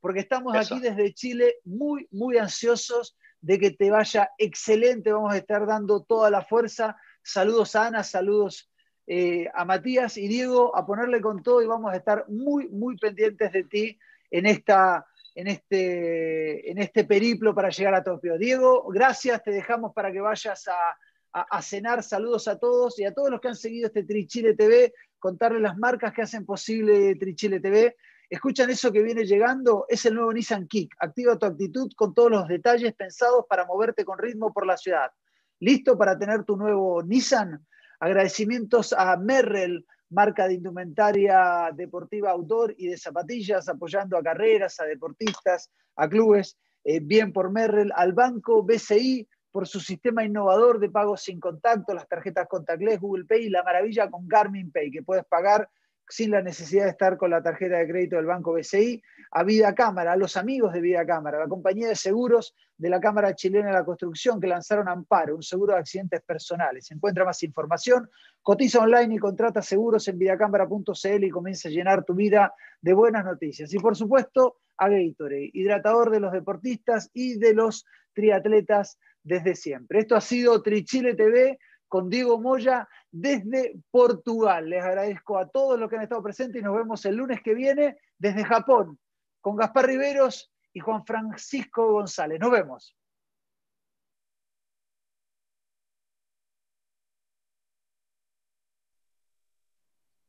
porque 0.00 0.20
estamos 0.20 0.56
aquí 0.56 0.80
desde 0.80 1.14
Chile 1.14 1.56
muy, 1.64 2.08
muy 2.10 2.36
ansiosos 2.36 3.16
de 3.40 3.58
que 3.58 3.70
te 3.70 3.90
vaya 3.90 4.30
excelente. 4.36 5.12
Vamos 5.12 5.32
a 5.32 5.38
estar 5.38 5.66
dando 5.66 6.02
toda 6.02 6.30
la 6.30 6.42
fuerza. 6.42 6.96
Saludos 7.22 7.76
a 7.76 7.86
Ana, 7.86 8.02
saludos 8.02 8.70
eh, 9.06 9.46
a 9.54 9.64
Matías 9.64 10.16
y 10.18 10.26
Diego, 10.26 10.76
a 10.76 10.84
ponerle 10.84 11.20
con 11.20 11.42
todo 11.42 11.62
y 11.62 11.66
vamos 11.66 11.92
a 11.92 11.96
estar 11.96 12.24
muy, 12.28 12.68
muy 12.68 12.96
pendientes 12.96 13.52
de 13.52 13.64
ti 13.64 13.98
en 14.30 14.46
esta 14.46 15.06
en 15.38 15.46
este, 15.46 16.68
en 16.68 16.78
este 16.78 17.04
periplo 17.04 17.54
para 17.54 17.68
llegar 17.68 17.94
a 17.94 18.02
Tokio. 18.02 18.36
Diego, 18.38 18.88
gracias, 18.88 19.40
te 19.44 19.52
dejamos 19.52 19.92
para 19.94 20.10
que 20.10 20.20
vayas 20.20 20.66
a, 20.66 21.62
cenar. 21.62 22.02
Saludos 22.02 22.48
a 22.48 22.58
todos 22.58 22.98
y 22.98 23.04
a 23.04 23.14
todos 23.14 23.30
los 23.30 23.40
que 23.40 23.46
han 23.46 23.54
seguido 23.54 23.86
este 23.86 24.02
Trichile 24.02 24.54
TV, 24.54 24.92
contarles 25.20 25.62
las 25.62 25.76
marcas 25.76 26.12
que 26.12 26.22
hacen 26.22 26.44
posible 26.44 27.14
Trichile 27.14 27.60
TV. 27.60 27.94
Escuchan 28.28 28.68
eso 28.70 28.90
que 28.90 29.00
viene 29.00 29.24
llegando, 29.24 29.86
es 29.88 30.04
el 30.06 30.16
nuevo 30.16 30.32
Nissan 30.32 30.66
Kick. 30.66 30.92
Activa 30.98 31.38
tu 31.38 31.46
actitud 31.46 31.88
con 31.94 32.14
todos 32.14 32.32
los 32.32 32.48
detalles 32.48 32.92
pensados 32.94 33.44
para 33.48 33.64
moverte 33.64 34.04
con 34.04 34.18
ritmo 34.18 34.52
por 34.52 34.66
la 34.66 34.76
ciudad. 34.76 35.12
¿Listo 35.60 35.96
para 35.96 36.18
tener 36.18 36.42
tu 36.42 36.56
nuevo 36.56 37.00
Nissan? 37.04 37.64
Agradecimientos 38.00 38.92
a 38.92 39.16
Merrell, 39.16 39.86
marca 40.10 40.48
de 40.48 40.54
indumentaria 40.54 41.70
deportiva 41.74 42.30
outdoor 42.30 42.74
y 42.78 42.88
de 42.88 42.96
zapatillas, 42.96 43.68
apoyando 43.68 44.16
a 44.16 44.22
carreras, 44.22 44.80
a 44.80 44.84
deportistas, 44.84 45.70
a 45.96 46.08
clubes, 46.08 46.56
eh, 46.84 47.00
bien 47.00 47.32
por 47.32 47.50
Merrell, 47.50 47.92
al 47.94 48.12
banco 48.12 48.62
BCI 48.62 49.28
por 49.50 49.66
su 49.66 49.80
sistema 49.80 50.24
innovador 50.24 50.78
de 50.78 50.90
pagos 50.90 51.22
sin 51.22 51.40
contacto, 51.40 51.94
las 51.94 52.08
tarjetas 52.08 52.46
contactless, 52.48 53.00
Google 53.00 53.24
Pay 53.24 53.46
y 53.46 53.50
la 53.50 53.62
maravilla 53.62 54.10
con 54.10 54.28
Garmin 54.28 54.70
Pay, 54.70 54.90
que 54.90 55.02
puedes 55.02 55.24
pagar 55.24 55.68
sin 56.08 56.30
la 56.30 56.42
necesidad 56.42 56.84
de 56.84 56.90
estar 56.90 57.16
con 57.16 57.30
la 57.30 57.42
tarjeta 57.42 57.76
de 57.76 57.88
crédito 57.88 58.16
del 58.16 58.26
Banco 58.26 58.52
BCI, 58.52 59.02
a 59.30 59.44
Vida 59.44 59.74
Cámara, 59.74 60.12
a 60.12 60.16
los 60.16 60.36
amigos 60.36 60.72
de 60.72 60.80
Vida 60.80 61.04
Cámara, 61.04 61.38
la 61.38 61.48
compañía 61.48 61.88
de 61.88 61.94
seguros 61.94 62.54
de 62.76 62.88
la 62.88 63.00
Cámara 63.00 63.34
Chilena 63.34 63.66
de 63.66 63.72
la 63.72 63.84
Construcción 63.84 64.40
que 64.40 64.46
lanzaron 64.46 64.88
Amparo, 64.88 65.36
un 65.36 65.42
seguro 65.42 65.74
de 65.74 65.80
accidentes 65.80 66.22
personales. 66.22 66.90
Encuentra 66.90 67.24
más 67.24 67.42
información, 67.42 68.08
cotiza 68.42 68.80
online 68.80 69.16
y 69.16 69.18
contrata 69.18 69.60
seguros 69.60 70.08
en 70.08 70.18
vidacámara.cl 70.18 71.24
y 71.24 71.30
comienza 71.30 71.68
a 71.68 71.72
llenar 71.72 72.04
tu 72.04 72.14
vida 72.14 72.54
de 72.80 72.94
buenas 72.94 73.24
noticias. 73.24 73.72
Y 73.74 73.78
por 73.78 73.96
supuesto, 73.96 74.58
a 74.78 74.88
Gatorade, 74.88 75.50
hidratador 75.52 76.10
de 76.10 76.20
los 76.20 76.32
deportistas 76.32 77.10
y 77.12 77.38
de 77.38 77.52
los 77.52 77.84
triatletas 78.14 78.98
desde 79.22 79.54
siempre. 79.54 79.98
Esto 79.98 80.16
ha 80.16 80.20
sido 80.20 80.62
Trichile 80.62 81.14
TV 81.14 81.58
con 81.88 82.08
Diego 82.08 82.40
Moya 82.40 82.88
desde 83.10 83.80
Portugal. 83.90 84.68
Les 84.68 84.82
agradezco 84.82 85.38
a 85.38 85.48
todos 85.48 85.78
los 85.78 85.88
que 85.88 85.96
han 85.96 86.02
estado 86.02 86.22
presentes 86.22 86.60
y 86.60 86.64
nos 86.64 86.76
vemos 86.76 87.04
el 87.04 87.16
lunes 87.16 87.42
que 87.42 87.54
viene 87.54 87.98
desde 88.18 88.44
Japón 88.44 88.98
con 89.40 89.56
Gaspar 89.56 89.86
Riveros 89.86 90.52
y 90.72 90.80
Juan 90.80 91.04
Francisco 91.04 91.92
González. 91.92 92.38
Nos 92.38 92.50
vemos. 92.50 92.96